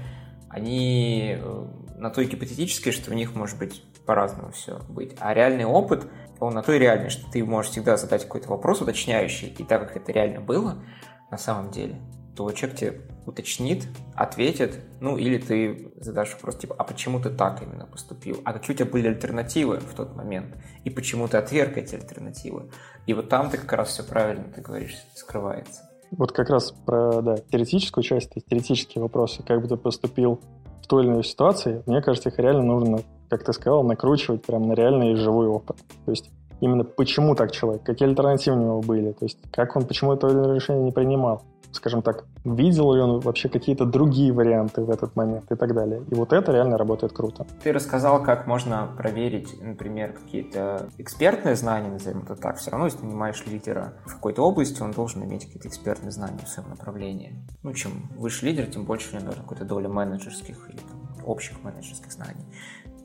они 0.50 1.36
э, 1.38 1.65
на 1.98 2.10
той 2.10 2.28
гипотетической, 2.28 2.94
что 2.94 3.12
в 3.12 3.13
них 3.13 3.36
может 3.36 3.60
быть 3.60 3.84
по-разному 4.05 4.51
все 4.51 4.79
быть. 4.89 5.15
А 5.19 5.33
реальный 5.33 5.65
опыт– 5.65 6.07
он 6.41 6.55
на 6.55 6.63
то 6.63 6.73
и 6.73 6.79
реальный, 6.79 7.09
что 7.09 7.29
ты 7.31 7.43
можешь 7.45 7.71
всегда 7.71 7.97
задать 7.97 8.23
какой-то 8.23 8.49
вопрос 8.49 8.81
уточняющий, 8.81 9.47
и 9.49 9.63
так 9.63 9.87
как 9.87 9.97
это 9.97 10.11
реально 10.11 10.41
было 10.41 10.83
на 11.29 11.37
самом 11.37 11.69
деле, 11.69 12.01
то 12.35 12.51
человек 12.51 12.79
тебе 12.79 13.01
уточнит, 13.27 13.87
ответит, 14.15 14.79
ну 14.99 15.17
или 15.17 15.37
ты 15.37 15.93
задашь 15.97 16.33
вопрос 16.33 16.57
типа, 16.57 16.75
а 16.77 16.83
почему 16.83 17.19
ты 17.21 17.29
так 17.29 17.61
именно 17.61 17.85
поступил? 17.85 18.41
А 18.43 18.53
какие 18.53 18.75
у 18.75 18.77
тебя 18.79 18.89
были 18.89 19.07
альтернативы 19.07 19.77
в 19.77 19.93
тот 19.93 20.15
момент? 20.15 20.57
И 20.83 20.89
почему 20.89 21.27
ты 21.27 21.37
отверг 21.37 21.77
эти 21.77 21.93
альтернативы? 21.93 22.71
И 23.05 23.13
вот 23.13 23.29
там 23.29 23.51
ты 23.51 23.57
как 23.57 23.71
раз 23.73 23.89
все 23.89 24.03
правильно, 24.03 24.45
ты 24.51 24.61
говоришь, 24.61 24.95
скрывается. 25.13 25.83
Вот 26.09 26.31
как 26.31 26.49
раз 26.49 26.71
про 26.71 27.21
да, 27.21 27.37
теоретическую 27.37 28.03
часть, 28.03 28.31
теоретические 28.49 29.03
вопросы, 29.03 29.43
как 29.43 29.61
бы 29.61 29.67
ты 29.67 29.77
поступил 29.77 30.41
в 30.81 30.87
той 30.87 31.03
или 31.03 31.11
иной 31.11 31.23
ситуации, 31.23 31.83
мне 31.85 32.01
кажется, 32.01 32.29
их 32.29 32.39
реально 32.39 32.63
нужно 32.63 33.01
как 33.32 33.46
ты 33.46 33.54
сказал, 33.54 33.84
накручивать 33.84 34.46
прям 34.46 34.67
на 34.67 34.74
реальный 34.74 35.15
живой 35.15 35.48
опыт. 35.48 35.78
То 36.06 36.12
есть 36.12 36.30
именно 36.60 36.84
почему 36.84 37.34
так 37.34 37.52
человек, 37.52 37.82
какие 37.84 38.10
альтернативы 38.10 38.58
у 38.58 38.62
него 38.62 38.82
были, 38.82 39.13
то 39.13 39.24
есть 39.24 39.39
как 39.52 39.76
он, 39.78 39.86
почему 39.86 40.13
это 40.13 40.28
решение 40.28 40.84
не 40.84 40.91
принимал 40.91 41.44
скажем 41.72 42.02
так, 42.02 42.26
видел 42.44 42.94
ли 42.94 43.02
он 43.02 43.20
вообще 43.20 43.50
какие-то 43.50 43.86
другие 43.86 44.32
варианты 44.34 44.82
в 44.82 44.89
этот 44.89 45.15
момент 45.15 45.52
и 45.52 45.56
так 45.56 45.74
далее. 45.74 46.04
И 46.10 46.15
вот 46.15 46.34
это 46.34 46.52
реально 46.52 46.78
работает 46.78 47.13
круто. 47.13 47.46
Ты 47.63 47.72
рассказал, 47.72 48.22
как 48.24 48.48
можно 48.48 48.89
проверить, 48.98 49.62
например, 49.62 50.13
какие-то 50.13 50.89
экспертные 50.98 51.56
знания, 51.56 51.89
назовем 51.89 52.24
это 52.24 52.36
так. 52.36 52.58
Все 52.58 52.72
равно, 52.72 52.88
если 52.88 53.00
ты 53.00 53.06
нанимаешь 53.06 53.44
лидера 53.48 53.94
в 54.06 54.15
какой-то 54.15 54.46
области, 54.46 54.82
он 54.82 54.91
должен 54.91 55.24
иметь 55.24 55.46
какие-то 55.46 55.67
экспертные 55.67 56.12
знания 56.12 56.39
в 56.44 56.50
своем 56.50 56.70
направлении. 56.70 57.48
Ну, 57.63 57.74
чем 57.74 58.10
выше 58.17 58.46
лидер, 58.46 58.65
тем 58.65 58.86
больше 58.86 59.12
у 59.12 59.15
него 59.15 59.28
должна 59.28 59.44
какая-то 59.44 59.65
доля 59.65 59.89
менеджерских 59.89 60.70
или 60.70 60.78
там, 60.78 61.26
общих 61.26 61.63
менеджерских 61.63 62.12
знаний. 62.12 62.46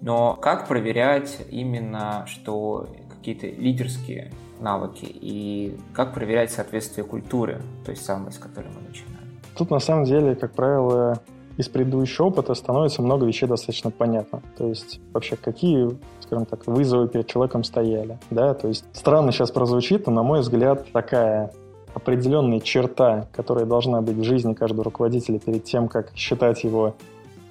Но 0.00 0.34
как 0.34 0.68
проверять 0.68 1.38
именно, 1.50 2.24
что 2.26 2.88
какие-то 3.10 3.46
лидерские 3.46 4.32
навыки 4.60 5.06
и 5.08 5.76
как 5.92 6.14
проверять 6.14 6.52
соответствие 6.52 7.04
культуры 7.04 7.60
той 7.84 7.96
самой, 7.96 8.32
с 8.32 8.38
которой 8.38 8.68
мы 8.68 8.88
начинаем. 8.88 9.16
Тут 9.56 9.70
на 9.70 9.78
самом 9.78 10.04
деле, 10.04 10.34
как 10.34 10.52
правило, 10.52 11.20
из 11.56 11.68
предыдущего 11.68 12.26
опыта 12.26 12.54
становится 12.54 13.02
много 13.02 13.26
вещей 13.26 13.46
достаточно 13.46 13.90
понятно. 13.90 14.42
То 14.56 14.68
есть 14.68 15.00
вообще 15.12 15.36
какие, 15.36 15.98
скажем 16.20 16.46
так, 16.46 16.66
вызовы 16.66 17.08
перед 17.08 17.26
человеком 17.26 17.64
стояли. 17.64 18.18
Да? 18.30 18.54
То 18.54 18.68
есть 18.68 18.84
странно 18.92 19.32
сейчас 19.32 19.50
прозвучит, 19.50 20.06
но, 20.06 20.12
на 20.12 20.22
мой 20.22 20.40
взгляд, 20.40 20.86
такая 20.92 21.52
определенная 21.94 22.60
черта, 22.60 23.26
которая 23.32 23.64
должна 23.64 24.02
быть 24.02 24.16
в 24.16 24.22
жизни 24.22 24.52
каждого 24.52 24.84
руководителя 24.84 25.38
перед 25.38 25.64
тем, 25.64 25.88
как 25.88 26.14
считать 26.14 26.62
его 26.62 26.94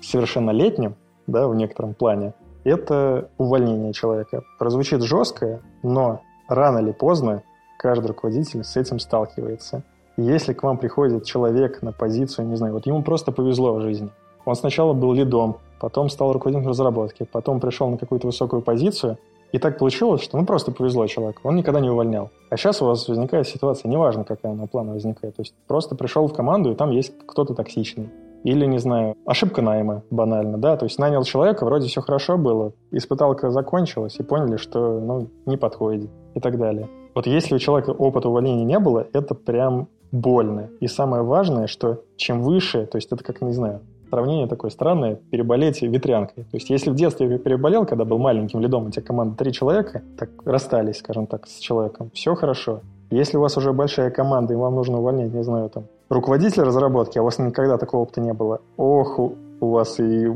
совершеннолетним, 0.01 0.95
да, 1.27 1.47
в 1.47 1.55
некотором 1.55 1.93
плане, 1.93 2.33
это 2.63 3.29
увольнение 3.37 3.93
человека. 3.93 4.43
Прозвучит 4.57 5.01
жестко, 5.03 5.61
но 5.83 6.21
рано 6.47 6.79
или 6.79 6.91
поздно 6.91 7.43
каждый 7.77 8.07
руководитель 8.07 8.63
с 8.63 8.75
этим 8.75 8.99
сталкивается. 8.99 9.83
И 10.17 10.23
если 10.23 10.53
к 10.53 10.63
вам 10.63 10.77
приходит 10.77 11.25
человек 11.25 11.81
на 11.81 11.91
позицию, 11.91 12.47
не 12.47 12.55
знаю, 12.55 12.73
вот 12.73 12.85
ему 12.85 13.03
просто 13.03 13.31
повезло 13.31 13.73
в 13.73 13.81
жизни. 13.81 14.09
Он 14.45 14.55
сначала 14.55 14.93
был 14.93 15.13
лидом, 15.13 15.57
потом 15.79 16.09
стал 16.09 16.31
руководителем 16.31 16.69
разработки, 16.69 17.27
потом 17.31 17.59
пришел 17.59 17.89
на 17.89 17.97
какую-то 17.97 18.27
высокую 18.27 18.61
позицию, 18.61 19.17
и 19.51 19.57
так 19.57 19.77
получилось, 19.77 20.21
что 20.21 20.37
ну 20.37 20.45
просто 20.45 20.71
повезло 20.71 21.07
человеку, 21.07 21.41
он 21.43 21.55
никогда 21.55 21.79
не 21.79 21.89
увольнял. 21.89 22.29
А 22.49 22.57
сейчас 22.57 22.81
у 22.81 22.85
вас 22.85 23.07
возникает 23.07 23.47
ситуация, 23.47 23.89
неважно, 23.89 24.23
какая 24.23 24.51
она 24.51 24.67
плана 24.67 24.93
возникает, 24.93 25.35
то 25.35 25.41
есть 25.41 25.53
просто 25.67 25.95
пришел 25.95 26.27
в 26.27 26.33
команду, 26.33 26.71
и 26.71 26.75
там 26.75 26.91
есть 26.91 27.13
кто-то 27.25 27.53
токсичный. 27.53 28.09
Или, 28.45 28.67
не 28.67 28.77
знаю, 28.77 29.15
ошибка 29.25 29.63
найма, 29.63 30.03
банально, 30.11 30.59
да, 30.59 30.77
то 30.77 30.85
есть 30.85 30.99
нанял 30.99 31.23
человека, 31.23 31.65
вроде 31.65 31.87
все 31.87 32.01
хорошо 32.01 32.37
было, 32.37 32.73
испыталка 32.91 33.49
закончилась, 33.49 34.17
и 34.19 34.23
поняли, 34.23 34.57
что, 34.57 34.99
ну, 34.99 35.29
не 35.47 35.57
подходит 35.57 36.11
и 36.35 36.39
так 36.39 36.59
далее. 36.59 36.87
Вот 37.15 37.25
если 37.25 37.55
у 37.55 37.57
человека 37.57 37.89
опыта 37.89 38.29
увольнения 38.29 38.63
не 38.63 38.77
было, 38.77 39.07
это 39.13 39.33
прям 39.33 39.87
больно. 40.11 40.69
И 40.79 40.87
самое 40.87 41.23
важное, 41.23 41.65
что 41.65 42.03
чем 42.17 42.43
выше, 42.43 42.85
то 42.85 42.97
есть 42.97 43.11
это 43.11 43.23
как, 43.23 43.41
не 43.41 43.51
знаю, 43.51 43.79
сравнение 44.11 44.45
такое 44.45 44.69
странное, 44.69 45.15
переболеть 45.15 45.81
ветрянкой. 45.81 46.43
То 46.43 46.57
есть 46.57 46.69
если 46.69 46.91
в 46.91 46.95
детстве 46.95 47.39
переболел, 47.39 47.87
когда 47.87 48.05
был 48.05 48.19
маленьким 48.19 48.59
лидом, 48.59 48.85
у 48.85 48.89
тебя 48.91 49.01
команда 49.01 49.35
три 49.37 49.53
человека, 49.53 50.03
так 50.19 50.29
расстались, 50.45 50.99
скажем 50.99 51.25
так, 51.25 51.47
с 51.47 51.57
человеком, 51.57 52.11
все 52.13 52.35
хорошо. 52.35 52.81
Если 53.09 53.37
у 53.37 53.41
вас 53.41 53.57
уже 53.57 53.73
большая 53.73 54.11
команда, 54.11 54.53
и 54.53 54.55
вам 54.55 54.75
нужно 54.75 54.99
увольнять, 54.99 55.33
не 55.33 55.43
знаю, 55.43 55.69
там, 55.69 55.85
руководителя 56.09 56.65
разработки, 56.65 57.17
а 57.17 57.21
у 57.21 57.25
вас 57.25 57.39
никогда 57.39 57.77
такого 57.77 58.01
опыта 58.01 58.21
не 58.21 58.33
было, 58.33 58.61
ох, 58.77 59.19
у 59.19 59.35
вас 59.69 59.99
и 59.99 60.31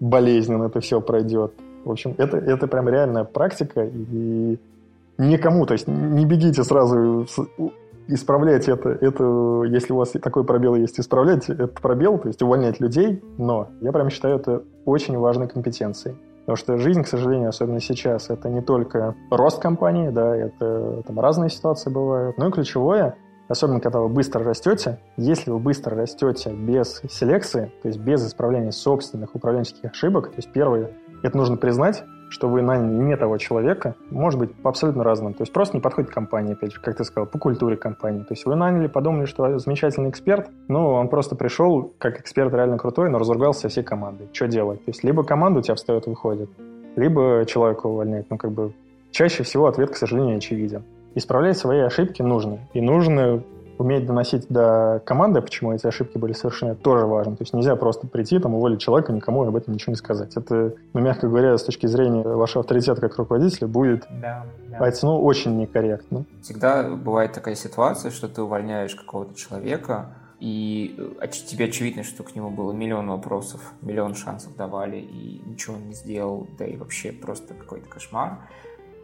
болезненно 0.00 0.64
это 0.64 0.80
все 0.80 1.00
пройдет. 1.00 1.52
В 1.84 1.90
общем, 1.90 2.14
это, 2.18 2.36
это 2.36 2.66
прям 2.66 2.88
реальная 2.88 3.24
практика, 3.24 3.84
и 3.84 4.58
никому, 5.18 5.66
то 5.66 5.72
есть 5.72 5.86
не 5.86 6.26
бегите 6.26 6.64
сразу 6.64 7.26
исправлять 8.08 8.68
это, 8.68 8.90
это, 8.90 9.62
если 9.66 9.92
у 9.92 9.96
вас 9.96 10.10
такой 10.10 10.44
пробел 10.44 10.74
есть, 10.74 11.00
исправлять 11.00 11.48
этот 11.48 11.80
пробел, 11.80 12.18
то 12.18 12.28
есть 12.28 12.42
увольнять 12.42 12.80
людей, 12.80 13.22
но 13.38 13.68
я 13.80 13.92
прям 13.92 14.10
считаю 14.10 14.36
это 14.36 14.62
очень 14.84 15.18
важной 15.18 15.48
компетенцией. 15.48 16.16
Потому 16.40 16.56
что 16.56 16.78
жизнь, 16.78 17.02
к 17.02 17.08
сожалению, 17.08 17.48
особенно 17.48 17.80
сейчас, 17.80 18.30
это 18.30 18.48
не 18.48 18.60
только 18.60 19.16
рост 19.30 19.60
компании, 19.60 20.10
да, 20.10 20.36
это 20.36 21.02
там 21.04 21.18
разные 21.18 21.50
ситуации 21.50 21.90
бывают, 21.90 22.38
но 22.38 22.48
и 22.48 22.52
ключевое, 22.52 23.16
особенно 23.48 23.80
когда 23.80 24.00
вы 24.00 24.08
быстро 24.08 24.44
растете, 24.44 24.98
если 25.16 25.50
вы 25.50 25.58
быстро 25.58 25.96
растете 25.96 26.50
без 26.50 27.02
селекции, 27.10 27.72
то 27.82 27.88
есть 27.88 28.00
без 28.00 28.26
исправления 28.26 28.72
собственных 28.72 29.34
управленческих 29.34 29.90
ошибок, 29.90 30.30
то 30.30 30.36
есть 30.36 30.50
первое, 30.52 30.90
это 31.22 31.36
нужно 31.36 31.56
признать, 31.56 32.04
что 32.28 32.48
вы 32.48 32.62
наняли 32.62 33.02
не 33.02 33.16
того 33.16 33.38
человека, 33.38 33.94
может 34.10 34.38
быть 34.38 34.54
по 34.54 34.70
абсолютно 34.70 35.04
разным. 35.04 35.34
То 35.34 35.42
есть 35.42 35.52
просто 35.52 35.76
не 35.76 35.80
подходит 35.80 36.10
компания, 36.10 36.52
опять 36.52 36.72
же, 36.72 36.80
как 36.80 36.96
ты 36.96 37.04
сказал, 37.04 37.26
по 37.26 37.38
культуре 37.38 37.76
компании. 37.76 38.20
То 38.20 38.32
есть 38.32 38.44
вы 38.46 38.56
наняли, 38.56 38.88
подумали, 38.88 39.26
что 39.26 39.58
замечательный 39.58 40.10
эксперт, 40.10 40.48
но 40.68 40.94
он 40.94 41.08
просто 41.08 41.36
пришел 41.36 41.92
как 41.98 42.20
эксперт 42.20 42.52
реально 42.52 42.78
крутой, 42.78 43.10
но 43.10 43.18
разругался 43.18 43.68
всей 43.68 43.84
командой. 43.84 44.28
Что 44.32 44.48
делать? 44.48 44.84
То 44.84 44.90
есть 44.90 45.04
либо 45.04 45.22
команда 45.22 45.60
у 45.60 45.62
тебя 45.62 45.74
встает 45.74 46.06
и 46.06 46.10
выходит, 46.10 46.50
либо 46.96 47.44
человека 47.46 47.86
увольняет. 47.86 48.26
Ну, 48.30 48.38
как 48.38 48.50
бы 48.50 48.72
чаще 49.10 49.42
всего 49.42 49.66
ответ, 49.66 49.90
к 49.90 49.96
сожалению, 49.96 50.38
очевиден. 50.38 50.82
Исправлять 51.16 51.56
свои 51.56 51.80
ошибки 51.80 52.20
нужно. 52.20 52.58
И 52.74 52.80
нужно 52.82 53.42
уметь 53.78 54.06
доносить 54.06 54.48
до 54.48 55.02
команды, 55.06 55.40
почему 55.40 55.72
эти 55.72 55.86
ошибки 55.86 56.18
были 56.18 56.34
совершены, 56.34 56.74
тоже 56.74 57.06
важно. 57.06 57.36
То 57.36 57.42
есть 57.42 57.54
нельзя 57.54 57.74
просто 57.74 58.06
прийти, 58.06 58.38
там, 58.38 58.54
уволить 58.54 58.80
человека, 58.80 59.12
никому 59.12 59.42
об 59.42 59.56
этом 59.56 59.72
ничего 59.72 59.92
не 59.92 59.96
сказать. 59.96 60.36
Это, 60.36 60.74
ну, 60.92 61.00
мягко 61.00 61.26
говоря, 61.28 61.56
с 61.56 61.62
точки 61.62 61.86
зрения 61.86 62.22
вашего 62.22 62.60
авторитета 62.60 63.00
как 63.00 63.16
руководителя 63.16 63.66
будет 63.66 64.06
да, 64.10 64.44
да. 64.68 64.92
ну, 65.02 65.22
очень 65.22 65.56
некорректно. 65.56 66.26
Всегда 66.42 66.82
бывает 66.82 67.32
такая 67.32 67.54
ситуация, 67.54 68.10
что 68.10 68.28
ты 68.28 68.42
увольняешь 68.42 68.94
какого-то 68.94 69.34
человека, 69.34 70.10
и 70.38 70.94
э, 71.18 71.28
тебе 71.28 71.64
очевидно, 71.64 72.02
что 72.02 72.24
к 72.24 72.34
нему 72.34 72.50
было 72.50 72.72
миллион 72.72 73.08
вопросов, 73.08 73.72
миллион 73.80 74.14
шансов 74.14 74.54
давали, 74.54 74.98
и 74.98 75.40
ничего 75.46 75.76
он 75.76 75.88
не 75.88 75.94
сделал, 75.94 76.46
да 76.58 76.66
и 76.66 76.76
вообще 76.76 77.10
просто 77.10 77.54
какой-то 77.54 77.88
кошмар 77.88 78.40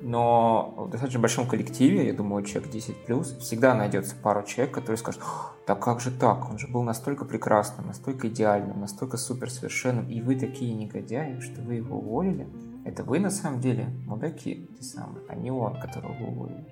но 0.03 0.75
в 0.77 0.91
достаточно 0.91 1.21
большом 1.21 1.47
коллективе, 1.47 2.07
я 2.09 2.13
думаю, 2.13 2.45
человек 2.45 2.73
10 2.73 3.07
плюс, 3.07 3.37
всегда 3.39 3.75
найдется 3.75 4.17
пару 4.21 4.43
человек, 4.45 4.75
которые 4.75 4.99
скажут, 4.99 5.23
да 5.67 5.77
как 5.77 6.01
же 6.01 6.11
так, 6.11 6.51
он 6.51 6.59
же 6.59 6.67
был 6.67 6.83
настолько 6.83 7.25
прекрасным, 7.25 7.87
настолько 7.87 8.29
идеальным, 8.29 8.81
настолько 8.81 9.17
суперсовершенным, 9.17 10.09
и 10.09 10.21
вы 10.21 10.35
такие 10.35 10.75
негодяи, 10.75 11.39
что 11.41 11.63
вы 11.63 11.77
его 11.77 11.99
уволили. 11.99 12.49
Это 12.85 13.05
вы 13.05 13.21
на 13.21 13.31
самом 13.31 13.61
деле 13.61 13.87
мудаки, 14.05 14.69
те 14.77 14.83
самые, 14.83 15.25
а 15.29 15.37
не 15.37 15.53
он, 15.53 15.81
которого 15.81 16.13
вы 16.13 16.27
уволили. 16.27 16.67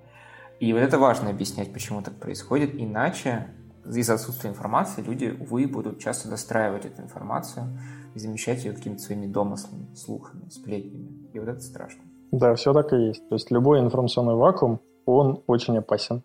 И 0.58 0.72
вот 0.72 0.80
это 0.80 0.98
важно 0.98 1.30
объяснять, 1.30 1.72
почему 1.72 2.02
так 2.02 2.14
происходит, 2.14 2.74
иначе 2.74 3.46
из-за 3.86 4.14
отсутствия 4.14 4.50
информации 4.50 5.02
люди, 5.02 5.36
увы, 5.38 5.68
будут 5.68 6.00
часто 6.00 6.28
достраивать 6.28 6.84
эту 6.84 7.02
информацию 7.02 7.78
и 8.14 8.18
замещать 8.18 8.64
ее 8.64 8.72
какими-то 8.72 9.00
своими 9.00 9.26
домыслами, 9.26 9.94
слухами, 9.94 10.48
сплетнями. 10.50 11.30
И 11.32 11.38
вот 11.38 11.48
это 11.48 11.60
страшно. 11.60 12.02
Да, 12.32 12.54
все 12.54 12.72
так 12.72 12.92
и 12.92 13.06
есть. 13.06 13.28
То 13.28 13.34
есть 13.34 13.50
любой 13.50 13.80
информационный 13.80 14.34
вакуум, 14.34 14.80
он 15.04 15.42
очень 15.46 15.76
опасен. 15.78 16.22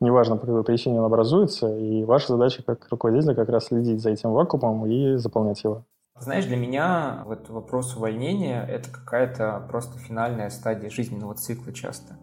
Неважно, 0.00 0.36
по 0.36 0.46
какой 0.46 0.62
причине 0.62 0.98
он 1.00 1.06
образуется, 1.06 1.74
и 1.74 2.04
ваша 2.04 2.28
задача 2.28 2.62
как 2.62 2.86
руководителя 2.90 3.34
как 3.34 3.48
раз 3.48 3.66
следить 3.66 4.02
за 4.02 4.10
этим 4.10 4.32
вакуумом 4.32 4.86
и 4.86 5.16
заполнять 5.16 5.64
его. 5.64 5.84
Знаешь, 6.18 6.44
для 6.44 6.56
меня 6.56 7.22
вот 7.26 7.48
вопрос 7.48 7.96
увольнения– 7.96 8.62
это 8.68 8.90
какая-то 8.90 9.66
просто 9.68 9.98
финальная 9.98 10.50
стадия 10.50 10.90
жизненного 10.90 11.34
цикла 11.34 11.72
часто. 11.72 12.14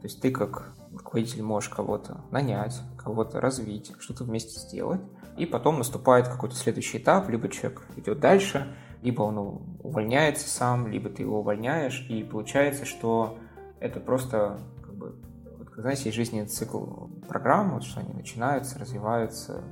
То 0.00 0.04
есть 0.04 0.22
ты 0.22 0.30
как 0.30 0.72
руководитель 0.92 1.42
можешь 1.42 1.68
кого-то 1.68 2.18
нанять, 2.30 2.80
кого-то 2.96 3.40
развить, 3.40 3.92
что-то 3.98 4.24
вместе 4.24 4.58
сделать, 4.58 5.00
и 5.36 5.44
потом 5.44 5.78
наступает 5.78 6.28
какой-то 6.28 6.54
следующий 6.54 6.98
этап, 6.98 7.28
либо 7.28 7.48
человек 7.50 7.82
идет 7.96 8.20
дальше– 8.20 8.66
либо 9.02 9.22
он 9.22 9.38
увольняется 9.82 10.48
сам, 10.48 10.86
либо 10.86 11.08
ты 11.08 11.22
его 11.22 11.40
увольняешь, 11.40 12.06
и 12.08 12.22
получается, 12.24 12.84
что 12.84 13.38
это 13.80 14.00
просто, 14.00 14.58
как 14.82 14.94
бы, 14.94 15.16
вот, 15.58 15.68
знаете, 15.76 16.04
есть 16.06 16.16
жизненный 16.16 16.46
цикл 16.46 17.06
программ, 17.28 17.74
вот, 17.74 17.84
что 17.84 18.00
они 18.00 18.12
начинаются, 18.12 18.78
развиваются, 18.78 19.62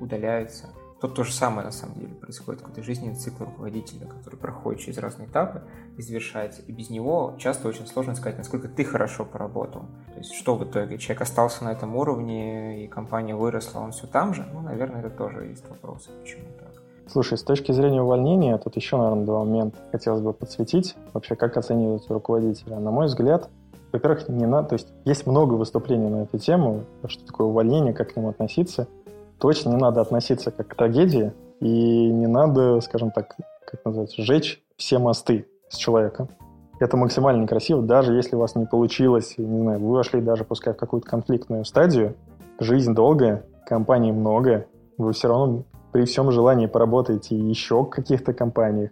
удаляются. 0.00 0.68
Тут 1.00 1.16
то 1.16 1.24
же 1.24 1.32
самое, 1.32 1.64
на 1.66 1.72
самом 1.72 1.96
деле, 1.98 2.14
происходит. 2.14 2.60
Какой-то 2.60 2.84
жизненный 2.84 3.16
цикл 3.16 3.42
руководителя, 3.42 4.06
который 4.06 4.36
проходит 4.36 4.82
через 4.82 4.98
разные 4.98 5.26
этапы 5.26 5.62
и 5.96 6.02
завершается. 6.02 6.62
И 6.62 6.70
без 6.70 6.90
него 6.90 7.34
часто 7.38 7.66
очень 7.66 7.88
сложно 7.88 8.14
сказать, 8.14 8.38
насколько 8.38 8.68
ты 8.68 8.84
хорошо 8.84 9.24
поработал. 9.24 9.82
То 10.12 10.18
есть, 10.18 10.32
что 10.32 10.54
в 10.54 10.62
итоге? 10.62 10.98
Человек 10.98 11.22
остался 11.22 11.64
на 11.64 11.72
этом 11.72 11.96
уровне, 11.96 12.84
и 12.84 12.88
компания 12.88 13.34
выросла, 13.34 13.80
он 13.80 13.90
все 13.90 14.06
там 14.06 14.32
же? 14.32 14.48
Ну, 14.52 14.60
наверное, 14.60 15.00
это 15.00 15.10
тоже 15.10 15.46
есть 15.46 15.68
вопросы, 15.68 16.10
почему 16.20 16.44
так. 16.56 16.71
Слушай, 17.12 17.36
с 17.36 17.42
точки 17.42 17.72
зрения 17.72 18.00
увольнения, 18.00 18.56
тут 18.56 18.74
еще, 18.76 18.96
наверное, 18.96 19.26
два 19.26 19.40
момента 19.40 19.76
хотелось 19.90 20.22
бы 20.22 20.32
подсветить. 20.32 20.96
Вообще, 21.12 21.36
как 21.36 21.58
оценивать 21.58 22.08
руководителя? 22.08 22.78
На 22.78 22.90
мой 22.90 23.04
взгляд, 23.04 23.50
во-первых, 23.92 24.30
не 24.30 24.46
надо, 24.46 24.68
то 24.68 24.72
есть 24.76 24.88
есть 25.04 25.26
много 25.26 25.52
выступлений 25.52 26.08
на 26.08 26.22
эту 26.22 26.38
тему, 26.38 26.84
что 27.08 27.22
такое 27.26 27.48
увольнение, 27.48 27.92
как 27.92 28.14
к 28.14 28.16
нему 28.16 28.30
относиться. 28.30 28.86
Точно 29.38 29.68
не 29.68 29.76
надо 29.76 30.00
относиться 30.00 30.50
как 30.52 30.68
к 30.68 30.74
трагедии, 30.74 31.34
и 31.60 32.10
не 32.10 32.26
надо, 32.26 32.80
скажем 32.80 33.10
так, 33.10 33.36
как 33.66 33.84
называется, 33.84 34.22
сжечь 34.22 34.62
все 34.78 34.98
мосты 34.98 35.46
с 35.68 35.76
человеком. 35.76 36.30
Это 36.80 36.96
максимально 36.96 37.42
некрасиво, 37.42 37.82
даже 37.82 38.14
если 38.14 38.36
у 38.36 38.38
вас 38.38 38.54
не 38.54 38.64
получилось, 38.64 39.34
не 39.36 39.60
знаю, 39.60 39.80
вы 39.80 39.92
вошли 39.92 40.22
даже 40.22 40.44
пускай 40.44 40.72
в 40.72 40.78
какую-то 40.78 41.10
конфликтную 41.10 41.66
стадию, 41.66 42.14
жизнь 42.58 42.94
долгая, 42.94 43.44
компаний 43.66 44.12
много, 44.12 44.64
вы 44.96 45.12
все 45.12 45.28
равно 45.28 45.64
при 45.92 46.04
всем 46.04 46.30
желании 46.30 46.66
поработаете 46.66 47.36
еще 47.36 47.82
в 47.82 47.90
каких-то 47.90 48.32
компаниях, 48.32 48.90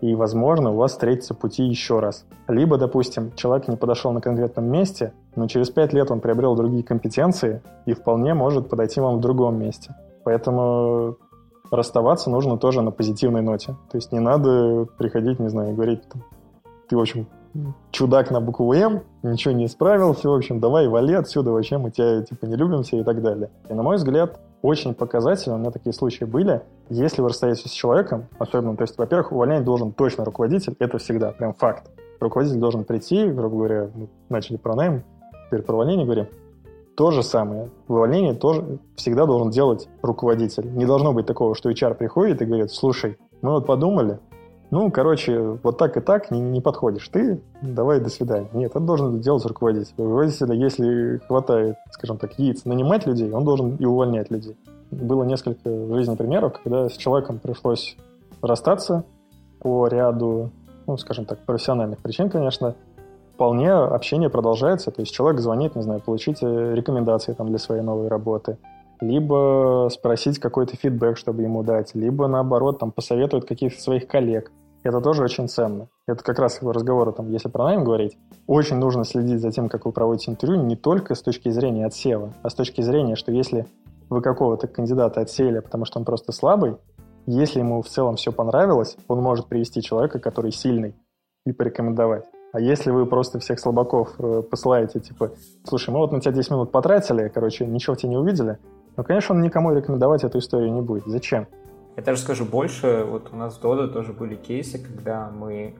и, 0.00 0.14
возможно, 0.14 0.72
у 0.72 0.76
вас 0.76 0.92
встретятся 0.92 1.34
пути 1.34 1.64
еще 1.64 2.00
раз. 2.00 2.24
Либо, 2.48 2.78
допустим, 2.78 3.32
человек 3.34 3.68
не 3.68 3.76
подошел 3.76 4.12
на 4.12 4.20
конкретном 4.20 4.66
месте, 4.66 5.12
но 5.36 5.46
через 5.46 5.70
пять 5.70 5.92
лет 5.92 6.10
он 6.10 6.20
приобрел 6.20 6.56
другие 6.56 6.82
компетенции 6.82 7.62
и 7.86 7.92
вполне 7.92 8.34
может 8.34 8.68
подойти 8.68 9.00
вам 9.00 9.18
в 9.18 9.20
другом 9.20 9.58
месте. 9.58 9.94
Поэтому 10.24 11.16
расставаться 11.70 12.30
нужно 12.30 12.56
тоже 12.56 12.82
на 12.82 12.90
позитивной 12.90 13.42
ноте. 13.42 13.76
То 13.90 13.98
есть 13.98 14.10
не 14.10 14.20
надо 14.20 14.86
приходить, 14.98 15.38
не 15.38 15.48
знаю, 15.48 15.74
говорить, 15.74 16.02
ты, 16.88 16.96
в 16.96 17.00
общем, 17.00 17.26
чудак 17.90 18.30
на 18.30 18.40
букву 18.40 18.72
М, 18.72 19.02
ничего 19.22 19.52
не 19.52 19.68
справился, 19.68 20.28
в 20.28 20.34
общем, 20.34 20.60
давай 20.60 20.88
вали 20.88 21.14
отсюда, 21.14 21.50
вообще 21.50 21.78
мы 21.78 21.90
тебя, 21.90 22.22
типа, 22.22 22.46
не 22.46 22.56
любим 22.56 22.82
все 22.82 23.00
и 23.00 23.04
так 23.04 23.22
далее. 23.22 23.50
И, 23.68 23.74
на 23.74 23.82
мой 23.82 23.96
взгляд, 23.96 24.40
очень 24.62 24.94
показательно, 24.94 25.56
у 25.56 25.58
меня 25.58 25.70
такие 25.70 25.92
случаи 25.92 26.24
были, 26.24 26.62
если 26.88 27.22
вы 27.22 27.28
расстаетесь 27.28 27.70
с 27.70 27.74
человеком, 27.74 28.26
особенно, 28.38 28.76
то 28.76 28.82
есть, 28.82 28.98
во-первых, 28.98 29.32
увольнять 29.32 29.64
должен 29.64 29.92
точно 29.92 30.24
руководитель, 30.24 30.76
это 30.78 30.98
всегда 30.98 31.32
прям 31.32 31.54
факт. 31.54 31.90
Руководитель 32.20 32.58
должен 32.58 32.84
прийти, 32.84 33.26
грубо 33.26 33.56
говоря, 33.56 33.90
мы 33.94 34.08
начали 34.28 34.58
про 34.58 34.74
найм, 34.74 35.02
теперь 35.46 35.62
про 35.62 35.74
увольнение 35.74 36.04
говорим, 36.04 36.26
то 36.94 37.10
же 37.10 37.22
самое. 37.22 37.70
В 37.88 37.94
увольнении 37.94 38.32
тоже 38.32 38.78
всегда 38.96 39.24
должен 39.24 39.50
делать 39.50 39.88
руководитель. 40.02 40.70
Не 40.74 40.84
должно 40.84 41.14
быть 41.14 41.24
такого, 41.24 41.54
что 41.54 41.70
HR 41.70 41.94
приходит 41.94 42.42
и 42.42 42.44
говорит, 42.44 42.70
слушай, 42.70 43.16
мы 43.40 43.52
вот 43.52 43.66
подумали, 43.66 44.18
ну, 44.70 44.90
короче, 44.90 45.58
вот 45.62 45.78
так 45.78 45.96
и 45.96 46.00
так 46.00 46.30
не, 46.30 46.40
не 46.40 46.60
подходишь. 46.60 47.08
Ты 47.08 47.40
давай 47.60 48.00
до 48.00 48.08
свидания. 48.08 48.48
Нет, 48.52 48.70
это 48.70 48.80
должен 48.80 49.20
делать 49.20 49.44
руководитель. 49.44 49.92
Руководителя, 49.98 50.54
если 50.54 51.18
хватает, 51.26 51.76
скажем 51.90 52.18
так, 52.18 52.38
яиц 52.38 52.64
нанимать 52.64 53.06
людей, 53.06 53.32
он 53.32 53.44
должен 53.44 53.76
и 53.76 53.84
увольнять 53.84 54.30
людей. 54.30 54.56
Было 54.90 55.24
несколько 55.24 55.68
в 55.68 55.94
жизни 55.94 56.14
примеров, 56.14 56.54
когда 56.62 56.88
с 56.88 56.92
человеком 56.92 57.38
пришлось 57.38 57.96
расстаться 58.42 59.04
по 59.60 59.88
ряду, 59.88 60.50
ну, 60.86 60.96
скажем 60.96 61.24
так, 61.24 61.40
профессиональных 61.40 61.98
причин, 61.98 62.30
конечно, 62.30 62.74
вполне 63.34 63.72
общение 63.72 64.30
продолжается. 64.30 64.90
То 64.90 65.00
есть 65.00 65.12
человек 65.12 65.40
звонит, 65.40 65.74
не 65.74 65.82
знаю, 65.82 66.00
получить 66.00 66.42
рекомендации 66.42 67.32
там, 67.32 67.48
для 67.48 67.58
своей 67.58 67.82
новой 67.82 68.08
работы, 68.08 68.58
либо 69.00 69.88
спросить 69.90 70.38
какой-то 70.38 70.76
фидбэк, 70.76 71.16
чтобы 71.16 71.42
ему 71.42 71.62
дать, 71.62 71.94
либо 71.94 72.28
наоборот 72.28 72.78
там 72.78 72.92
посоветует 72.92 73.46
каких-то 73.46 73.80
своих 73.80 74.06
коллег. 74.06 74.52
Это 74.82 75.00
тоже 75.00 75.22
очень 75.22 75.48
ценно. 75.48 75.88
Это 76.06 76.24
как 76.24 76.38
раз 76.38 76.62
разговоры, 76.62 77.12
там, 77.12 77.30
если 77.30 77.48
про 77.48 77.64
найм 77.64 77.84
говорить, 77.84 78.16
очень 78.46 78.76
нужно 78.76 79.04
следить 79.04 79.40
за 79.40 79.50
тем, 79.50 79.68
как 79.68 79.84
вы 79.84 79.92
проводите 79.92 80.30
интервью, 80.30 80.62
не 80.62 80.76
только 80.76 81.14
с 81.14 81.22
точки 81.22 81.50
зрения 81.50 81.86
отсева, 81.86 82.32
а 82.42 82.48
с 82.48 82.54
точки 82.54 82.80
зрения, 82.80 83.14
что 83.14 83.30
если 83.30 83.66
вы 84.08 84.22
какого-то 84.22 84.66
кандидата 84.68 85.20
отсеяли, 85.20 85.60
потому 85.60 85.84
что 85.84 85.98
он 85.98 86.04
просто 86.04 86.32
слабый, 86.32 86.76
если 87.26 87.60
ему 87.60 87.82
в 87.82 87.88
целом 87.88 88.16
все 88.16 88.32
понравилось, 88.32 88.96
он 89.06 89.20
может 89.20 89.46
привести 89.46 89.82
человека, 89.82 90.18
который 90.18 90.50
сильный, 90.50 90.94
и 91.46 91.52
порекомендовать. 91.52 92.24
А 92.52 92.60
если 92.60 92.90
вы 92.90 93.06
просто 93.06 93.38
всех 93.38 93.60
слабаков 93.60 94.14
э, 94.18 94.42
посылаете, 94.42 95.00
типа, 95.00 95.32
слушай, 95.64 95.90
мы 95.90 96.00
вот 96.00 96.12
на 96.12 96.20
тебя 96.20 96.32
10 96.32 96.50
минут 96.50 96.72
потратили, 96.72 97.28
короче, 97.28 97.66
ничего 97.66 97.94
в 97.94 97.98
тебе 97.98 98.10
не 98.10 98.16
увидели, 98.18 98.58
ну, 98.96 99.04
конечно, 99.04 99.34
он 99.34 99.40
никому 99.40 99.72
рекомендовать 99.72 100.24
эту 100.24 100.38
историю 100.38 100.72
не 100.72 100.80
будет. 100.80 101.06
Зачем? 101.06 101.46
Я 102.00 102.06
даже 102.06 102.22
скажу 102.22 102.46
больше, 102.46 103.04
вот 103.06 103.28
у 103.30 103.36
нас 103.36 103.58
в 103.58 103.62
Dodo 103.62 103.86
тоже 103.86 104.14
были 104.14 104.34
кейсы, 104.34 104.78
когда 104.78 105.28
мы 105.28 105.74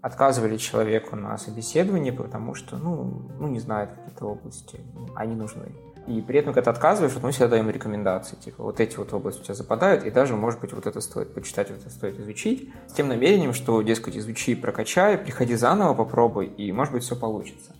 отказывали 0.00 0.56
человеку 0.56 1.16
на 1.16 1.36
собеседовании, 1.36 2.12
потому 2.12 2.54
что, 2.54 2.78
ну, 2.78 3.28
ну 3.38 3.46
не 3.48 3.60
знает 3.60 3.90
какие-то 3.90 4.24
области, 4.24 4.80
они 5.14 5.34
нужны. 5.34 5.66
И 6.06 6.22
при 6.22 6.38
этом, 6.38 6.54
когда 6.54 6.72
ты 6.72 6.78
отказываешь, 6.78 7.12
вот 7.12 7.24
мы 7.24 7.30
всегда 7.30 7.48
даем 7.48 7.68
рекомендации, 7.68 8.36
типа, 8.36 8.62
вот 8.62 8.80
эти 8.80 8.96
вот 8.96 9.12
области 9.12 9.42
у 9.42 9.44
тебя 9.44 9.52
западают, 9.52 10.04
и 10.04 10.10
даже, 10.10 10.34
может 10.34 10.60
быть, 10.60 10.72
вот 10.72 10.86
это 10.86 11.02
стоит 11.02 11.34
почитать, 11.34 11.68
вот 11.68 11.80
это 11.80 11.90
стоит 11.90 12.18
изучить, 12.20 12.72
с 12.88 12.94
тем 12.94 13.08
намерением, 13.08 13.52
что, 13.52 13.82
дескать, 13.82 14.16
изучи, 14.16 14.54
прокачай, 14.54 15.18
приходи 15.18 15.56
заново, 15.56 15.92
попробуй, 15.92 16.46
и, 16.46 16.72
может 16.72 16.94
быть, 16.94 17.02
все 17.02 17.16
получится. 17.16 17.76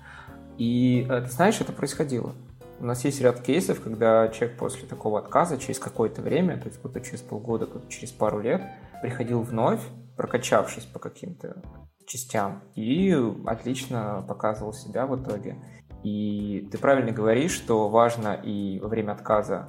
И 0.59 1.07
э, 1.09 1.23
ты 1.23 1.31
знаешь, 1.31 1.59
это 1.63 1.73
происходило. 1.73 2.35
У 2.79 2.85
нас 2.85 3.05
есть 3.05 3.21
ряд 3.21 3.41
кейсов, 3.41 3.81
когда 3.81 4.29
человек 4.29 4.59
после 4.59 4.87
такого 4.87 5.19
отказа 5.19 5.57
через 5.57 5.79
какое-то 5.79 6.21
время, 6.21 6.59
то 6.59 6.67
есть 6.67 6.79
кто-то 6.79 7.01
через 7.01 7.23
полгода, 7.23 7.67
кто-то 7.67 7.91
через 7.91 8.13
пару 8.13 8.41
лет, 8.41 8.63
приходил 9.01 9.41
вновь, 9.41 9.81
прокачавшись 10.17 10.85
по 10.85 10.99
каким-то 10.99 11.63
частям, 12.07 12.63
и 12.75 13.17
отлично 13.47 14.25
показывал 14.29 14.73
себя 14.73 15.07
в 15.07 15.21
итоге. 15.21 15.57
И 16.03 16.69
ты 16.71 16.79
правильно 16.79 17.13
говоришь, 17.13 17.53
что 17.53 17.89
важно 17.89 18.35
и 18.35 18.79
во 18.81 18.89
время 18.89 19.13
отказа, 19.13 19.67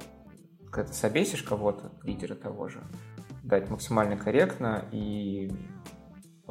когда 0.70 0.90
ты 0.90 0.94
собесишь 0.94 1.42
кого-то, 1.42 1.92
лидера 2.02 2.34
того 2.34 2.68
же, 2.68 2.82
дать 3.42 3.70
максимально 3.70 4.16
корректно 4.16 4.84
и 4.92 5.50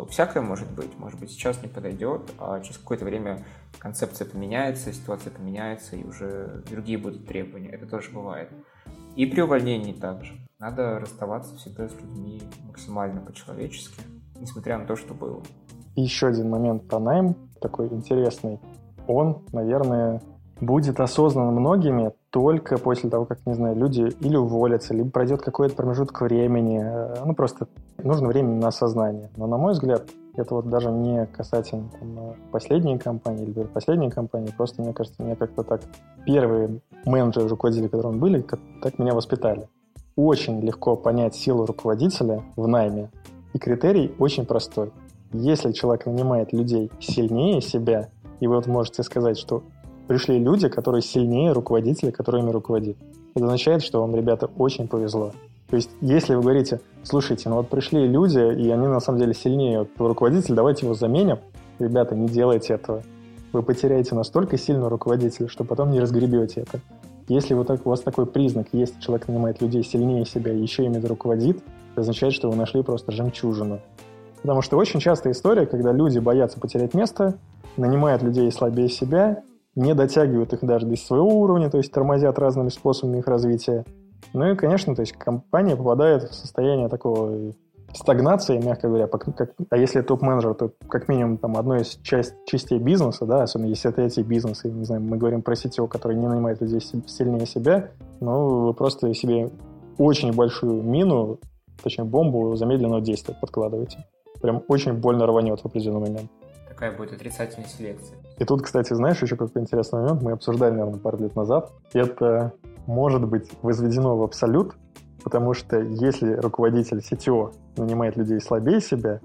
Всякое 0.05 0.41
может 0.41 0.69
быть. 0.71 0.97
Может 0.99 1.19
быть, 1.19 1.31
сейчас 1.31 1.61
не 1.61 1.67
подойдет, 1.67 2.31
а 2.37 2.59
через 2.59 2.77
какое-то 2.77 3.05
время 3.05 3.43
концепция 3.79 4.27
поменяется, 4.27 4.93
ситуация 4.93 5.31
поменяется, 5.31 5.95
и 5.95 6.03
уже 6.03 6.63
другие 6.69 6.97
будут 6.97 7.25
требования. 7.25 7.69
Это 7.69 7.87
тоже 7.87 8.11
бывает. 8.11 8.49
И 9.15 9.25
при 9.25 9.41
увольнении 9.41 9.93
также. 9.93 10.33
Надо 10.59 10.99
расставаться 10.99 11.55
всегда 11.55 11.89
с 11.89 11.93
людьми 11.93 12.41
максимально 12.65 13.21
по-человечески, 13.21 14.01
несмотря 14.39 14.77
на 14.77 14.85
то, 14.85 14.95
что 14.95 15.13
было. 15.13 15.41
И 15.95 16.01
еще 16.03 16.27
один 16.27 16.49
момент 16.49 16.87
про 16.87 16.99
найм, 16.99 17.35
такой 17.59 17.87
интересный. 17.87 18.59
Он, 19.07 19.43
наверное, 19.51 20.21
будет 20.61 20.99
осознан 20.99 21.53
многими 21.53 22.11
только 22.37 22.77
после 22.77 23.09
того, 23.09 23.25
как, 23.25 23.39
не 23.47 23.55
знаю, 23.55 23.75
люди 23.75 24.13
или 24.19 24.35
уволятся, 24.35 24.93
либо 24.93 25.09
пройдет 25.09 25.41
какой-то 25.41 25.75
промежуток 25.75 26.21
времени. 26.21 26.79
Э, 26.79 27.23
ну, 27.25 27.33
просто 27.33 27.67
нужно 27.97 28.27
время 28.27 28.49
на 28.49 28.67
осознание. 28.67 29.31
Но, 29.37 29.47
на 29.47 29.57
мой 29.57 29.73
взгляд, 29.73 30.03
это 30.35 30.53
вот 30.53 30.69
даже 30.69 30.91
не 30.91 31.25
касательно 31.25 31.89
там, 31.99 32.35
последней 32.51 32.99
компании 32.99 33.43
или 33.43 33.63
последней 33.63 34.11
компании, 34.11 34.53
просто, 34.55 34.83
мне 34.83 34.93
кажется, 34.93 35.23
мне 35.23 35.35
как-то 35.35 35.63
так 35.63 35.81
первые 36.27 36.79
менеджеры, 37.07 37.47
руководители, 37.47 37.87
которые 37.87 38.15
были, 38.15 38.41
как, 38.41 38.59
так 38.83 38.99
меня 38.99 39.15
воспитали. 39.15 39.67
Очень 40.15 40.61
легко 40.61 40.95
понять 40.95 41.33
силу 41.33 41.65
руководителя 41.65 42.43
в 42.55 42.67
найме. 42.67 43.09
И 43.53 43.57
критерий 43.57 44.13
очень 44.19 44.45
простой. 44.45 44.91
Если 45.33 45.71
человек 45.71 46.05
нанимает 46.05 46.53
людей 46.53 46.91
сильнее 46.99 47.61
себя, 47.61 48.09
и 48.39 48.45
вы 48.45 48.57
вот 48.57 48.67
можете 48.67 49.01
сказать, 49.01 49.39
что 49.39 49.63
пришли 50.07 50.39
люди, 50.39 50.69
которые 50.69 51.01
сильнее 51.01 51.51
руководителя, 51.51 52.11
которыми 52.11 52.49
руководит. 52.49 52.97
Это 53.35 53.45
означает, 53.45 53.83
что 53.83 54.01
вам, 54.01 54.15
ребята, 54.15 54.49
очень 54.57 54.87
повезло. 54.87 55.33
То 55.69 55.75
есть, 55.75 55.89
если 56.01 56.33
вы 56.33 56.41
говорите, 56.41 56.79
слушайте, 57.03 57.49
ну 57.49 57.57
вот 57.57 57.69
пришли 57.69 58.07
люди, 58.07 58.39
и 58.39 58.69
они 58.69 58.87
на 58.87 59.01
самом 59.01 59.19
деле 59.19 59.33
сильнее 59.33 59.79
вот, 59.79 59.89
руководителя, 59.97 60.55
давайте 60.55 60.85
его 60.85 60.95
заменим, 60.95 61.39
ребята, 61.77 62.15
не 62.15 62.27
делайте 62.27 62.73
этого. 62.73 63.03
Вы 63.51 63.63
потеряете 63.63 64.15
настолько 64.15 64.57
сильного 64.57 64.89
руководителя, 64.89 65.49
что 65.49 65.63
потом 65.63 65.91
не 65.91 65.99
разгребете 65.99 66.61
это. 66.61 66.79
Если 67.27 67.53
вот 67.53 67.67
так, 67.67 67.85
у 67.85 67.89
вас 67.89 67.99
такой 67.99 68.25
признак 68.25 68.67
есть, 68.71 68.99
человек 69.01 69.27
нанимает 69.27 69.61
людей 69.61 69.83
сильнее 69.83 70.25
себя 70.25 70.53
и 70.53 70.61
еще 70.61 70.85
ими 70.85 70.97
руководит, 71.05 71.57
это 71.91 72.01
означает, 72.01 72.33
что 72.33 72.49
вы 72.49 72.55
нашли 72.55 72.81
просто 72.83 73.11
жемчужину. 73.11 73.81
Потому 74.41 74.61
что 74.61 74.77
очень 74.77 75.01
частая 75.01 75.33
история, 75.33 75.65
когда 75.65 75.91
люди 75.91 76.19
боятся 76.19 76.59
потерять 76.59 76.93
место, 76.93 77.37
нанимают 77.75 78.23
людей 78.23 78.49
слабее 78.51 78.87
себя, 78.87 79.43
не 79.77 79.93
дотягивают 79.93 80.51
их 80.53 80.65
даже 80.65 80.87
до 80.87 80.95
своего 80.95 81.27
уровня, 81.27 81.69
то 81.69 81.77
есть 81.77 81.91
тормозят 81.91 82.39
разными 82.39 82.69
способами 82.69 83.19
их 83.19 83.27
развития. 83.27 83.85
Ну 84.33 84.51
и, 84.51 84.55
конечно, 84.55 84.95
то 84.95 85.01
есть 85.01 85.13
компания 85.13 85.75
попадает 85.75 86.23
в 86.23 86.33
состояние 86.33 86.89
такого 86.89 87.53
стагнации, 87.93 88.57
мягко 88.57 88.87
говоря, 88.87 89.07
как, 89.07 89.53
а 89.69 89.77
если 89.77 90.01
топ-менеджер, 90.01 90.55
то 90.55 90.71
как 90.89 91.07
минимум 91.07 91.37
там 91.37 91.55
одной 91.57 91.81
из 91.81 91.99
часть, 92.01 92.33
частей 92.45 92.79
бизнеса, 92.79 93.25
да, 93.25 93.43
особенно 93.43 93.67
если 93.67 93.91
это 93.91 94.01
эти 94.01 94.21
бизнесы, 94.21 94.69
не 94.71 94.83
знаю, 94.83 95.03
мы 95.03 95.15
говорим 95.15 95.43
про 95.43 95.55
сетевого, 95.55 95.87
который 95.87 96.17
не 96.17 96.27
нанимает 96.27 96.59
людей 96.59 96.81
сильнее 96.81 97.45
себя, 97.45 97.91
ну, 98.19 98.65
вы 98.65 98.73
просто 98.73 99.13
себе 99.13 99.51
очень 99.99 100.33
большую 100.33 100.81
мину, 100.81 101.37
точнее 101.83 102.05
бомбу 102.05 102.55
замедленного 102.55 103.01
действия 103.01 103.35
подкладываете. 103.39 104.05
Прям 104.41 104.63
очень 104.67 104.93
больно 104.93 105.27
рванет 105.27 105.59
в 105.59 105.65
определенный 105.65 106.01
момент 106.01 106.31
какая 106.77 106.95
будет 106.95 107.11
отрицательная 107.11 107.67
селекция. 107.67 108.17
И 108.37 108.45
тут, 108.45 108.61
кстати, 108.61 108.93
знаешь, 108.93 109.19
еще 109.21 109.35
какой 109.35 109.63
интересный 109.63 110.01
момент, 110.01 110.21
мы 110.21 110.31
обсуждали, 110.33 110.75
наверное, 110.75 110.99
пару 110.99 111.17
лет 111.17 111.35
назад. 111.35 111.71
Это 111.91 112.53
может 112.85 113.27
быть 113.27 113.49
возведено 113.63 114.15
в 114.15 114.21
абсолют, 114.21 114.75
потому 115.23 115.55
что 115.55 115.79
если 115.79 116.33
руководитель 116.33 117.01
сетево 117.01 117.51
нанимает 117.77 118.15
людей 118.15 118.39
слабее 118.39 118.79
себя, 118.79 119.21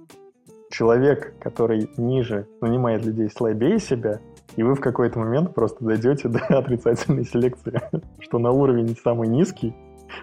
человек, 0.71 1.35
который 1.41 1.91
ниже 1.99 2.47
нанимает 2.63 3.05
людей 3.05 3.29
слабее 3.29 3.79
себя, 3.79 4.21
и 4.57 4.63
вы 4.63 4.75
в 4.75 4.81
какой-то 4.81 5.19
момент 5.19 5.55
просто 5.55 5.85
дойдете 5.85 6.29
до 6.31 6.41
отрицательной 6.59 7.27
селекции, 7.27 7.79
что 8.21 8.39
на 8.39 8.51
уровень 8.51 8.97
самый 9.05 9.29
низкий 9.29 9.77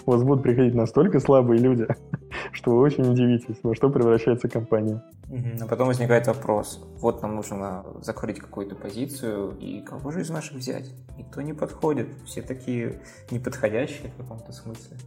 у 0.08 0.12
вас 0.12 0.24
будут 0.24 0.42
приходить 0.42 0.74
настолько 0.74 1.20
слабые 1.20 1.60
люди, 1.60 1.86
что 2.60 2.72
вы 2.72 2.82
очень 2.82 3.10
удивитесь, 3.10 3.56
во 3.64 3.74
что 3.74 3.90
превращается 3.90 4.50
компания. 4.50 5.02
А 5.62 5.66
потом 5.66 5.88
возникает 5.88 6.28
вопрос. 6.28 6.86
Вот 7.00 7.22
нам 7.22 7.36
нужно 7.36 7.86
закрыть 8.02 8.40
какую-то 8.40 8.76
позицию, 8.76 9.58
и 9.60 9.82
кого 9.82 10.12
же 10.12 10.22
из 10.22 10.30
наших 10.30 10.58
взять? 10.58 10.92
Никто 11.18 11.42
не 11.42 11.54
подходит. 11.54 12.10
Все 12.26 12.42
такие 12.42 13.02
неподходящие 13.32 14.12
в 14.12 14.18
каком-то 14.18 14.52
смысле. 14.52 14.98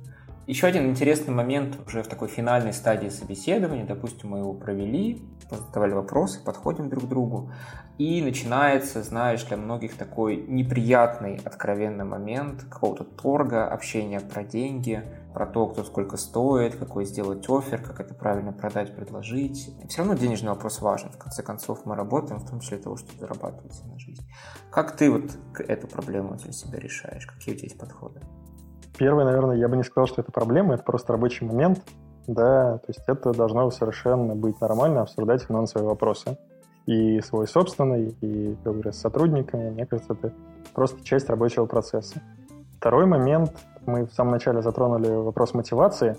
Еще 0.46 0.66
один 0.66 0.86
интересный 0.86 1.34
момент 1.34 1.78
уже 1.86 2.02
в 2.02 2.08
такой 2.08 2.28
финальной 2.28 2.72
стадии 2.72 3.10
собеседования. 3.10 3.84
Допустим, 3.84 4.30
мы 4.30 4.38
его 4.38 4.54
провели, 4.54 5.22
задавали 5.50 5.92
вопросы, 5.92 6.42
подходим 6.42 6.88
друг 6.88 7.04
к 7.04 7.08
другу. 7.08 7.52
И 7.98 8.22
начинается, 8.22 9.02
знаешь, 9.02 9.44
для 9.44 9.58
многих 9.58 9.96
такой 9.96 10.36
неприятный, 10.36 11.38
откровенный 11.44 12.06
момент 12.06 12.64
какого-то 12.64 13.04
торга, 13.04 13.68
общения 13.68 14.18
про 14.18 14.42
деньги, 14.42 15.04
про 15.32 15.46
то, 15.46 15.66
кто 15.66 15.84
сколько 15.84 16.16
стоит, 16.16 16.76
какой 16.76 17.04
сделать 17.04 17.48
офер, 17.48 17.82
как 17.82 18.00
это 18.00 18.14
правильно 18.14 18.52
продать, 18.52 18.94
предложить. 18.94 19.74
Все 19.88 19.98
равно 19.98 20.14
денежный 20.14 20.50
вопрос 20.50 20.80
важен. 20.80 21.10
В 21.10 21.18
конце 21.18 21.42
концов, 21.42 21.84
мы 21.84 21.94
работаем, 21.94 22.40
в 22.40 22.48
том 22.48 22.60
числе 22.60 22.78
того, 22.78 22.96
чтобы 22.96 23.18
зарабатывать 23.18 23.82
на 23.84 23.98
жизнь. 23.98 24.22
Как 24.70 24.96
ты 24.96 25.10
вот 25.10 25.30
эту 25.58 25.86
проблему 25.86 26.36
для 26.36 26.52
себя 26.52 26.78
решаешь? 26.78 27.26
Какие 27.26 27.54
у 27.54 27.58
тебя 27.58 27.66
есть 27.66 27.78
подходы? 27.78 28.20
Первый, 28.98 29.24
наверное, 29.24 29.56
я 29.56 29.68
бы 29.68 29.76
не 29.76 29.82
сказал, 29.82 30.06
что 30.06 30.20
это 30.20 30.32
проблема, 30.32 30.74
это 30.74 30.84
просто 30.84 31.12
рабочий 31.12 31.46
момент. 31.46 31.82
Да, 32.26 32.78
то 32.78 32.84
есть 32.88 33.02
это 33.08 33.32
должно 33.32 33.68
совершенно 33.70 34.36
быть 34.36 34.60
нормально 34.60 35.02
обсуждать 35.02 35.42
финансовые 35.42 35.88
вопросы. 35.88 36.38
И 36.86 37.20
свой 37.20 37.46
собственный, 37.48 38.16
и, 38.20 38.56
как 38.64 38.72
говоря, 38.74 38.92
с 38.92 38.98
сотрудниками. 38.98 39.70
Мне 39.70 39.86
кажется, 39.86 40.14
это 40.14 40.32
просто 40.74 41.02
часть 41.04 41.28
рабочего 41.28 41.66
процесса. 41.66 42.20
Второй 42.78 43.06
момент, 43.06 43.52
мы 43.86 44.06
в 44.06 44.12
самом 44.12 44.32
начале 44.32 44.62
затронули 44.62 45.08
вопрос 45.08 45.54
мотивации. 45.54 46.16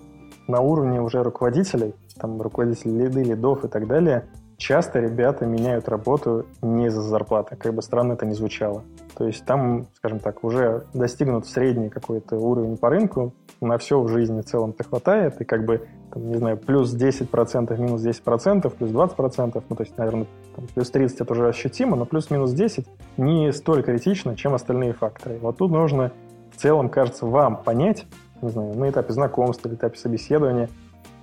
На 0.48 0.60
уровне 0.60 1.02
уже 1.02 1.24
руководителей, 1.24 1.94
там 2.20 2.42
руководителей 2.42 2.98
лиды, 2.98 3.24
лидов 3.24 3.64
и 3.64 3.68
так 3.68 3.88
далее, 3.88 4.26
часто 4.58 5.00
ребята 5.00 5.46
меняют 5.46 5.90
работу 5.90 6.46
не 6.62 6.88
из-за 6.88 7.02
зарплаты, 7.02 7.56
как 7.56 7.74
бы 7.74 7.82
странно 7.82 8.14
это 8.14 8.26
ни 8.26 8.34
звучало. 8.34 8.84
То 9.16 9.28
есть 9.28 9.46
там, 9.46 9.88
скажем 9.96 10.20
так, 10.20 10.44
уже 10.44 10.86
достигнут 10.94 11.48
средний 11.48 11.90
какой-то 11.90 12.38
уровень 12.38 12.78
по 12.78 12.90
рынку, 12.90 13.34
на 13.62 13.78
все 13.78 14.00
в 14.02 14.08
жизни 14.10 14.42
в 14.42 14.46
целом-то 14.46 14.84
хватает, 14.84 15.40
и 15.42 15.46
как 15.46 15.66
бы, 15.66 15.88
там, 16.12 16.28
не 16.28 16.36
знаю, 16.36 16.58
плюс 16.58 16.94
10%, 16.94 17.78
минус 17.80 18.06
10%, 18.06 18.70
плюс 18.70 18.92
20%, 18.92 19.64
ну, 19.70 19.76
то 19.76 19.84
есть, 19.84 19.98
наверное, 19.98 20.28
там, 20.56 20.66
плюс 20.74 20.90
30 20.90 21.22
это 21.22 21.34
уже 21.34 21.48
ощутимо, 21.48 21.96
но 21.96 22.06
плюс-минус 22.06 22.52
10 22.52 22.86
не 23.18 23.52
столь 23.54 23.84
критично, 23.84 24.36
чем 24.36 24.54
остальные 24.54 24.94
факторы. 24.94 25.40
Вот 25.42 25.58
тут 25.58 25.72
нужно 25.72 26.12
в 26.54 26.58
целом, 26.58 26.90
кажется, 26.90 27.26
вам 27.26 27.58
понять, 27.58 28.06
не 28.42 28.50
знаю, 28.50 28.76
на 28.76 28.90
этапе 28.90 29.14
знакомства, 29.14 29.70
на 29.70 29.74
этапе 29.74 29.98
собеседования, 29.98 30.70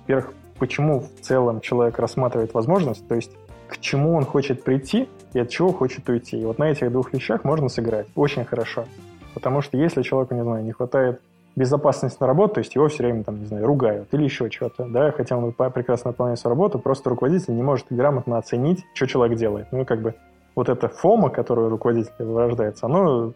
во-первых, 0.01 0.33
почему 0.59 0.99
в 0.99 1.21
целом 1.21 1.61
человек 1.61 1.97
рассматривает 1.97 2.53
возможность, 2.53 3.07
то 3.07 3.15
есть 3.15 3.31
к 3.67 3.79
чему 3.79 4.15
он 4.15 4.25
хочет 4.25 4.63
прийти 4.63 5.07
и 5.33 5.39
от 5.39 5.49
чего 5.49 5.71
хочет 5.71 6.07
уйти. 6.09 6.39
И 6.39 6.45
вот 6.45 6.59
на 6.59 6.69
этих 6.69 6.91
двух 6.91 7.13
вещах 7.13 7.45
можно 7.45 7.69
сыграть 7.69 8.07
очень 8.15 8.43
хорошо. 8.43 8.85
Потому 9.33 9.61
что 9.61 9.77
если 9.77 10.01
человеку, 10.01 10.35
не 10.35 10.43
знаю, 10.43 10.63
не 10.63 10.73
хватает 10.73 11.21
безопасности 11.55 12.17
на 12.19 12.27
работу, 12.27 12.55
то 12.55 12.59
есть 12.59 12.75
его 12.75 12.89
все 12.89 13.03
время, 13.03 13.23
там, 13.23 13.39
не 13.39 13.45
знаю, 13.45 13.65
ругают 13.65 14.09
или 14.13 14.23
еще 14.23 14.49
что-то, 14.49 14.85
да, 14.85 15.11
хотя 15.11 15.37
он 15.37 15.53
прекрасно 15.53 16.11
выполняет 16.11 16.39
свою 16.39 16.55
работу, 16.55 16.79
просто 16.79 17.09
руководитель 17.09 17.55
не 17.55 17.63
может 17.63 17.85
грамотно 17.89 18.37
оценить, 18.37 18.83
что 18.93 19.07
человек 19.07 19.37
делает. 19.37 19.67
Ну, 19.71 19.85
как 19.85 20.01
бы 20.01 20.15
вот 20.55 20.67
эта 20.69 20.89
фома, 20.89 21.29
которую 21.29 21.69
руководитель 21.69 22.11
вырождается, 22.19 22.85
оно 22.85 23.33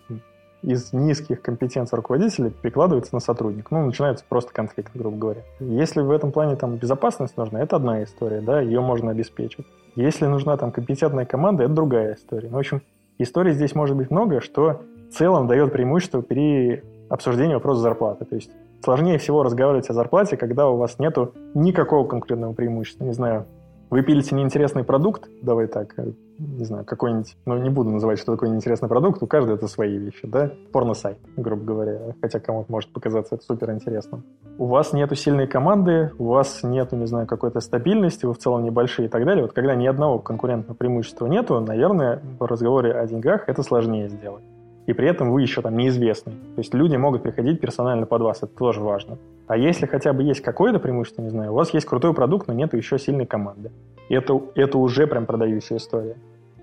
из 0.65 0.93
низких 0.93 1.41
компетенций 1.41 1.95
руководителя 1.95 2.49
перекладывается 2.49 3.13
на 3.13 3.19
сотрудника. 3.19 3.67
Ну, 3.71 3.85
начинается 3.85 4.25
просто 4.27 4.51
конфликт, 4.51 4.91
грубо 4.95 5.17
говоря. 5.17 5.41
Если 5.59 6.01
в 6.01 6.09
этом 6.09 6.31
плане 6.31 6.55
там 6.55 6.75
безопасность 6.75 7.37
нужна, 7.37 7.61
это 7.61 7.75
одна 7.75 8.03
история, 8.03 8.41
да, 8.41 8.61
ее 8.61 8.81
можно 8.81 9.11
обеспечить. 9.11 9.65
Если 9.95 10.25
нужна 10.25 10.57
там 10.57 10.71
компетентная 10.71 11.25
команда, 11.25 11.63
это 11.63 11.73
другая 11.73 12.15
история. 12.15 12.49
Ну, 12.49 12.57
в 12.57 12.59
общем, 12.59 12.81
историй 13.19 13.53
здесь 13.53 13.75
может 13.75 13.95
быть 13.95 14.09
много, 14.09 14.41
что 14.41 14.81
в 15.09 15.13
целом 15.13 15.47
дает 15.47 15.71
преимущество 15.71 16.21
при 16.21 16.83
обсуждении 17.09 17.53
вопроса 17.53 17.81
зарплаты. 17.81 18.25
То 18.25 18.35
есть 18.35 18.49
сложнее 18.83 19.19
всего 19.19 19.43
разговаривать 19.43 19.89
о 19.89 19.93
зарплате, 19.93 20.35
когда 20.35 20.67
у 20.67 20.77
вас 20.77 20.97
нету 20.97 21.33
никакого 21.53 22.07
конкурентного 22.07 22.53
преимущества. 22.53 23.03
Не 23.05 23.13
знаю, 23.13 23.45
вы 23.89 24.01
пилите 24.01 24.35
неинтересный 24.35 24.83
продукт, 24.83 25.29
давай 25.41 25.67
так, 25.67 25.93
э, 25.97 26.11
не 26.37 26.65
знаю, 26.65 26.85
какой-нибудь, 26.85 27.37
ну, 27.45 27.57
не 27.57 27.69
буду 27.69 27.91
называть, 27.91 28.19
что 28.19 28.33
такое 28.33 28.49
неинтересный 28.49 28.89
продукт, 28.89 29.21
у 29.21 29.27
каждого 29.27 29.55
это 29.55 29.67
свои 29.67 29.97
вещи, 29.97 30.27
да, 30.27 30.51
порно-сайт, 30.71 31.17
грубо 31.37 31.63
говоря, 31.63 32.15
хотя 32.21 32.39
кому-то 32.39 32.71
может 32.71 32.91
показаться 32.91 33.35
это 33.35 33.43
супер 33.45 33.71
интересным. 33.71 34.23
У 34.57 34.65
вас 34.65 34.93
нету 34.93 35.15
сильной 35.15 35.47
команды, 35.47 36.11
у 36.17 36.25
вас 36.25 36.63
нету, 36.63 36.95
не 36.95 37.05
знаю, 37.05 37.27
какой-то 37.27 37.59
стабильности, 37.59 38.25
вы 38.25 38.33
в 38.33 38.37
целом 38.37 38.63
небольшие 38.63 39.07
и 39.07 39.09
так 39.09 39.25
далее. 39.25 39.43
Вот 39.43 39.53
когда 39.53 39.75
ни 39.75 39.85
одного 39.85 40.19
конкурентного 40.19 40.75
преимущества 40.75 41.27
нету, 41.27 41.59
наверное, 41.59 42.21
в 42.39 42.45
разговоре 42.45 42.93
о 42.93 43.05
деньгах 43.05 43.47
это 43.47 43.63
сложнее 43.63 44.09
сделать. 44.09 44.43
И 44.85 44.93
при 44.93 45.07
этом 45.07 45.31
вы 45.31 45.41
еще 45.41 45.61
там 45.61 45.77
неизвестный. 45.77 46.33
То 46.33 46.59
есть 46.59 46.73
люди 46.73 46.95
могут 46.95 47.23
приходить 47.23 47.59
персонально 47.59 48.05
под 48.05 48.21
вас, 48.21 48.37
это 48.43 48.55
тоже 48.55 48.81
важно. 48.81 49.17
А 49.47 49.57
если 49.57 49.85
хотя 49.85 50.13
бы 50.13 50.23
есть 50.23 50.41
какое-то 50.41 50.79
преимущество, 50.79 51.21
не 51.21 51.29
знаю, 51.29 51.51
у 51.51 51.55
вас 51.55 51.73
есть 51.73 51.85
крутой 51.85 52.13
продукт, 52.13 52.47
но 52.47 52.53
нет 52.53 52.73
еще 52.73 52.99
сильной 52.99 53.25
команды. 53.25 53.71
Это, 54.09 54.39
это 54.55 54.77
уже 54.77 55.07
прям 55.07 55.25
продающая 55.25 55.77
история. 55.77 56.15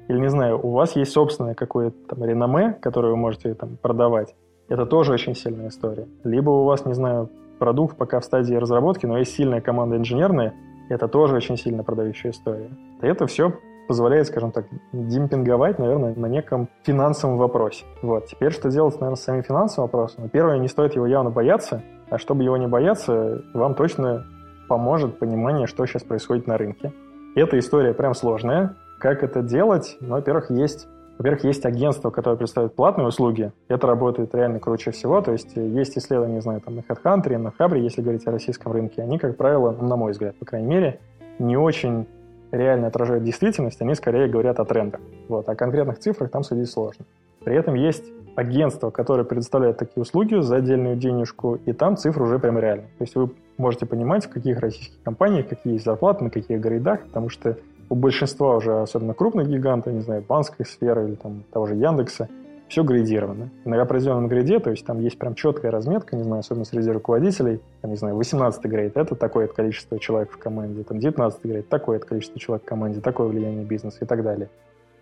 Или, 0.09 0.19
не 0.19 0.31
знаю, 0.31 0.61
у 0.65 0.71
вас 0.71 0.97
есть 0.97 1.13
собственное 1.13 1.55
какое-то 1.55 1.97
там 2.09 2.25
реноме, 2.25 2.77
которое 2.81 3.09
вы 3.09 3.17
можете 3.17 3.55
там 3.55 3.77
продавать. 3.81 4.35
Это 4.69 4.87
тоже 4.87 5.13
очень 5.13 5.35
сильная 5.35 5.69
история. 5.69 6.07
Либо 6.25 6.51
у 6.51 6.65
вас, 6.65 6.85
не 6.87 6.95
знаю, 6.95 7.29
продукт 7.59 7.97
пока 7.97 8.21
в 8.21 8.25
стадии 8.25 8.55
разработки, 8.55 9.07
но 9.07 9.19
есть 9.19 9.35
сильная 9.35 9.61
команда 9.61 9.97
инженерная, 9.97 10.55
это 10.89 11.09
тоже 11.09 11.37
очень 11.37 11.57
сильно 11.57 11.85
продающая 11.85 12.33
история. 12.33 12.71
Это 13.01 13.27
все 13.27 13.55
позволяет, 13.93 14.27
скажем 14.27 14.53
так, 14.53 14.65
демпинговать, 14.95 15.79
наверное, 15.79 16.15
на 16.15 16.25
неком 16.25 16.71
финансовом 16.83 17.37
вопросе. 17.37 17.85
Вот. 18.01 18.25
Теперь 18.25 18.51
что 18.51 18.71
делать, 18.71 18.95
наверное, 18.95 19.17
с 19.17 19.23
самим 19.23 19.43
финансовым 19.43 19.91
вопросом? 19.91 20.23
Ну, 20.23 20.29
первое, 20.31 20.59
не 20.59 20.69
стоит 20.69 20.95
его 20.95 21.07
явно 21.07 21.29
бояться, 21.29 21.83
а 22.09 22.17
чтобы 22.17 22.43
его 22.43 22.57
не 22.57 22.67
бояться, 22.67 23.43
вам 23.53 23.75
точно 23.75 24.25
поможет 24.67 25.19
понимание, 25.19 25.67
что 25.67 25.85
сейчас 25.85 26.05
происходит 26.05 26.47
на 26.47 26.57
рынке. 26.57 26.95
Эта 27.37 27.59
история 27.59 27.93
прям 27.93 28.15
сложная. 28.15 28.77
Как 28.99 29.23
это 29.23 29.43
делать? 29.43 29.99
Ну, 30.01 30.15
во-первых, 30.15 30.51
есть 30.51 30.89
во-первых, 31.19 31.45
есть 31.45 31.67
агентство, 31.67 32.09
которое 32.09 32.37
представляет 32.39 32.75
платные 32.75 33.09
услуги. 33.09 33.53
Это 33.69 33.87
работает 33.87 34.35
реально 34.35 34.59
круче 34.59 34.91
всего. 34.91 35.21
То 35.21 35.33
есть 35.33 35.55
есть 35.55 35.99
исследования, 35.99 36.37
не 36.37 36.41
знаю, 36.41 36.63
там 36.63 36.77
на 36.77 36.81
HeadHunter, 36.81 37.37
на 37.37 37.51
Хабре, 37.51 37.83
если 37.83 38.01
говорить 38.01 38.27
о 38.27 38.31
российском 38.31 38.73
рынке. 38.73 39.03
Они, 39.03 39.19
как 39.19 39.37
правило, 39.37 39.71
на 39.71 39.97
мой 39.97 40.13
взгляд, 40.13 40.35
по 40.39 40.47
крайней 40.47 40.69
мере, 40.69 41.01
не 41.39 41.59
очень 41.59 42.07
реально 42.53 42.87
отражают 42.87 43.25
действительность, 43.25 43.81
они 43.83 43.95
скорее 43.95 44.29
говорят 44.29 44.61
о 44.61 44.65
трендах. 44.65 45.01
Вот. 45.29 45.49
О 45.49 45.55
конкретных 45.57 45.99
цифрах 45.99 46.31
там 46.31 46.45
судить 46.45 46.71
сложно. 46.71 47.05
При 47.45 47.57
этом 47.57 47.75
есть 47.75 48.05
агентство, 48.37 48.91
которое 48.91 49.25
предоставляет 49.25 49.79
такие 49.79 50.03
услуги 50.03 50.41
за 50.41 50.57
отдельную 50.57 50.97
денежку, 50.97 51.59
и 51.67 51.73
там 51.73 51.97
цифры 51.97 52.25
уже 52.25 52.39
прям 52.39 52.59
реальные. 52.59 52.89
То 52.99 53.05
есть 53.05 53.15
вы 53.15 53.31
можете 53.59 53.87
понимать, 53.87 54.27
в 54.27 54.31
каких 54.31 54.61
российских 54.61 55.03
компаниях 55.03 55.49
какие 55.49 55.75
есть 55.75 55.85
зарплаты, 55.85 56.25
на 56.25 56.31
каких 56.31 56.61
грейдах, 56.61 57.03
потому 57.03 57.29
что 57.29 57.57
у 57.89 57.95
большинства 57.95 58.57
уже, 58.57 58.81
особенно 58.81 59.13
крупных 59.13 59.49
гигантов, 59.49 59.93
не 59.93 60.01
знаю, 60.01 60.25
банковской 60.27 60.65
сферы 60.65 61.09
или 61.09 61.15
там 61.15 61.45
того 61.53 61.67
же 61.67 61.75
Яндекса, 61.75 62.29
все 62.73 62.83
градировано. 62.85 63.51
На 63.67 63.81
определенном 63.83 64.29
грейде, 64.29 64.59
то 64.59 64.71
есть 64.71 64.87
там 64.87 64.99
есть 64.99 65.19
прям 65.19 65.35
четкая 65.35 65.71
разметка, 65.71 66.17
не 66.17 66.23
знаю, 66.23 66.41
особенно 66.41 66.65
среди 66.65 66.91
руководителей, 66.91 67.61
там, 67.83 67.91
не 67.91 67.99
знаю, 67.99 68.17
18 68.17 68.65
грейд– 68.65 68.93
это 68.97 69.15
такое 69.15 69.47
количество 69.47 69.99
человек 69.99 70.31
в 70.33 70.39
команде, 70.39 70.83
там 70.83 70.99
19 70.99 71.45
грейд– 71.45 71.69
такое 71.69 71.99
количество 71.99 72.41
человек 72.41 72.63
в 72.63 72.67
команде, 72.67 73.03
такое 73.03 73.29
влияние 73.29 73.67
бизнеса 73.67 73.99
и 74.01 74.07
так 74.07 74.23
далее. 74.23 74.49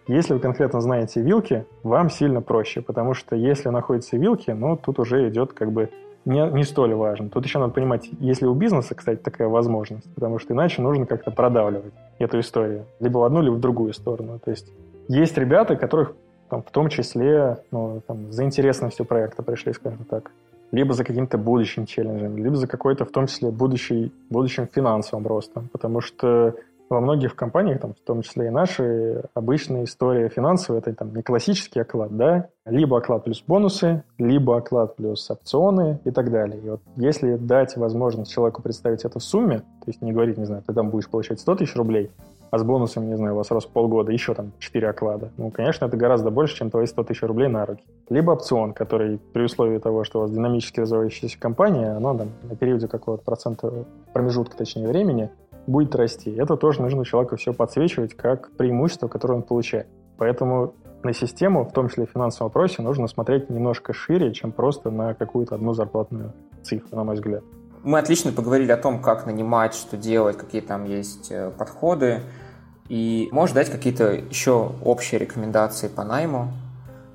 Если 0.08 0.34
вы 0.34 0.40
конкретно 0.40 0.80
знаете 0.80 1.22
вилки, 1.22 1.64
вам 1.84 2.10
сильно 2.10 2.42
проще, 2.42 2.82
потому 2.82 3.14
что 3.14 3.36
если 3.36 3.68
находятся 3.68 4.16
вилки, 4.16 4.50
ну, 4.50 4.76
тут 4.76 4.98
уже 4.98 5.28
идет 5.28 5.52
как 5.52 5.70
бы 5.70 5.90
не, 6.24 6.44
не 6.50 6.64
столь 6.64 6.94
важно. 6.94 7.28
Тут 7.28 7.44
еще 7.44 7.60
надо 7.60 7.72
понимать, 7.72 8.10
если 8.18 8.46
у 8.46 8.54
бизнеса, 8.54 8.96
кстати, 8.96 9.20
такая 9.20 9.46
возможность, 9.46 10.12
потому 10.16 10.40
что 10.40 10.54
иначе 10.54 10.82
нужно 10.82 11.06
как-то 11.06 11.30
продавливать 11.30 11.92
эту 12.18 12.40
историю. 12.40 12.86
Либо 12.98 13.18
в 13.18 13.22
одну, 13.22 13.40
либо 13.42 13.54
в 13.54 13.60
другую 13.60 13.92
сторону. 13.92 14.40
То 14.44 14.50
есть 14.50 14.72
есть 15.06 15.38
ребята, 15.38 15.76
которых 15.76 16.14
там, 16.51 16.62
в 16.62 16.70
том 16.70 16.88
числе 16.88 17.59
ну, 17.70 18.03
там, 18.07 18.32
за 18.32 18.44
интересностью 18.44 19.07
проекта 19.07 19.42
пришли, 19.42 19.72
скажем 19.72 20.05
так. 20.05 20.30
Либо 20.72 20.92
за 20.92 21.05
каким-то 21.05 21.38
будущим 21.38 21.86
челленджем, 21.86 22.36
либо 22.36 22.57
за 22.57 22.66
какой-то, 22.66 23.05
в 23.05 23.11
том 23.11 23.26
числе, 23.26 23.51
будущий, 23.51 24.12
будущим 24.28 24.68
финансовым 24.72 25.26
ростом. 25.26 25.68
Потому 25.72 26.01
что 26.01 26.55
во 26.88 27.01
многих 27.01 27.36
компаниях, 27.36 27.80
там, 27.80 27.94
в 27.94 28.01
том 28.05 28.22
числе 28.22 28.48
и 28.48 28.51
наши, 28.51 29.22
обычная 29.34 29.84
история 29.84 30.28
финансовая, 30.28 30.80
это 30.80 30.92
там 30.92 31.14
не 31.14 31.22
классический 31.22 31.80
оклад, 31.80 32.16
да, 32.16 32.48
либо 32.66 32.98
оклад 32.98 33.24
плюс 33.24 33.42
бонусы, 33.46 34.03
либо 34.18 34.57
оклад 34.57 34.96
плюс 34.96 35.30
опционы 35.30 36.01
и 36.05 36.11
так 36.11 36.30
далее. 36.30 36.61
И 36.61 36.68
вот 36.68 36.80
если 36.96 37.36
дать 37.36 37.76
возможность 37.76 38.32
человеку 38.32 38.61
представить 38.61 39.05
это 39.05 39.20
в 39.20 39.22
сумме, 39.22 39.59
то 39.59 39.86
есть 39.86 40.03
не 40.03 40.12
говорить, 40.12 40.36
не 40.36 40.46
знаю, 40.46 40.62
ты 40.66 40.74
там 40.74 40.90
будешь 40.90 41.09
получать 41.09 41.38
100 41.38 41.55
тысяч 41.57 41.76
рублей, 41.76 42.11
а 42.51 42.59
с 42.59 42.62
бонусами, 42.62 43.07
не 43.07 43.16
знаю, 43.16 43.34
у 43.34 43.36
вас 43.36 43.48
в 43.48 43.68
полгода 43.68 44.12
еще 44.12 44.34
там 44.34 44.53
4 44.59 44.88
оклада. 44.88 45.30
Ну, 45.36 45.51
конечно, 45.51 45.84
это 45.84 45.96
гораздо 45.96 46.30
больше, 46.30 46.57
чем 46.57 46.70
твои 46.70 46.86
100 46.86 47.05
тысяч 47.05 47.22
рублей 47.22 47.48
на 47.48 47.64
руки. 47.66 47.82
Либо 48.09 48.32
опцион, 48.32 48.72
который 48.72 49.18
при 49.32 49.44
условии 49.44 49.78
того, 49.78 50.05
что 50.05 50.18
у 50.18 50.22
вас 50.22 50.30
динамически 50.30 50.80
развивающаяся 50.80 51.38
компания, 51.38 51.92
она 51.96 52.14
там 52.14 52.28
на 52.42 52.57
периоде 52.57 52.88
какого-то 52.88 53.24
процента 53.24 53.84
промежутка, 54.12 54.57
точнее, 54.57 54.88
времени, 54.88 55.30
будет 55.66 55.94
расти. 55.94 56.30
Это 56.32 56.57
тоже 56.57 56.82
нужно 56.82 57.05
человеку 57.05 57.36
все 57.36 57.53
подсвечивать 57.53 58.14
как 58.14 58.51
преимущество, 58.57 59.09
которое 59.09 59.34
он 59.34 59.42
получает. 59.42 59.86
Поэтому 60.16 60.74
на 61.03 61.12
систему, 61.12 61.64
в 61.64 61.72
том 61.72 61.88
числе 61.88 62.07
в 62.07 62.11
финансовом 62.11 62.48
вопросе, 62.48 62.82
нужно 62.82 63.07
смотреть 63.07 63.48
немножко 63.48 63.92
шире, 63.92 64.32
чем 64.32 64.53
просто 64.53 64.90
на 64.90 65.14
какую-то 65.14 65.55
одну 65.55 65.72
зарплатную 65.72 66.32
цифру, 66.62 66.96
на 66.96 67.05
мой 67.05 67.14
взгляд. 67.14 67.42
Мы 67.83 67.99
отлично 67.99 68.33
поговорили 68.33 68.72
о 68.72 68.76
том, 68.76 69.01
как 69.01 69.26
нанимать, 69.26 69.74
что 69.74 69.97
делать, 69.97 70.37
какие 70.37 70.61
там 70.61 70.85
есть 70.85 71.31
э, 71.31 71.51
подходы. 71.57 72.20
И 72.89 73.28
можешь 73.33 73.55
дать 73.55 73.70
какие-то 73.70 74.12
еще 74.12 74.72
общие 74.85 75.18
рекомендации 75.18 75.89
по 75.89 76.05
найму 76.05 76.49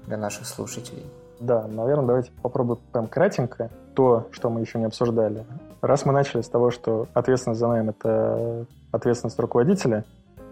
для 0.08 0.18
наших 0.18 0.48
слушателей? 0.48 1.06
Да, 1.40 1.68
наверное, 1.68 2.06
давайте 2.06 2.32
попробуем 2.42 2.80
прям 2.92 3.08
кратенько 3.08 3.70
то, 3.94 4.28
что 4.32 4.50
мы 4.50 4.62
еще 4.62 4.80
не 4.80 4.86
обсуждали. 4.86 5.46
Раз 5.82 6.06
мы 6.06 6.14
начали 6.14 6.42
с 6.42 6.50
того, 6.50 6.72
что 6.72 7.08
ответственность 7.14 7.60
за 7.60 7.68
найм– 7.68 7.90
это 7.90 8.66
ответственность 8.92 9.38
руководителя, 9.40 10.06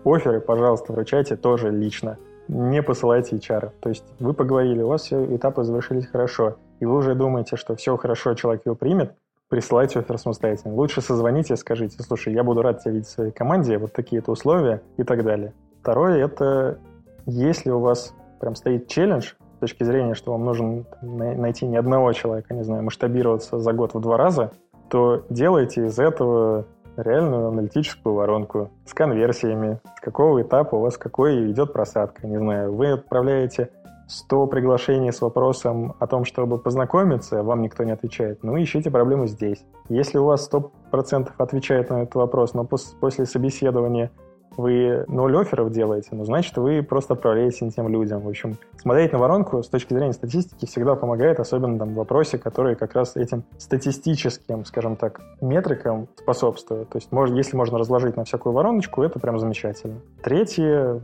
оферы, 0.06 0.42
пожалуйста, 0.42 0.94
вручайте 0.94 1.36
тоже 1.36 1.72
лично. 1.72 2.18
Не 2.50 2.84
посылайте 2.84 3.38
HR. 3.38 3.72
То 3.80 3.90
есть 3.90 4.04
вы 4.20 4.34
поговорили, 4.34 4.82
у 4.82 4.90
вас 4.90 5.04
все 5.04 5.24
этапы 5.36 5.64
завершились 5.64 6.06
хорошо, 6.06 6.58
и 6.80 6.86
вы 6.86 6.98
уже 6.98 7.16
думаете, 7.16 7.56
что 7.56 7.76
все 7.76 7.96
хорошо, 7.96 8.36
человек 8.36 8.66
его 8.66 8.76
примет, 8.76 9.16
присылайте 9.54 10.00
офер 10.00 10.18
самостоятельно. 10.18 10.74
Лучше 10.74 11.00
созвоните, 11.02 11.56
скажите, 11.58 12.02
слушай, 12.02 12.34
я 12.34 12.44
буду 12.44 12.64
рад 12.64 12.82
тебя 12.82 12.94
видеть 12.94 13.08
в 13.08 13.12
своей 13.12 13.32
команде, 13.32 13.78
вот 13.78 13.94
такие-то 13.94 14.32
условия 14.32 14.82
и 14.98 15.04
так 15.04 15.24
далее. 15.24 15.54
Второе– 15.80 16.26
это 16.26 16.80
если 17.28 17.70
у 17.70 17.78
вас 17.78 18.16
прям 18.40 18.56
стоит 18.56 18.88
челлендж, 18.88 19.34
точки 19.60 19.84
зрения, 19.84 20.16
что 20.16 20.32
вам 20.32 20.44
нужно 20.44 20.86
найти 21.04 21.68
не 21.68 21.78
одного 21.78 22.12
человека, 22.14 22.56
не 22.56 22.64
знаю, 22.64 22.82
масштабироваться 22.82 23.60
за 23.60 23.74
год 23.74 23.94
в 23.94 24.00
два 24.00 24.18
раза, 24.18 24.54
то 24.90 25.24
делайте 25.30 25.86
из 25.86 26.00
этого 26.00 26.66
реальную 26.98 27.50
аналитическую 27.50 28.16
воронку 28.16 28.72
с 28.88 28.94
конверсиями, 28.96 29.80
с 29.98 30.00
какого 30.00 30.42
этапа 30.42 30.74
у 30.78 30.80
вас 30.80 30.98
какой 30.98 31.52
идет 31.52 31.74
просадка. 31.74 32.26
Не 32.26 32.40
знаю, 32.40 32.74
вы 32.74 32.88
отправляете 32.88 33.70
100 34.08 34.48
приглашений 34.48 35.12
с 35.12 35.22
вопросом 35.22 35.96
о 36.00 36.08
том, 36.08 36.26
чтобы 36.26 36.58
познакомиться, 36.58 37.44
вам 37.44 37.62
никто 37.62 37.84
не 37.84 37.92
отвечает, 37.92 38.44
ну, 38.44 38.62
ищите 38.62 38.92
проблему 38.92 39.28
здесь. 39.28 39.66
Если 39.90 40.18
у 40.18 40.26
вас 40.26 40.50
100% 40.52 41.32
отвечает 41.38 41.90
на 41.90 42.04
этот 42.04 42.16
вопрос, 42.16 42.54
но 42.54 42.66
после 42.66 43.26
собеседования 43.26 44.12
вы 44.56 45.04
ноль 45.08 45.36
офферов 45.36 45.72
делаете, 45.72 46.10
ну, 46.12 46.26
значит, 46.26 46.56
вы 46.58 46.84
просто 46.84 47.14
отправляете 47.14 47.66
не 47.66 47.72
тем 47.72 47.88
людям. 47.88 48.22
В 48.22 48.30
общем, 48.30 48.58
смотреть 48.78 49.12
на 49.12 49.18
воронку 49.18 49.64
с 49.64 49.68
точки 49.68 49.94
зрения 49.94 50.14
статистики 50.14 50.68
всегда 50.68 50.94
помогает, 50.96 51.40
особенно 51.40 51.80
там 51.80 51.94
в 51.94 51.96
вопросе, 51.96 52.38
которые 52.38 52.76
как 52.76 52.94
раз 52.94 53.16
этим 53.16 53.46
статистическим, 53.58 54.64
скажем 54.66 54.96
так, 54.96 55.22
метрикам 55.42 56.08
способствуют. 56.18 56.90
То 56.90 56.98
есть, 56.98 57.12
может, 57.12 57.36
если 57.36 57.58
можно 57.58 57.80
разложить 57.80 58.16
на 58.16 58.26
всякую 58.26 58.54
вороночку, 58.54 59.02
это 59.02 59.20
прям 59.20 59.40
замечательно. 59.40 59.96
Третье, 60.22 61.02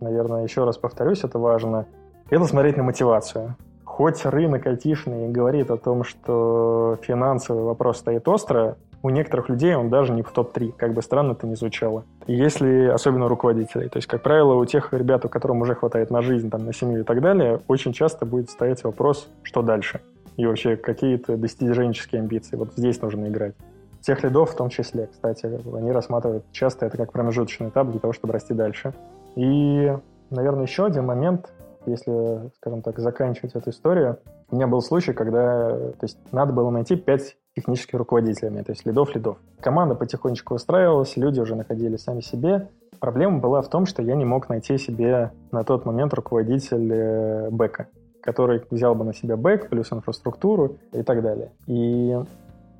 наверное, 0.00 0.44
еще 0.44 0.64
раз 0.64 0.78
повторюсь, 0.78 1.24
это 1.24 1.40
важно, 1.40 1.86
это 2.30 2.44
смотреть 2.44 2.76
на 2.76 2.82
мотивацию. 2.82 3.56
Хоть 3.84 4.24
рынок 4.24 4.66
айтишный 4.66 5.28
говорит 5.28 5.70
о 5.70 5.76
том, 5.76 6.02
что 6.04 6.98
финансовый 7.02 7.62
вопрос 7.62 7.98
стоит 7.98 8.26
остро, 8.26 8.76
у 9.04 9.10
некоторых 9.10 9.50
людей 9.50 9.74
он 9.74 9.90
даже 9.90 10.14
не 10.14 10.22
в 10.22 10.32
топ-3, 10.32 10.72
как 10.78 10.94
бы 10.94 11.02
странно 11.02 11.32
это 11.32 11.46
ни 11.46 11.54
звучало. 11.54 12.04
Если, 12.26 12.86
особенно 12.86 13.28
руководителей, 13.28 13.90
то 13.90 13.98
есть, 13.98 14.08
как 14.08 14.22
правило, 14.22 14.54
у 14.54 14.64
тех 14.64 14.94
ребят, 14.94 15.26
у 15.26 15.28
которых 15.28 15.60
уже 15.60 15.74
хватает 15.74 16.10
на 16.10 16.22
жизнь, 16.22 16.48
там, 16.48 16.64
на 16.64 16.72
семью 16.72 17.02
и 17.02 17.04
так 17.04 17.20
далее, 17.20 17.60
очень 17.68 17.92
часто 17.92 18.24
будет 18.24 18.48
стоять 18.48 18.82
вопрос, 18.82 19.28
что 19.42 19.60
дальше, 19.60 20.00
и 20.38 20.46
вообще 20.46 20.76
какие-то 20.76 21.36
достиженческие 21.36 22.22
амбиции. 22.22 22.56
Вот 22.56 22.72
здесь 22.76 23.02
нужно 23.02 23.28
играть. 23.28 23.54
Тех 24.00 24.24
лидов 24.24 24.50
в 24.50 24.56
том 24.56 24.70
числе, 24.70 25.06
кстати, 25.12 25.50
они 25.76 25.92
рассматривают 25.92 26.44
часто 26.50 26.86
это 26.86 26.96
как 26.96 27.12
промежуточный 27.12 27.68
этап 27.68 27.90
для 27.90 28.00
того, 28.00 28.14
чтобы 28.14 28.32
расти 28.32 28.54
дальше. 28.54 28.94
И, 29.36 29.94
наверное, 30.30 30.62
еще 30.62 30.86
один 30.86 31.04
момент, 31.04 31.52
если, 31.86 32.50
скажем 32.56 32.82
так, 32.82 32.98
заканчивать 32.98 33.54
эту 33.54 33.70
историю, 33.70 34.18
у 34.50 34.56
меня 34.56 34.66
был 34.66 34.80
случай, 34.80 35.12
когда 35.12 35.70
то 35.70 36.02
есть, 36.02 36.18
надо 36.32 36.52
было 36.52 36.70
найти 36.70 36.96
пять 36.96 37.36
техническими 37.54 37.98
руководителями, 37.98 38.62
то 38.62 38.72
есть 38.72 38.84
лидов-лидов. 38.84 39.38
Команда 39.60 39.94
потихонечку 39.94 40.54
устраивалась, 40.54 41.16
люди 41.16 41.40
уже 41.40 41.54
находили 41.54 41.96
сами 41.96 42.20
себе. 42.20 42.68
Проблема 43.00 43.38
была 43.38 43.62
в 43.62 43.68
том, 43.68 43.86
что 43.86 44.02
я 44.02 44.14
не 44.14 44.24
мог 44.24 44.48
найти 44.48 44.78
себе 44.78 45.30
на 45.52 45.64
тот 45.64 45.84
момент 45.84 46.14
руководителя 46.14 47.50
бэка, 47.50 47.88
который 48.22 48.62
взял 48.70 48.94
бы 48.94 49.04
на 49.04 49.14
себя 49.14 49.36
бэк, 49.36 49.68
плюс 49.68 49.92
инфраструктуру 49.92 50.76
и 50.92 51.02
так 51.02 51.22
далее. 51.22 51.52
И 51.66 52.18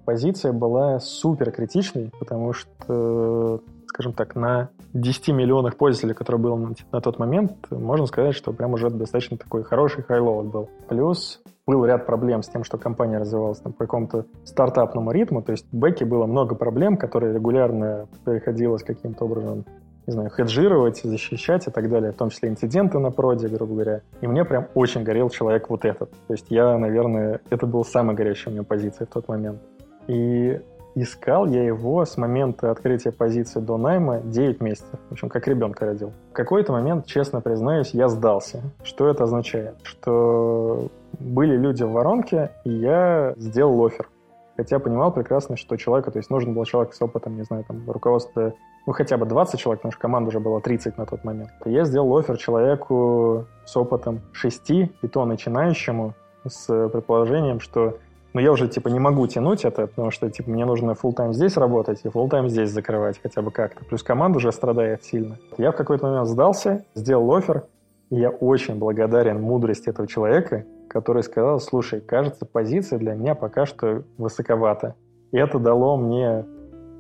позиция 0.05 0.53
была 0.53 0.99
супер 1.01 1.51
критичной, 1.51 2.11
потому 2.19 2.53
что, 2.53 3.61
скажем 3.95 4.13
так, 4.13 4.35
на 4.35 4.71
10 4.93 5.29
миллионах 5.29 5.77
пользователей, 5.77 6.15
которые 6.15 6.43
было 6.43 6.57
на, 6.57 6.75
на 6.91 7.01
тот 7.01 7.21
момент, 7.21 7.53
можно 7.71 8.07
сказать, 8.07 8.35
что 8.35 8.53
прям 8.53 8.73
уже 8.73 8.91
достаточно 8.91 9.37
такой 9.37 9.63
хороший 9.63 10.03
highload 10.03 10.47
был. 10.47 10.69
Плюс 10.89 11.41
был 11.65 11.85
ряд 11.85 12.05
проблем 12.05 12.43
с 12.43 12.49
тем, 12.49 12.65
что 12.65 12.77
компания 12.77 13.19
развивалась 13.19 13.61
там, 13.61 13.73
по 13.73 13.85
какому-то 13.85 14.27
стартапному 14.45 15.13
ритму. 15.13 15.43
То 15.43 15.53
есть 15.53 15.67
в 15.71 15.77
бэке 15.77 16.05
было 16.05 16.27
много 16.27 16.57
проблем, 16.57 16.97
которые 16.97 17.35
регулярно 17.35 18.09
приходилось 18.25 18.83
каким-то 18.83 19.27
образом 19.27 19.65
не 20.07 20.13
знаю, 20.13 20.29
хеджировать, 20.29 21.01
защищать 21.03 21.67
и 21.67 21.71
так 21.71 21.89
далее, 21.89 22.13
в 22.13 22.17
том 22.17 22.29
числе 22.29 22.51
инциденты 22.51 22.99
на 22.99 23.11
проде, 23.11 23.49
грубо 23.49 23.73
говоря. 23.73 24.01
И 24.21 24.27
мне 24.27 24.45
прям 24.45 24.67
очень 24.75 25.03
горел 25.03 25.31
человек 25.31 25.71
вот 25.71 25.87
этот. 25.87 26.11
То 26.11 26.35
есть 26.35 26.47
я, 26.51 26.77
наверное, 26.77 27.41
это 27.49 27.67
был 27.67 27.87
самая 27.87 28.15
горячая 28.15 28.51
у 28.51 28.55
меня 28.55 28.65
позиция 28.65 29.07
в 29.07 29.11
тот 29.11 29.29
момент. 29.29 29.63
И 30.07 30.61
искал 30.95 31.47
я 31.47 31.63
его 31.65 32.05
с 32.05 32.17
момента 32.17 32.71
открытия 32.71 33.13
позиции 33.13 33.61
до 33.61 33.77
найма 33.77 34.21
9 34.21 34.61
месяцев. 34.61 34.99
В 35.09 35.13
общем, 35.13 35.29
как 35.29 35.49
ребенка 35.49 35.87
родил. 35.87 36.13
В 36.31 36.33
какой-то 36.33 36.73
момент, 36.73 37.07
честно 37.07 37.41
признаюсь, 37.41 37.91
я 37.95 38.09
сдался. 38.09 38.63
Что 38.83 39.09
это 39.09 39.25
означает? 39.25 39.77
Что 39.83 40.89
были 41.19 41.57
люди 41.57 41.83
в 41.83 41.91
воронке, 41.91 42.51
и 42.65 42.71
я 42.71 43.35
сделал 43.37 43.85
офер. 43.85 44.09
Хотя 44.57 44.79
понимал 44.79 45.13
прекрасно, 45.13 45.57
что 45.57 45.77
человеку, 45.77 46.13
то 46.13 46.19
есть 46.19 46.31
нужен 46.31 46.55
был 46.55 46.65
человек 46.65 46.95
с 46.95 47.03
опытом, 47.03 47.37
не 47.37 47.43
знаю, 47.43 47.65
там, 47.67 47.91
руководства, 47.91 48.55
ну, 48.87 48.93
хотя 48.93 49.17
бы 49.17 49.27
20 49.27 49.59
человек, 49.59 49.81
потому 49.81 49.93
что 49.93 50.01
команда 50.01 50.29
уже 50.29 50.39
была 50.39 50.61
30 50.61 50.97
на 50.97 51.07
тот 51.07 51.25
момент. 51.25 51.51
Я 51.65 51.85
сделал 51.85 52.17
офер 52.17 52.37
человеку 52.37 53.47
с 53.65 53.77
опытом 53.77 54.21
6, 54.33 54.71
и 54.71 55.09
то 55.11 55.25
начинающему, 55.25 56.15
с 56.47 56.67
предположением, 56.91 57.59
что 57.59 57.97
ну, 58.35 58.41
я 58.41 58.51
уже, 58.51 58.67
типа, 58.67 58.89
не 58.89 58.99
могу 58.99 59.27
тянуть 59.29 59.65
это, 59.65 59.87
потому 59.87 60.11
что, 60.11 60.29
типа, 60.29 60.51
мне 60.51 60.65
нужно 60.65 60.91
full 60.91 61.13
тайм 61.13 61.33
здесь 61.33 61.57
работать 61.57 62.01
и 62.03 62.09
full 62.09 62.29
тайм 62.29 62.49
здесь 62.49 62.71
закрывать 62.71 63.21
хотя 63.23 63.43
бы 63.43 63.53
как-то. 63.53 63.85
Плюс 63.85 64.03
команда 64.03 64.39
уже 64.39 64.51
страдает 64.51 65.05
сильно. 65.05 65.39
Я 65.57 65.71
в 65.71 65.77
какой-то 65.77 66.07
момент 66.07 66.27
сдался, 66.27 66.85
сделал 66.97 67.33
офер, 67.33 67.63
и 68.11 68.17
я 68.17 68.31
очень 68.31 68.75
благодарен 68.75 69.41
мудрости 69.41 69.89
этого 69.89 70.09
человека, 70.09 70.65
который 70.89 71.23
сказал, 71.23 71.61
слушай, 71.61 72.01
кажется, 72.01 72.45
позиция 72.45 72.99
для 72.99 73.15
меня 73.15 73.37
пока 73.37 73.67
что 73.67 74.03
высоковата. 74.19 74.97
И 75.31 75.39
это 75.39 75.61
дало 75.61 75.97
мне 75.97 76.45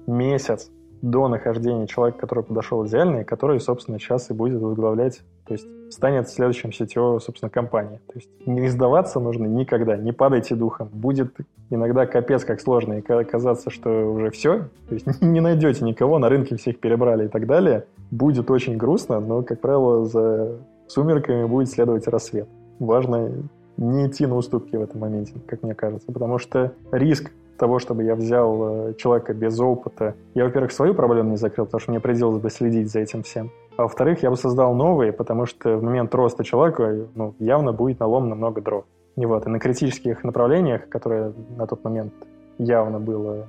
месяц 0.07 0.70
до 1.03 1.26
нахождения 1.26 1.89
человека, 1.89 2.20
который 2.20 2.45
подошел 2.45 2.87
идеально, 2.87 3.18
и 3.22 3.24
который, 3.24 3.59
собственно, 3.59 3.99
сейчас 3.99 4.30
и 4.30 4.35
будет 4.35 4.62
возглавлять, 4.62 5.22
то 5.47 5.53
есть 5.53 5.66
станет 5.90 6.28
следующим 6.28 6.70
CTO, 6.70 7.20
собственно, 7.20 7.51
компании. 7.51 8.01
То 8.07 8.14
есть 8.14 8.28
не 8.47 8.68
сдаваться 8.68 9.20
нужно 9.20 9.47
никогда, 9.47 9.97
не 9.97 10.12
падайте 10.12 10.55
духом. 10.55 10.88
Будет 10.92 11.34
иногда 11.70 12.07
капец 12.07 12.45
как 12.45 12.61
сложно, 12.61 12.95
и 12.95 13.03
казаться, 13.03 13.70
что 13.70 13.90
уже 14.12 14.30
все, 14.30 14.68
то 14.88 14.95
есть 14.95 15.07
не 15.20 15.40
найдете 15.40 15.84
никого, 15.84 16.18
на 16.18 16.28
рынке 16.28 16.57
всех 16.57 16.78
перебрали 16.78 17.26
и 17.26 17.28
так 17.28 17.47
далее. 17.47 17.84
Будет 18.11 18.51
очень 18.51 18.76
грустно, 18.76 19.20
но, 19.20 19.42
как 19.42 19.61
правило, 19.61 20.05
за 20.05 20.59
сумерками 20.86 21.45
будет 21.45 21.70
следовать 21.70 22.07
рассвет. 22.09 22.49
Важно 22.78 23.30
не 23.76 24.07
идти 24.07 24.26
на 24.26 24.36
уступки 24.36 24.76
в 24.76 24.82
этом 24.82 25.01
моменте, 25.01 25.34
как 25.47 25.62
мне 25.62 25.74
кажется, 25.74 26.11
потому 26.12 26.38
что 26.38 26.72
риск 26.92 27.30
того, 27.57 27.78
чтобы 27.78 28.05
я 28.05 28.14
взял 28.14 28.88
э, 28.88 28.94
человека 28.94 29.34
без 29.34 29.59
опыта, 29.61 30.14
я, 30.34 30.44
во-первых, 30.44 30.72
свою 30.72 30.94
проблему 30.94 31.30
не 31.30 31.36
закрыл, 31.36 31.66
потому 31.66 31.80
что 31.80 31.90
мне 31.90 32.00
придется 32.00 32.40
бы 32.40 32.50
следить 32.50 32.90
за 32.90 33.00
этим 33.00 33.22
всем. 33.22 33.50
А 33.76 33.82
во-вторых, 33.82 34.22
я 34.22 34.30
бы 34.30 34.36
создал 34.36 34.74
новые, 34.74 35.12
потому 35.12 35.46
что 35.46 35.76
в 35.76 35.82
момент 35.82 36.14
роста 36.14 36.44
человека 36.44 37.09
ну, 37.14 37.34
явно 37.38 37.72
будет 37.72 38.00
наломано 38.00 38.34
много 38.34 38.61
дров. 38.61 38.84
И 39.16 39.26
вот, 39.26 39.46
и 39.46 39.50
на 39.50 39.59
критических 39.59 40.24
направлениях, 40.24 40.88
которые 40.88 41.32
на 41.57 41.66
тот 41.66 41.84
момент 41.84 42.12
явно 42.59 43.00
было, 43.00 43.46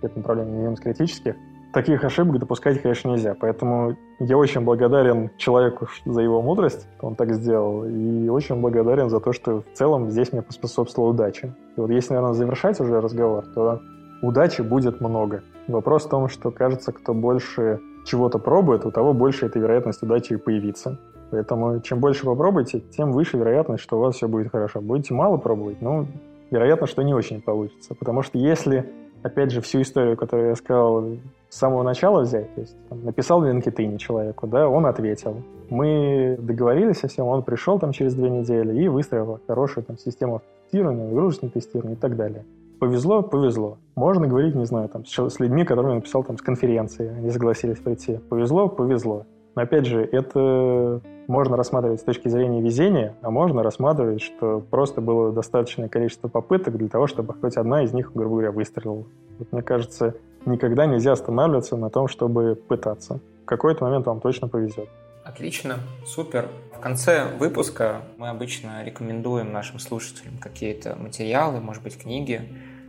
это 0.00 0.16
направление 0.16 0.68
не 0.70 0.76
критических, 0.76 1.34
таких 1.72 2.04
ошибок 2.04 2.38
допускать, 2.38 2.80
конечно, 2.82 3.08
нельзя. 3.08 3.34
Поэтому 3.38 3.96
я 4.20 4.36
очень 4.36 4.60
благодарен 4.60 5.30
человеку 5.36 5.88
за 6.04 6.20
его 6.20 6.42
мудрость, 6.42 6.86
что 6.96 7.06
он 7.06 7.14
так 7.14 7.32
сделал, 7.34 7.84
и 7.84 8.28
очень 8.28 8.60
благодарен 8.60 9.08
за 9.10 9.20
то, 9.20 9.32
что 9.32 9.62
в 9.62 9.76
целом 9.76 10.10
здесь 10.10 10.32
мне 10.32 10.42
поспособствовала 10.42 11.10
удача. 11.10 11.54
И 11.76 11.80
вот 11.80 11.90
если, 11.90 12.14
наверное, 12.14 12.34
завершать 12.34 12.80
уже 12.80 13.00
разговор, 13.00 13.44
то 13.54 13.80
удачи 14.22 14.62
будет 14.62 15.00
много. 15.00 15.42
Вопрос 15.68 16.04
в 16.04 16.08
том, 16.08 16.28
что 16.28 16.50
кажется, 16.50 16.92
кто 16.92 17.14
больше 17.14 17.80
чего-то 18.04 18.38
пробует, 18.38 18.84
у 18.84 18.90
того 18.90 19.12
больше 19.12 19.46
эта 19.46 19.58
вероятность 19.58 20.02
удачи 20.02 20.34
и 20.34 20.36
появиться. 20.36 20.98
Поэтому 21.30 21.80
чем 21.80 22.00
больше 22.00 22.26
попробуете, 22.26 22.80
тем 22.80 23.12
выше 23.12 23.38
вероятность, 23.38 23.82
что 23.82 23.96
у 23.96 24.00
вас 24.00 24.16
все 24.16 24.28
будет 24.28 24.50
хорошо. 24.50 24.80
Будете 24.80 25.14
мало 25.14 25.38
пробовать, 25.38 25.80
ну, 25.80 26.06
вероятно, 26.50 26.86
что 26.86 27.02
не 27.02 27.14
очень 27.14 27.40
получится. 27.40 27.94
Потому 27.94 28.22
что 28.22 28.38
если, 28.38 28.92
опять 29.22 29.50
же, 29.50 29.60
всю 29.60 29.82
историю, 29.82 30.16
которую 30.16 30.50
я 30.50 30.54
сказал, 30.54 31.04
с 31.48 31.56
самого 31.56 31.82
начала 31.82 32.22
взять, 32.22 32.54
то 32.54 32.60
есть 32.60 32.76
там, 32.88 33.04
написал 33.04 33.40
в 33.40 33.44
LinkedIn 33.44 33.98
человеку, 33.98 34.46
да, 34.46 34.68
он 34.68 34.86
ответил. 34.86 35.42
Мы 35.70 36.36
договорились 36.38 37.04
о 37.04 37.08
всем, 37.08 37.26
он 37.26 37.42
пришел 37.42 37.78
там 37.78 37.92
через 37.92 38.14
две 38.14 38.30
недели 38.30 38.82
и 38.82 38.88
выстроил 38.88 39.40
хорошую 39.46 39.84
там 39.84 39.98
систему 39.98 40.42
тестирования, 40.64 41.06
нагрузочного 41.06 41.52
тестирования 41.52 41.96
и 41.96 42.00
так 42.00 42.16
далее. 42.16 42.44
Повезло, 42.78 43.22
повезло. 43.22 43.78
Можно 43.94 44.26
говорить, 44.26 44.54
не 44.54 44.64
знаю, 44.64 44.88
там, 44.88 45.04
с 45.04 45.38
людьми, 45.38 45.64
которые 45.64 45.94
написал 45.94 46.24
там 46.24 46.36
с 46.36 46.42
конференции, 46.42 47.08
они 47.16 47.30
согласились 47.30 47.78
прийти. 47.78 48.18
Повезло, 48.28 48.68
повезло. 48.68 49.26
Но 49.54 49.62
опять 49.62 49.86
же, 49.86 50.02
это 50.02 51.00
можно 51.26 51.56
рассматривать 51.56 52.00
с 52.00 52.04
точки 52.04 52.28
зрения 52.28 52.60
везения, 52.60 53.14
а 53.22 53.30
можно 53.30 53.62
рассматривать, 53.62 54.20
что 54.20 54.60
просто 54.60 55.00
было 55.00 55.32
достаточное 55.32 55.88
количество 55.88 56.28
попыток 56.28 56.76
для 56.76 56.88
того, 56.88 57.06
чтобы 57.06 57.34
хоть 57.34 57.56
одна 57.56 57.82
из 57.82 57.92
них, 57.92 58.12
грубо 58.12 58.30
говоря, 58.30 58.52
выстрелила. 58.52 59.04
Вот, 59.38 59.52
мне 59.52 59.62
кажется, 59.62 60.14
никогда 60.46 60.86
нельзя 60.86 61.12
останавливаться 61.12 61.76
на 61.76 61.90
том, 61.90 62.08
чтобы 62.08 62.54
пытаться. 62.54 63.20
В 63.42 63.46
какой-то 63.46 63.84
момент 63.84 64.06
вам 64.06 64.20
точно 64.20 64.48
повезет. 64.48 64.88
Отлично, 65.24 65.76
супер. 66.04 66.48
В 66.76 66.80
конце 66.80 67.26
выпуска 67.38 68.02
мы 68.18 68.28
обычно 68.28 68.82
рекомендуем 68.82 69.52
нашим 69.52 69.78
слушателям 69.78 70.38
какие-то 70.38 70.96
материалы, 70.96 71.60
может 71.60 71.82
быть, 71.82 71.96
книги, 71.96 72.40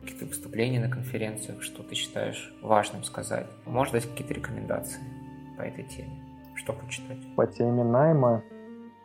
какие-то 0.01 0.25
выступления 0.25 0.79
на 0.79 0.89
конференциях, 0.89 1.61
что 1.61 1.83
ты 1.83 1.93
считаешь 1.93 2.53
важным 2.61 3.03
сказать. 3.03 3.45
Можешь 3.65 3.93
дать 3.93 4.09
какие-то 4.09 4.33
рекомендации 4.33 5.01
по 5.57 5.61
этой 5.61 5.83
теме? 5.83 6.22
Что 6.55 6.73
почитать? 6.73 7.17
По 7.35 7.47
теме 7.47 7.83
найма 7.83 8.43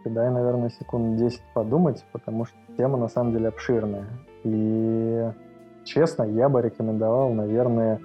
дай, 0.08 0.30
наверное, 0.30 0.70
секунд 0.70 1.16
10 1.16 1.40
подумать, 1.54 2.04
потому 2.12 2.44
что 2.44 2.56
тема 2.76 2.98
на 2.98 3.08
самом 3.08 3.32
деле 3.32 3.48
обширная. 3.48 4.06
И 4.44 5.30
честно, 5.84 6.24
я 6.24 6.48
бы 6.48 6.62
рекомендовал, 6.62 7.32
наверное, 7.32 8.00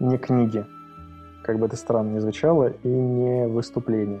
не 0.00 0.18
книги, 0.18 0.64
как 1.44 1.58
бы 1.58 1.66
это 1.66 1.76
странно 1.76 2.14
ни 2.14 2.18
звучало, 2.18 2.68
и 2.68 2.88
не 2.88 3.46
выступления. 3.46 4.20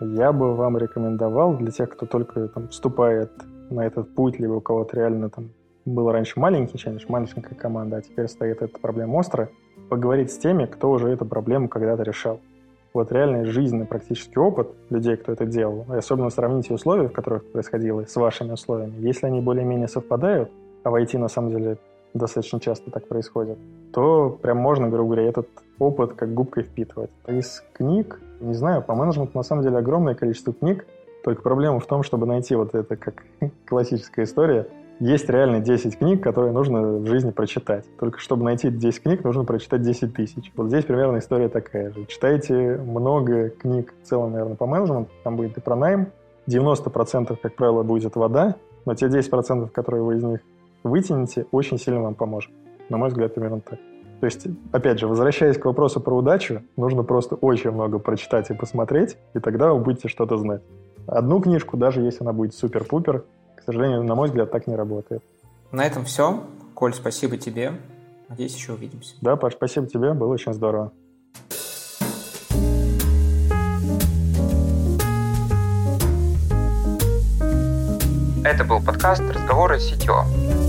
Я 0.00 0.32
бы 0.32 0.54
вам 0.54 0.76
рекомендовал 0.76 1.56
для 1.56 1.70
тех, 1.70 1.90
кто 1.90 2.06
только 2.06 2.48
там, 2.48 2.68
вступает 2.68 3.30
на 3.70 3.86
этот 3.86 4.14
путь, 4.14 4.38
либо 4.38 4.54
у 4.54 4.60
кого-то 4.60 4.96
реально 4.96 5.30
там 5.30 5.50
был 5.84 6.10
раньше 6.10 6.40
маленький 6.40 6.78
челлендж, 6.78 7.04
маленькая 7.08 7.54
команда, 7.54 7.98
а 7.98 8.02
теперь 8.02 8.28
стоит 8.28 8.62
эта 8.62 8.78
проблема 8.78 9.16
остро, 9.16 9.50
поговорить 9.90 10.32
с 10.32 10.38
теми, 10.38 10.66
кто 10.66 10.90
уже 10.90 11.08
эту 11.08 11.26
проблему 11.26 11.68
когда-то 11.68 12.02
решал. 12.02 12.40
Вот 12.94 13.10
реальный 13.10 13.44
жизненный 13.44 13.86
практический 13.86 14.38
опыт 14.38 14.68
людей, 14.88 15.16
кто 15.16 15.32
это 15.32 15.46
делал, 15.46 15.84
и 15.92 15.96
особенно 15.96 16.30
сравните 16.30 16.72
условия, 16.72 17.08
в 17.08 17.12
которых 17.12 17.44
происходило, 17.44 18.04
с 18.04 18.14
вашими 18.14 18.52
условиями. 18.52 18.94
Если 18.98 19.26
они 19.26 19.40
более-менее 19.40 19.88
совпадают, 19.88 20.48
а 20.84 20.90
в 20.90 20.94
IT 20.94 21.18
на 21.18 21.26
самом 21.26 21.50
деле 21.50 21.78
достаточно 22.14 22.60
часто 22.60 22.92
так 22.92 23.08
происходит, 23.08 23.58
то 23.92 24.38
прям 24.40 24.58
можно, 24.58 24.88
грубо 24.88 25.14
говоря, 25.14 25.28
этот 25.28 25.48
опыт 25.80 26.12
как 26.12 26.32
губкой 26.34 26.62
впитывать. 26.62 27.10
Из 27.26 27.64
книг, 27.72 28.20
не 28.40 28.54
знаю, 28.54 28.80
по 28.80 28.94
менеджменту 28.94 29.36
на 29.36 29.42
самом 29.42 29.64
деле 29.64 29.78
огромное 29.78 30.14
количество 30.14 30.52
книг, 30.52 30.86
только 31.24 31.42
проблема 31.42 31.80
в 31.80 31.86
том, 31.86 32.04
чтобы 32.04 32.26
найти 32.26 32.54
вот 32.54 32.76
это 32.76 32.94
как 32.94 33.24
классическая 33.66 34.22
история, 34.22 34.68
есть 35.00 35.28
реально 35.28 35.60
10 35.60 35.98
книг, 35.98 36.22
которые 36.22 36.52
нужно 36.52 36.98
в 36.98 37.06
жизни 37.06 37.30
прочитать. 37.30 37.84
Только 37.98 38.18
чтобы 38.20 38.44
найти 38.44 38.70
10 38.70 39.02
книг, 39.02 39.24
нужно 39.24 39.44
прочитать 39.44 39.82
10 39.82 40.14
тысяч. 40.14 40.52
Вот 40.56 40.68
здесь 40.68 40.84
примерно 40.84 41.18
история 41.18 41.48
такая 41.48 41.92
же. 41.92 42.06
Читайте 42.06 42.76
много 42.78 43.50
книг 43.50 43.94
в 44.02 44.06
целом, 44.06 44.32
наверное, 44.32 44.56
по 44.56 44.66
менеджменту. 44.66 45.10
Там 45.22 45.36
будет 45.36 45.56
и 45.56 45.60
про 45.60 45.76
найм. 45.76 46.08
90% 46.46 47.36
как 47.40 47.54
правило, 47.54 47.82
будет 47.82 48.16
вода, 48.16 48.56
но 48.84 48.94
те 48.94 49.06
10%, 49.06 49.70
которые 49.70 50.02
вы 50.02 50.16
из 50.16 50.22
них 50.22 50.40
вытянете, 50.82 51.46
очень 51.50 51.78
сильно 51.78 52.02
вам 52.02 52.14
поможет. 52.14 52.52
На 52.88 52.98
мой 52.98 53.08
взгляд, 53.08 53.34
примерно 53.34 53.60
так. 53.60 53.78
То 54.20 54.26
есть, 54.26 54.46
опять 54.72 55.00
же, 55.00 55.06
возвращаясь 55.06 55.58
к 55.58 55.64
вопросу 55.64 56.00
про 56.00 56.14
удачу, 56.14 56.62
нужно 56.76 57.02
просто 57.02 57.34
очень 57.34 57.70
много 57.70 57.98
прочитать 57.98 58.50
и 58.50 58.54
посмотреть, 58.54 59.16
и 59.34 59.38
тогда 59.38 59.72
вы 59.72 59.80
будете 59.80 60.08
что-то 60.08 60.36
знать. 60.36 60.62
Одну 61.06 61.40
книжку, 61.40 61.76
даже 61.76 62.00
если 62.00 62.22
она 62.22 62.32
будет 62.32 62.54
супер-пупер, 62.54 63.24
к 63.64 63.66
сожалению, 63.66 64.02
на 64.02 64.14
мой 64.14 64.28
взгляд, 64.28 64.50
так 64.50 64.66
не 64.66 64.76
работает. 64.76 65.22
На 65.72 65.86
этом 65.86 66.04
все. 66.04 66.44
Коль, 66.74 66.92
спасибо 66.92 67.38
тебе. 67.38 67.72
Надеюсь, 68.28 68.54
еще 68.54 68.74
увидимся. 68.74 69.16
Да, 69.22 69.36
Паш, 69.36 69.54
спасибо 69.54 69.86
тебе, 69.86 70.12
было 70.12 70.34
очень 70.34 70.52
здорово. 70.52 70.92
Это 78.44 78.64
был 78.64 78.82
подкаст 78.84 79.22
«Разговоры 79.22 79.80
с 79.80 79.90
CTO». 79.90 80.63